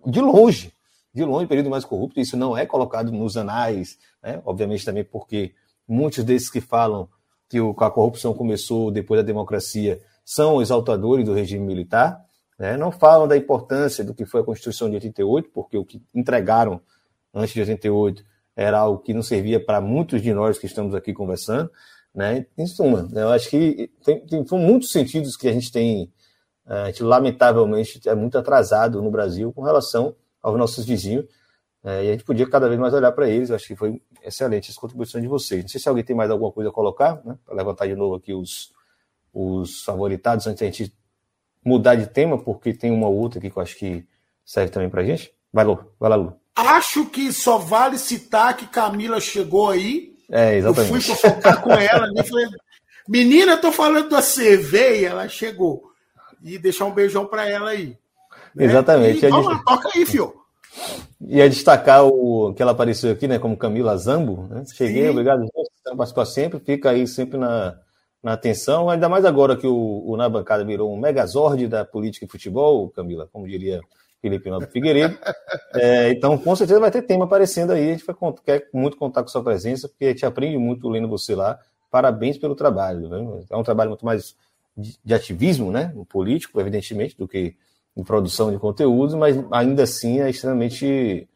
[0.05, 0.73] de longe,
[1.13, 4.41] de longe o período mais corrupto, isso não é colocado nos anais, né?
[4.45, 5.53] obviamente também porque
[5.87, 7.07] muitos desses que falam
[7.49, 12.25] que a corrupção começou depois da democracia são exaltadores do regime militar,
[12.59, 12.75] né?
[12.75, 16.81] não falam da importância do que foi a Constituição de 88, porque o que entregaram
[17.33, 18.25] antes de 88
[18.55, 21.71] era algo que não servia para muitos de nós que estamos aqui conversando.
[22.17, 22.47] Né?
[22.57, 23.21] Em suma, né?
[23.21, 26.11] eu acho que tem, tem, muitos sentidos que a gente tem,
[26.65, 31.25] a gente, lamentavelmente, é muito atrasado no Brasil com relação aos nossos vizinhos.
[31.83, 33.49] É, e a gente podia cada vez mais olhar para eles.
[33.49, 35.61] Eu acho que foi excelente as contribuições de vocês.
[35.61, 38.15] Não sei se alguém tem mais alguma coisa a colocar, né, para levantar de novo
[38.15, 38.73] aqui os,
[39.31, 40.91] os favoritados antes da gente
[41.63, 44.03] mudar de tema, porque tem uma outra aqui que eu acho que
[44.43, 45.31] serve também para a gente.
[45.53, 46.33] Vai, Lu, vai lá, Lu.
[46.55, 50.16] Acho que só vale citar que Camila chegou aí.
[50.29, 50.93] É, exatamente.
[50.93, 52.23] Eu fui focar com ela ali.
[52.23, 52.47] Falei,
[53.07, 55.91] menina, eu tô falando da CV e ela chegou.
[56.43, 57.97] E deixar um beijão para ela aí.
[58.53, 58.65] Né?
[58.65, 59.25] Exatamente.
[59.25, 60.33] E, lá, toca aí, fio.
[61.21, 64.47] Ia destacar o que ela apareceu aqui, né, como Camila Zambo.
[64.49, 64.63] Né?
[64.73, 65.09] Cheguei, Sim.
[65.09, 65.45] obrigado,
[65.95, 66.59] participar sempre.
[66.59, 67.75] Fica aí sempre na,
[68.21, 72.25] na atenção, ainda mais agora que o, o Na Bancada virou um megazord da política
[72.25, 73.81] e futebol, Camila, como diria
[74.21, 75.17] Felipe Nobre Figueiredo.
[75.73, 77.89] É, então, com certeza vai ter tema aparecendo aí.
[77.89, 81.07] A gente vai, quer muito contar com sua presença, porque a gente aprende muito lendo
[81.07, 81.59] você lá.
[81.91, 83.45] Parabéns pelo trabalho.
[83.49, 84.35] É um trabalho muito mais
[84.75, 85.93] de, de ativismo, né?
[86.09, 87.55] político, evidentemente, do que
[87.95, 91.27] em produção de conteúdo, mas ainda assim é extremamente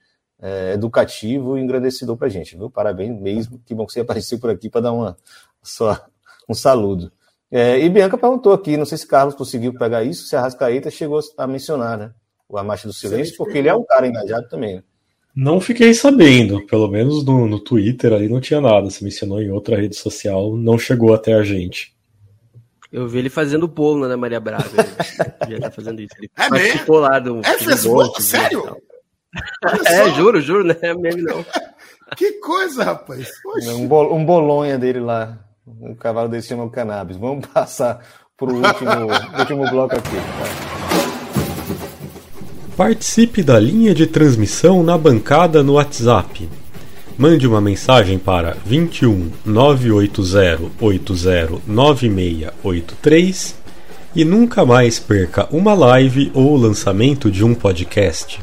[0.42, 2.56] é, educativo e engrandecedor para a gente.
[2.58, 2.70] Viu?
[2.70, 3.60] Parabéns mesmo.
[3.66, 5.18] Que bom que você apareceu por aqui para dar uma,
[5.62, 6.06] só,
[6.50, 7.12] um saludo.
[7.50, 10.90] É, e Bianca perguntou aqui, não sei se Carlos conseguiu pegar isso, se a Rascaeta
[10.90, 12.14] chegou a mencionar, né?
[12.58, 14.76] A Marcha do Silêncio, porque ele é um cara engajado também.
[14.76, 14.84] Né?
[15.36, 18.90] Não fiquei sabendo, pelo menos no, no Twitter ali não tinha nada.
[18.90, 21.96] Se mencionou em outra rede social, não chegou até a gente.
[22.92, 24.66] Eu vi ele fazendo bolo na Maria Braga.
[25.48, 26.14] Ele já tá fazendo isso.
[26.18, 26.96] Ele é mesmo?
[26.96, 27.40] lá do.
[27.40, 28.14] É, fez bolo?
[28.20, 28.78] Sério?
[29.86, 31.46] É, juro, juro, não é mesmo não.
[32.18, 33.32] que coisa, rapaz.
[33.70, 35.40] Um, bol, um bolonha dele lá.
[35.66, 37.16] Um cavalo desse chama cannabis.
[37.16, 38.06] Vamos passar
[38.36, 38.92] pro último,
[39.40, 40.10] último bloco aqui.
[40.10, 41.01] Tá?
[42.82, 46.50] Participe da linha de transmissão na bancada no WhatsApp.
[47.16, 53.56] Mande uma mensagem para 21 980 80 9683
[54.16, 58.40] e nunca mais perca uma live ou o lançamento de um podcast.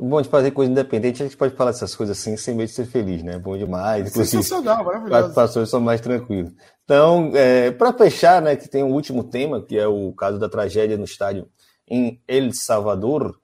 [0.00, 2.74] Bom de fazer coisa independente, a gente pode falar essas coisas assim sem medo de
[2.74, 3.36] ser feliz, né?
[3.36, 4.12] Bom demais.
[4.12, 5.28] Sensacional, maravilhoso.
[5.28, 6.52] Os pastores são mais tranquilos.
[6.84, 10.48] Então, é, para fechar, né, que tem um último tema, que é o caso da
[10.48, 11.48] tragédia no estádio
[11.88, 13.40] em El Salvador.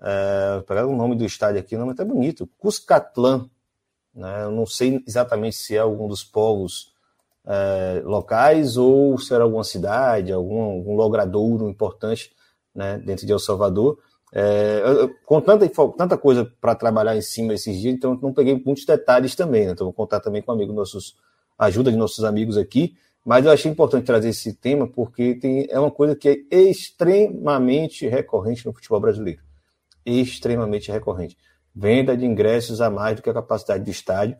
[0.00, 3.46] É, pegar o nome do estádio aqui, o nome é até bonito, Cuscatlán.
[4.14, 4.44] Né?
[4.44, 6.94] Eu não sei exatamente se é algum dos povos
[7.46, 12.32] é, locais ou se era alguma cidade, algum, algum logradouro importante
[12.74, 13.98] né, dentro de El Salvador.
[14.32, 14.82] É,
[15.24, 19.34] com tanta, tanta coisa para trabalhar em cima esses dias, então não peguei muitos detalhes
[19.34, 19.66] também.
[19.66, 19.72] Né?
[19.72, 21.16] Então vou contar também com um amigo nossos,
[21.58, 22.96] ajuda de nossos amigos aqui.
[23.24, 28.06] Mas eu achei importante trazer esse tema porque tem, é uma coisa que é extremamente
[28.06, 29.42] recorrente no futebol brasileiro.
[30.04, 31.36] Extremamente recorrente.
[31.74, 34.36] Venda de ingressos a mais do que a capacidade do estádio.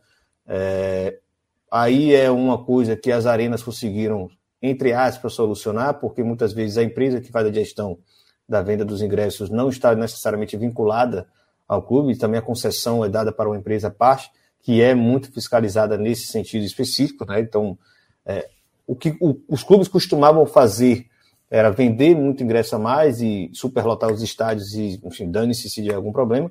[0.47, 1.19] É,
[1.71, 4.31] aí é uma coisa que as arenas conseguiram,
[4.63, 7.99] entre aspas, solucionar, porque muitas vezes a empresa que faz a gestão
[8.49, 11.27] da venda dos ingressos não está necessariamente vinculada
[11.67, 14.31] ao clube, também a concessão é dada para uma empresa parte,
[14.61, 17.41] que é muito fiscalizada nesse sentido específico, né?
[17.41, 17.79] Então,
[18.25, 18.49] é,
[18.87, 21.07] o que o, os clubes costumavam fazer
[21.51, 25.93] era vender muito ingresso a mais e superlotar os estádios e, enfim, dane-se se de
[25.93, 26.51] algum problema.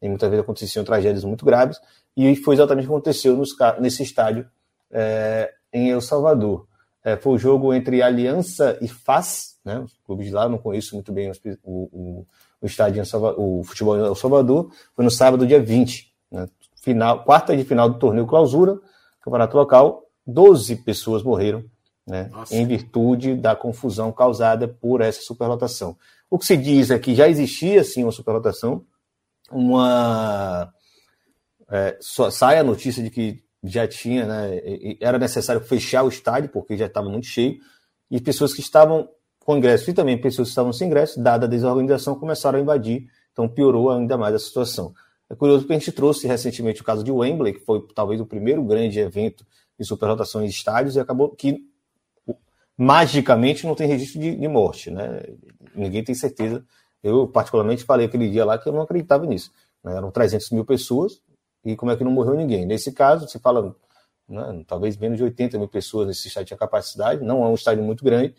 [0.00, 1.80] E muitas vezes aconteciam tragédias muito graves.
[2.16, 3.50] E foi exatamente o que aconteceu nos,
[3.80, 4.46] nesse estádio
[4.90, 6.66] é, em El Salvador.
[7.04, 9.80] É, foi o jogo entre Aliança e FAS, né?
[9.80, 11.28] Os clubes de lá, não conheço muito bem
[11.64, 12.26] o, o,
[12.62, 13.02] o estádio,
[13.36, 14.70] o futebol em El Salvador.
[14.94, 16.48] Foi no sábado, dia 20, né?
[16.80, 18.78] final, quarta de final do torneio clausura,
[19.20, 20.04] campeonato local.
[20.24, 21.64] 12 pessoas morreram
[22.06, 22.30] né?
[22.50, 25.96] em virtude da confusão causada por essa superlotação.
[26.30, 28.84] O que se diz é que já existia, sim, uma superlotação.
[29.50, 30.72] Uma.
[31.68, 34.60] É, só, sai a notícia de que já tinha, né,
[35.00, 37.58] era necessário fechar o estádio, porque já estava muito cheio,
[38.08, 39.08] e pessoas que estavam
[39.46, 43.08] com ingresso e também pessoas que estavam sem ingresso, dada a desorganização, começaram a invadir,
[43.32, 44.92] então piorou ainda mais a situação.
[45.30, 48.26] É curioso que a gente trouxe recentemente o caso de Wembley, que foi talvez o
[48.26, 49.46] primeiro grande evento
[49.78, 51.64] de superlotação em estádios, e acabou que
[52.76, 55.22] magicamente não tem registro de, de morte, né?
[55.76, 56.64] Ninguém tem certeza.
[57.00, 59.52] Eu, particularmente, falei aquele dia lá que eu não acreditava nisso.
[59.84, 59.96] Né?
[59.96, 61.20] Eram 300 mil pessoas
[61.64, 62.66] e como é que não morreu ninguém?
[62.66, 63.76] Nesse caso, se fala
[64.28, 67.84] né, talvez menos de 80 mil pessoas nesse estádio tinha capacidade, não é um estádio
[67.84, 68.34] muito grande,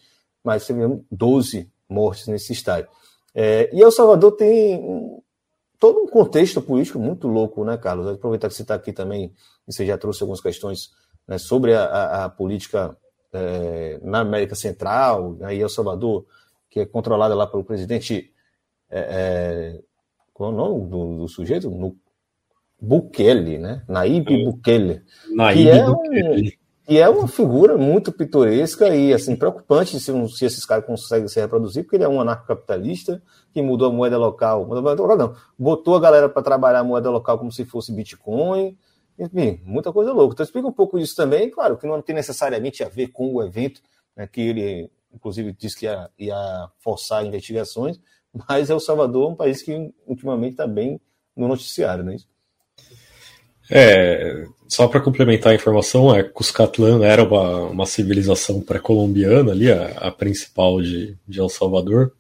[0.48, 2.90] mas vê 12 mortes nesse estádio.
[3.36, 4.82] É, e El Salvador tem
[5.78, 8.08] todo um contexto político muito louco, né, Carlos?
[8.08, 9.34] Aproveitar que você está aqui também,
[9.68, 10.92] e você já trouxe algumas questões
[11.28, 12.98] né, sobre a, a, a política
[13.34, 16.26] é, na América Central, aí El Salvador,
[16.70, 18.32] que é controlada lá pelo presidente.
[18.90, 19.82] É, é,
[20.34, 21.70] qual é o nome do, do sujeito?
[21.70, 21.94] No,
[22.80, 23.84] Bukele, né?
[23.86, 25.02] Naib Bukele.
[25.36, 26.48] Naib que é Bukele.
[26.48, 31.28] Um, e é uma figura muito pitoresca e assim preocupante se, se esses caras conseguem
[31.28, 33.22] se reproduzir, porque ele é um anarcocapitalista
[33.54, 37.52] que mudou a moeda local, não, botou a galera para trabalhar a moeda local como
[37.52, 38.78] se fosse Bitcoin,
[39.20, 40.34] enfim, muita coisa louca.
[40.34, 43.44] Então explica um pouco disso também, claro, que não tem necessariamente a ver com o
[43.44, 43.82] evento,
[44.16, 48.00] né, que ele inclusive disse que ia, ia forçar investigações,
[48.48, 51.02] mas El Salvador é um país que ultimamente está bem
[51.36, 52.28] no noticiário, não é isso?
[53.70, 59.88] É, só para complementar a informação, é, Cuscatlán era uma, uma civilização pré-colombiana ali, a,
[59.98, 62.12] a, principal de, de El Salvador.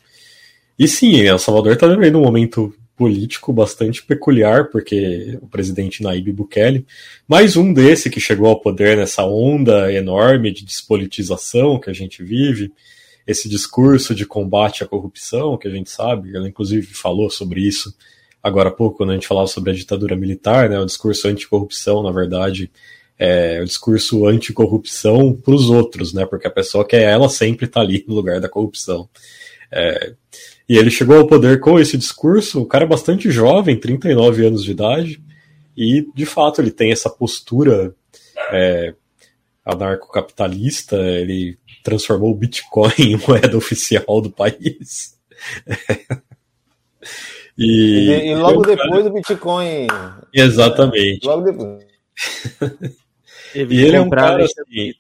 [0.78, 6.32] E sim, El Salvador está vivendo um momento político bastante peculiar, porque o presidente Naib
[6.32, 6.86] Bukele,
[7.28, 12.24] mais um desse que chegou ao poder nessa onda enorme de despolitização que a gente
[12.24, 12.72] vive,
[13.28, 17.94] esse discurso de combate à corrupção, que a gente sabe, ela inclusive falou sobre isso
[18.48, 22.02] agora há pouco, quando a gente falava sobre a ditadura militar, né, o discurso anticorrupção,
[22.02, 22.72] na verdade,
[23.20, 27.82] é o discurso anticorrupção para os outros, né, porque a pessoa quer ela sempre está
[27.82, 29.10] ali no lugar da corrupção.
[29.72, 30.14] É,
[30.70, 34.64] e ele chegou ao poder com esse discurso, o cara é bastante jovem, 39 anos
[34.64, 35.22] de idade,
[35.76, 37.94] e de fato ele tem essa postura
[38.52, 38.94] é,
[39.66, 45.16] anarcocapitalista, ele transformou o Bitcoin em moeda oficial do país.
[47.58, 49.88] e, e, e, logo depois o Bitcoin.
[50.34, 51.26] Exatamente.
[51.26, 51.86] logo depois.
[53.56, 54.94] e ele é um cara assim,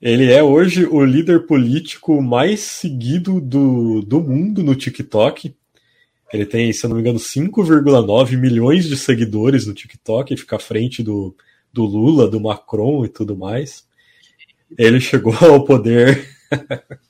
[0.00, 5.54] ele é hoje o líder político mais seguido do, do mundo no TikTok.
[6.32, 10.58] Ele tem, se eu não me engano, 5,9 milhões de seguidores no TikTok, fica à
[10.58, 11.36] frente do,
[11.70, 13.84] do Lula, do Macron e tudo mais.
[14.78, 16.26] Ele chegou ao poder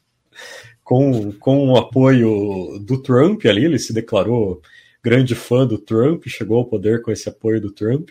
[0.91, 4.61] com, com o apoio do Trump ali, ele se declarou
[5.01, 8.11] grande fã do Trump, chegou ao poder com esse apoio do Trump.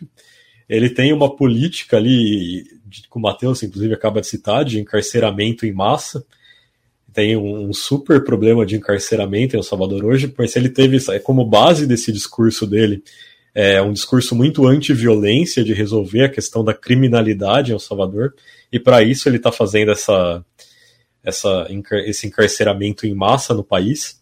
[0.69, 5.73] Ele tem uma política ali, que o Matheus, inclusive, acaba de citar, de encarceramento em
[5.73, 6.23] massa.
[7.11, 11.43] Tem um, super problema de encarceramento em El Salvador hoje, mas ele teve é como
[11.43, 13.03] base desse discurso dele
[13.53, 18.33] é um discurso muito anti-violência, de resolver a questão da criminalidade em El Salvador,
[18.71, 20.45] e para isso ele está fazendo essa,
[21.23, 21.67] essa,
[22.05, 24.19] esse encarceramento em massa no país.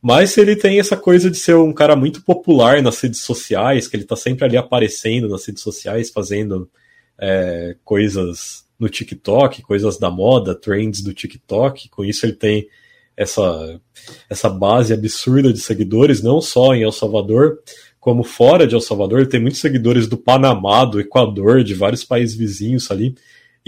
[0.00, 3.96] Mas ele tem essa coisa de ser um cara muito popular nas redes sociais, que
[3.96, 6.70] ele tá sempre ali aparecendo nas redes sociais, fazendo
[7.18, 11.88] é, coisas no TikTok, coisas da moda, trends do TikTok.
[11.88, 12.68] Com isso ele tem
[13.16, 13.80] essa,
[14.30, 17.58] essa base absurda de seguidores, não só em El Salvador,
[17.98, 19.18] como fora de El Salvador.
[19.18, 23.16] Ele tem muitos seguidores do Panamá, do Equador, de vários países vizinhos ali.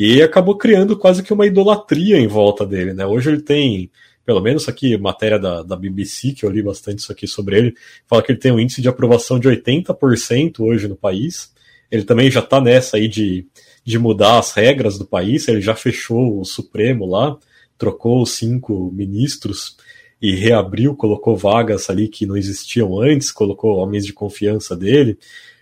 [0.02, 3.04] E acabou criando quase que uma idolatria em volta dele, né?
[3.04, 3.90] Hoje ele tem
[4.24, 7.74] pelo menos aqui, matéria da, da BBC, que eu li bastante isso aqui sobre ele,
[8.06, 11.52] fala que ele tem um índice de aprovação de 80% hoje no país.
[11.90, 13.46] Ele também já está nessa aí de,
[13.84, 17.36] de mudar as regras do país, ele já fechou o Supremo lá,
[17.76, 19.76] trocou os cinco ministros
[20.22, 25.18] e reabriu, colocou vagas ali que não existiam antes, colocou homens de confiança dele.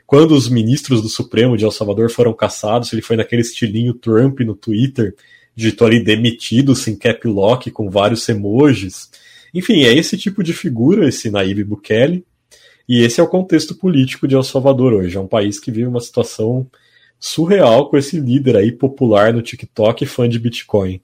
[0.08, 4.40] Quando os ministros do Supremo de El Salvador foram caçados, ele foi naquele estilinho Trump
[4.40, 5.14] no Twitter,
[5.54, 9.10] digitou ali demitido, sem cap lock, com vários emojis.
[9.52, 12.24] Enfim, é esse tipo de figura, esse Naíbe Bukele,
[12.88, 15.14] e esse é o contexto político de El Salvador hoje.
[15.14, 16.66] É um país que vive uma situação
[17.20, 21.02] surreal com esse líder aí popular no TikTok, fã de Bitcoin.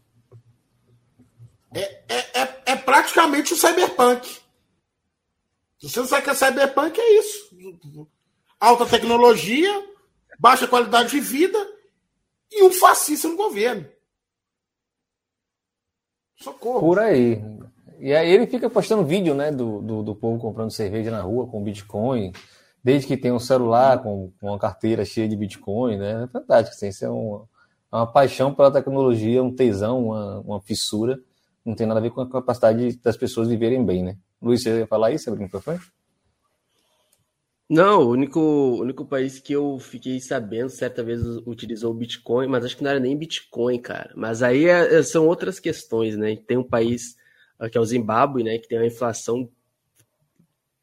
[1.74, 4.26] É, é, é, é praticamente o cyberpunk.
[5.78, 7.50] Se você não sabe que é cyberpunk, é isso.
[8.64, 9.70] Alta tecnologia,
[10.38, 11.58] baixa qualidade de vida
[12.50, 13.86] e um fascista no governo.
[16.34, 16.80] Socorro.
[16.80, 17.44] Por aí.
[17.98, 21.46] E aí ele fica postando vídeo, né, do, do, do, povo comprando cerveja na rua
[21.46, 22.32] com Bitcoin,
[22.82, 26.24] desde que tem um celular com, com uma carteira cheia de Bitcoin, né?
[26.24, 27.46] É fantástico, assim, isso é uma,
[27.92, 31.20] é uma paixão pela tecnologia, um tesão, uma, uma fissura.
[31.62, 34.16] Não tem nada a ver com a capacidade das pessoas viverem bem, né?
[34.40, 35.78] Luiz, você ia falar isso, Sabrina, foi?
[37.74, 38.40] Não, o único,
[38.80, 42.90] único país que eu fiquei sabendo certa vez utilizou o Bitcoin, mas acho que não
[42.92, 44.12] era nem Bitcoin, cara.
[44.14, 46.36] Mas aí é, é são outras questões, né?
[46.36, 47.16] Tem um país
[47.58, 48.58] ah, que é o Zimbábue, né?
[48.58, 49.50] Que tem uma inflação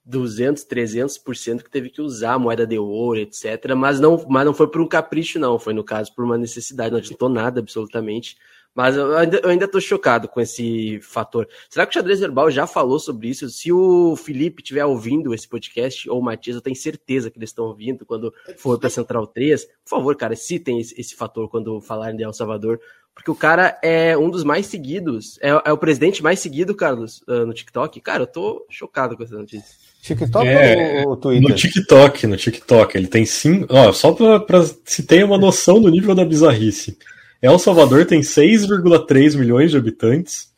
[0.04, 3.74] 200, 300% que teve que usar moeda de ouro, etc.
[3.74, 5.58] Mas não, mas não foi por um capricho, não.
[5.58, 6.92] Foi, no caso, por uma necessidade.
[6.92, 8.36] Não adiantou nada, absolutamente.
[8.73, 11.48] Mas eu ainda, eu ainda tô chocado com esse fator.
[11.69, 13.49] Será que o Xadrez Verbal já falou sobre isso?
[13.49, 17.49] Se o Felipe estiver ouvindo esse podcast, ou o Matias, eu tenho certeza que eles
[17.49, 19.65] estão ouvindo quando for para Central 3.
[19.65, 22.80] Por favor, cara, citem esse, esse fator quando falarem de El Salvador.
[23.14, 25.38] Porque o cara é um dos mais seguidos.
[25.41, 27.99] É, é o presidente mais seguido, Carlos, uh, no TikTok.
[27.99, 29.76] Cara, eu tô chocado com essa notícia.
[30.02, 31.49] TikTok é, ou Twitter?
[31.49, 32.98] No TikTok, no TikTok.
[32.98, 33.68] Ele tem cinco.
[33.69, 36.98] Ó, só pra, pra se ter uma noção do nível da bizarrice.
[37.42, 40.52] El Salvador tem 6,3 milhões de habitantes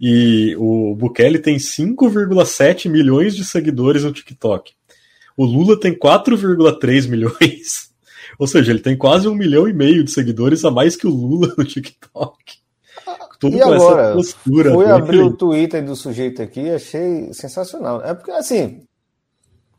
[0.00, 4.72] e o Bukele tem 5,7 milhões de seguidores no TikTok.
[5.36, 7.88] O Lula tem 4,3 milhões.
[8.38, 11.10] Ou seja, ele tem quase um milhão e meio de seguidores a mais que o
[11.10, 12.36] Lula no TikTok.
[13.40, 14.72] Tudo e com agora, essa postura.
[14.72, 18.02] Fui abrir o Twitter do sujeito aqui achei sensacional.
[18.04, 18.82] É porque, assim,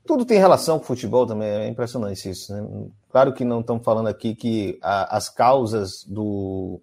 [0.06, 2.54] tudo tem relação com futebol também, é impressionante isso.
[2.54, 2.90] Né?
[3.10, 6.82] Claro que não estamos falando aqui que a, as causas do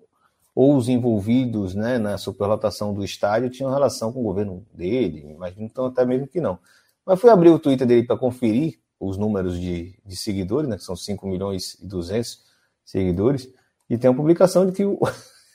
[0.55, 5.67] ou os envolvidos né, na superlotação do estádio tinham relação com o governo dele, imagino
[5.67, 6.59] então até mesmo que não.
[7.05, 10.83] Mas fui abrir o Twitter dele para conferir os números de, de seguidores, né, que
[10.83, 12.43] são 5 milhões e 200
[12.87, 13.53] seguidores,
[13.89, 14.99] e tem uma publicação de que o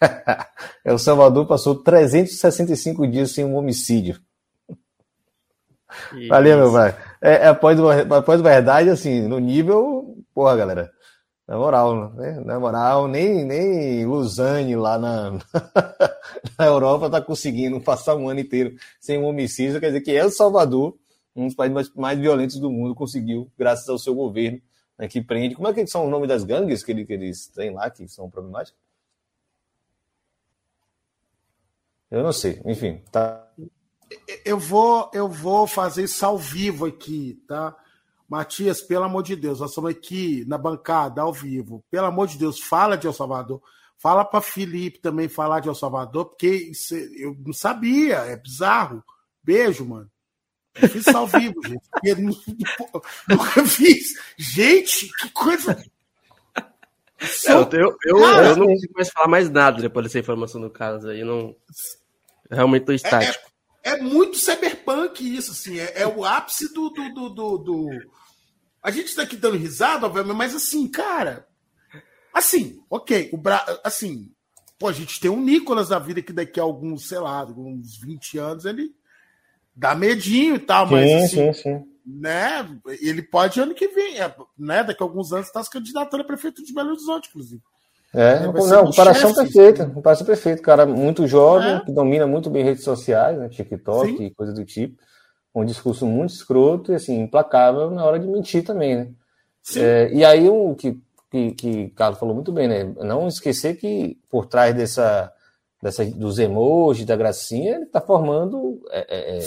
[0.85, 4.21] El Salvador passou 365 dias sem um homicídio.
[6.13, 6.29] Isso.
[6.29, 6.95] Valeu, meu pai.
[7.21, 10.91] É, é verdade, assim, no nível, porra, galera.
[11.47, 12.39] Na moral, né?
[12.45, 15.31] Na moral, nem, nem Lausanne lá na,
[16.57, 19.79] na Europa tá conseguindo passar um ano inteiro sem um homicídio.
[19.79, 20.97] Quer dizer que El Salvador,
[21.35, 24.61] um dos países mais, mais violentos do mundo, conseguiu, graças ao seu governo,
[24.97, 25.55] né, que prende.
[25.55, 28.07] Como é que são o nome das gangues que, ele, que eles têm lá, que
[28.07, 28.79] são problemáticas?
[32.09, 33.49] Eu não sei, enfim, tá.
[34.45, 37.75] Eu vou, eu vou fazer isso ao vivo aqui, tá?
[38.31, 41.83] Matias, pelo amor de Deus, nós estamos aqui na bancada, ao vivo.
[41.91, 43.61] Pelo amor de Deus, fala de El Salvador.
[43.97, 49.03] Fala para Felipe também falar de El Salvador, porque isso, eu não sabia, é bizarro.
[49.43, 50.09] Beijo, mano.
[50.81, 51.81] Eu fiz isso ao vivo, gente.
[52.05, 52.15] Eu
[53.27, 54.13] nunca fiz.
[54.37, 55.83] Gente, que coisa.
[56.47, 60.69] É, eu, eu, eu, eu, não consigo mais falar mais nada depois dessa informação do
[60.69, 61.21] caso aí.
[61.25, 61.53] Não...
[62.49, 63.51] Realmente tô estático.
[63.83, 65.77] É, é, é muito cyberpunk isso, assim.
[65.77, 68.20] É, é o ápice do, do, do, do...
[68.81, 71.47] A gente tá aqui dando risada, obviamente, mas assim, cara.
[72.33, 73.29] Assim, ok.
[73.31, 73.63] O Bra...
[73.83, 74.31] Assim,
[74.79, 77.97] pô, a gente tem um Nicolas da vida que daqui a alguns, sei lá, uns
[77.99, 78.91] 20 anos, ele
[79.75, 81.85] dá medinho e tal, sim, mas assim, sim, sim.
[82.05, 82.67] né?
[83.01, 84.83] Ele pode ano que vem, é, né?
[84.83, 87.61] Daqui a alguns anos está se candidatando a prefeito de Belo Horizonte, inclusive.
[88.13, 90.61] É, não, comparação perfeita, comparação perfeita.
[90.61, 91.79] Cara muito jovem, é.
[91.79, 94.25] que domina muito bem redes sociais, né, TikTok Sim.
[94.25, 95.01] e coisa do tipo.
[95.53, 99.11] Um discurso muito escroto e assim, implacável na hora de mentir também, né?
[99.75, 100.99] É, e aí o que,
[101.29, 102.83] que, que Carlos falou muito bem, né?
[102.83, 105.31] Não esquecer que por trás dessa,
[105.81, 109.41] dessa dos emojis, da gracinha, ele está formando é, é, é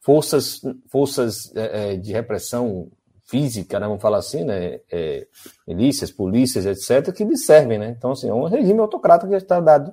[0.00, 0.60] forças,
[0.90, 2.90] forças é, de repressão
[3.28, 5.26] física, né, vamos falar assim, né, é,
[5.66, 7.94] milícias, polícias, etc., que lhe servem, né?
[7.96, 9.92] Então, assim, é um regime autocrata que já está dado,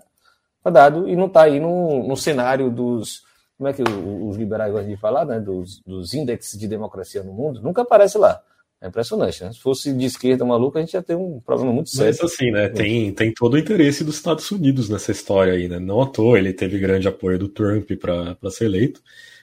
[0.63, 3.23] tá dado e não está aí no, no cenário dos,
[3.57, 7.33] como é que os liberais gostam de falar, né, dos, dos índices de democracia no
[7.33, 8.41] mundo, nunca aparece lá.
[8.81, 9.51] É impressionante, né?
[9.53, 12.15] Se fosse de esquerda maluca, a gente ia ter um problema muito sério.
[12.21, 12.67] Mas assim, né?
[12.67, 15.79] Tem, tem todo o interesse dos Estados Unidos nessa história aí, né?
[15.79, 19.01] Não à toa ele teve grande apoio do Trump para ser eleito.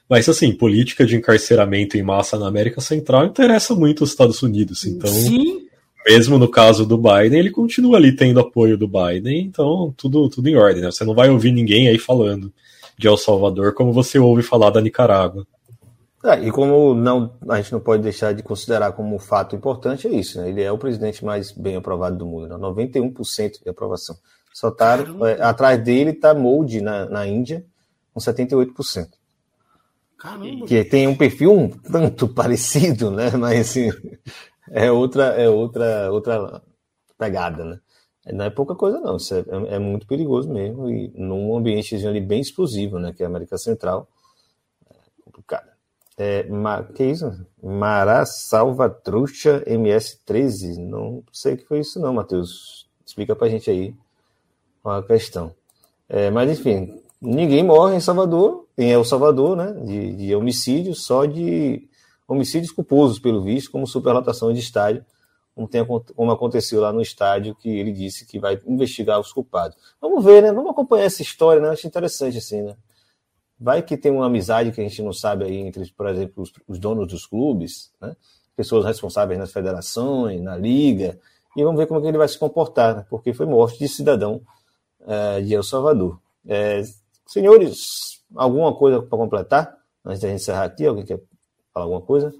[0.09, 4.85] Mas, assim, política de encarceramento em massa na América Central interessa muito os Estados Unidos.
[4.85, 5.67] Então, Sim.
[6.07, 9.41] mesmo no caso do Biden, ele continua ali tendo apoio do Biden.
[9.41, 10.83] Então, tudo, tudo em ordem.
[10.83, 10.91] Né?
[10.91, 12.53] Você não vai ouvir ninguém aí falando
[13.03, 15.45] de El Salvador como você ouve falar da Nicarágua.
[16.25, 20.07] É, e como não, a gente não pode deixar de considerar como um fato importante,
[20.07, 20.41] é isso.
[20.41, 20.51] Né?
[20.51, 22.55] Ele é o presidente mais bem aprovado do mundo, né?
[22.55, 24.17] 91% de aprovação.
[24.55, 27.65] Só tá, é, atrás dele está Molde na, na Índia,
[28.15, 29.09] com 78%.
[30.17, 30.67] Caramba.
[30.67, 33.33] Que tem um perfil um tanto parecido, né?
[33.33, 33.91] Mas assim,
[34.71, 36.63] é outra, é outra, outra
[37.19, 37.81] pegada, né?
[38.27, 39.17] Não é pouca coisa, não.
[39.17, 40.89] Isso é, é muito perigoso mesmo.
[40.89, 43.13] E num ambiente ali bem explosivo, né?
[43.13, 44.09] Que é a América Central.
[44.89, 44.95] É
[45.25, 45.69] complicado.
[46.17, 47.33] É, ma, que isso?
[47.63, 50.77] Mará Salvatrucha MS13.
[50.77, 52.89] Não sei o que foi isso, não, Matheus.
[53.05, 53.95] Explica pra gente aí
[54.85, 55.55] a questão.
[56.09, 61.25] É, mas enfim, ninguém morre em Salvador, em El Salvador, né, de, de homicídio, só
[61.25, 61.89] de
[62.27, 65.05] homicídios culposos, pelo visto, como superlotação de estádio,
[66.15, 69.77] como, aconteceu lá no estádio, que ele disse que vai investigar os culpados.
[70.01, 70.53] Vamos ver, né?
[70.53, 71.69] Vamos acompanhar essa história, né?
[71.69, 72.77] Acho interessante, assim, né?
[73.59, 76.53] Vai que tem uma amizade que a gente não sabe aí entre, por exemplo, os,
[76.67, 78.17] os donos dos clubes, né?
[78.57, 81.19] Pessoas responsáveis nas federações, na liga,
[81.57, 83.07] e vamos ver como é que ele vai se comportar, né?
[83.09, 84.41] porque foi morte de cidadão
[85.01, 86.19] uh, de El Salvador.
[86.47, 86.83] É,
[87.27, 89.79] Senhores, alguma coisa para completar?
[90.05, 91.21] Antes da gente encerrar aqui, alguém quer
[91.73, 92.33] falar alguma coisa?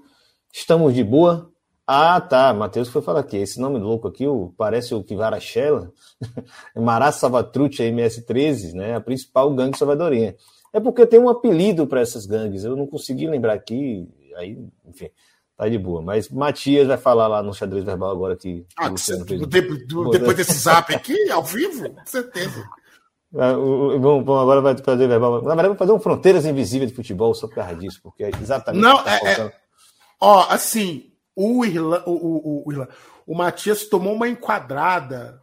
[0.51, 1.51] Estamos de boa?
[1.85, 2.53] Ah, tá.
[2.53, 3.37] Matheus foi falar aqui.
[3.37, 5.91] Esse nome louco aqui o, parece o Kivarachela.
[6.75, 8.95] Mará Salvatrucha MS-13, né?
[8.95, 10.35] A principal gangue salvadorinha.
[10.71, 12.63] É porque tem um apelido para essas gangues.
[12.63, 14.09] Eu não consegui lembrar aqui.
[14.37, 14.57] Aí,
[14.87, 15.09] enfim,
[15.57, 16.01] tá de boa.
[16.01, 18.65] Mas Matias vai falar lá no xadrez verbal agora que.
[18.77, 22.63] Ah, depois, depois desse zap aqui, ao vivo, com certeza.
[23.31, 25.41] Vamos, agora vai fazer verbal.
[25.41, 28.29] Na verdade, vou fazer um Fronteiras Invisíveis de futebol só por causa disso, porque é
[28.41, 28.81] exatamente.
[28.81, 29.53] Não, tá é, é,
[30.19, 32.87] Ó, assim, o, Irla, o, o, o,
[33.27, 35.39] o Matias tomou uma enquadrada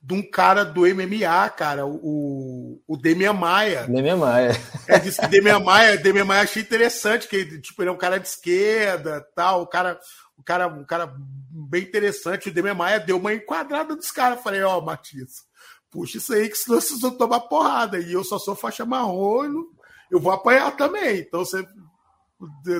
[0.00, 3.88] de um cara do MMA, cara, o, o Demian Maia.
[3.88, 4.52] Demian Maia.
[4.86, 8.20] É, disse que Demian Maia, Demian Maia achei interessante, que tipo, ele é um cara
[8.20, 9.98] de esquerda, tal, o cara,
[10.38, 11.12] o cara, um cara
[11.50, 12.48] bem interessante.
[12.48, 14.40] O Demian Maia deu uma enquadrada dos caras.
[14.42, 15.44] Falei, ó, oh, Matias,
[15.90, 17.98] puxa isso aí, que senão vocês vão tomar porrada.
[17.98, 19.64] E eu só sou faixa marrom,
[20.08, 21.18] eu vou apanhar também.
[21.18, 21.66] Então você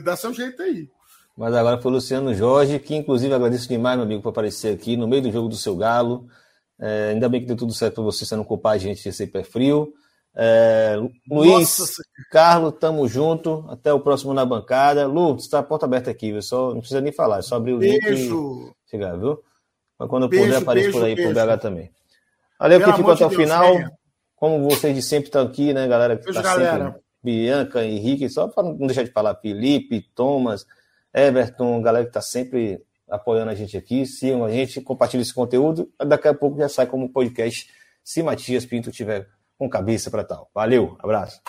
[0.03, 0.89] Dá seu jeito aí.
[1.37, 4.97] Mas agora foi o Luciano Jorge, que inclusive agradeço demais, meu amigo, por aparecer aqui
[4.97, 6.27] no meio do jogo do seu Galo.
[6.79, 9.13] É, ainda bem que deu tudo certo para você, você não culpar a gente de
[9.13, 9.93] ser pé frio.
[10.35, 10.97] É,
[11.31, 12.03] Luiz, Nossa.
[12.31, 13.65] Carlos, tamo junto.
[13.69, 15.07] Até o próximo na bancada.
[15.07, 16.43] Lu, está a porta aberta aqui, viu?
[16.43, 18.09] Só, não precisa nem falar, é só abrir o beijo.
[18.09, 19.43] link e chegar, viu?
[19.99, 21.33] Mas quando eu beijo, puder, apareço por aí beijo.
[21.33, 21.91] pro BH também.
[22.59, 23.75] Valeu que ficou até o final.
[23.75, 23.91] Venha.
[24.37, 26.17] Como vocês de sempre estão aqui, né, galera?
[26.17, 26.85] Que beijo, tá galera.
[26.85, 30.67] Sempre, Bianca, Henrique, só para não deixar de falar, Felipe, Thomas,
[31.17, 34.05] Everton, galera que está sempre apoiando a gente aqui.
[34.05, 35.91] Sigam a gente, compartilhem esse conteúdo.
[36.07, 37.71] Daqui a pouco já sai como podcast
[38.05, 39.27] se Matias Pinto tiver
[39.59, 40.51] com cabeça para tal.
[40.55, 41.41] Valeu, abraço.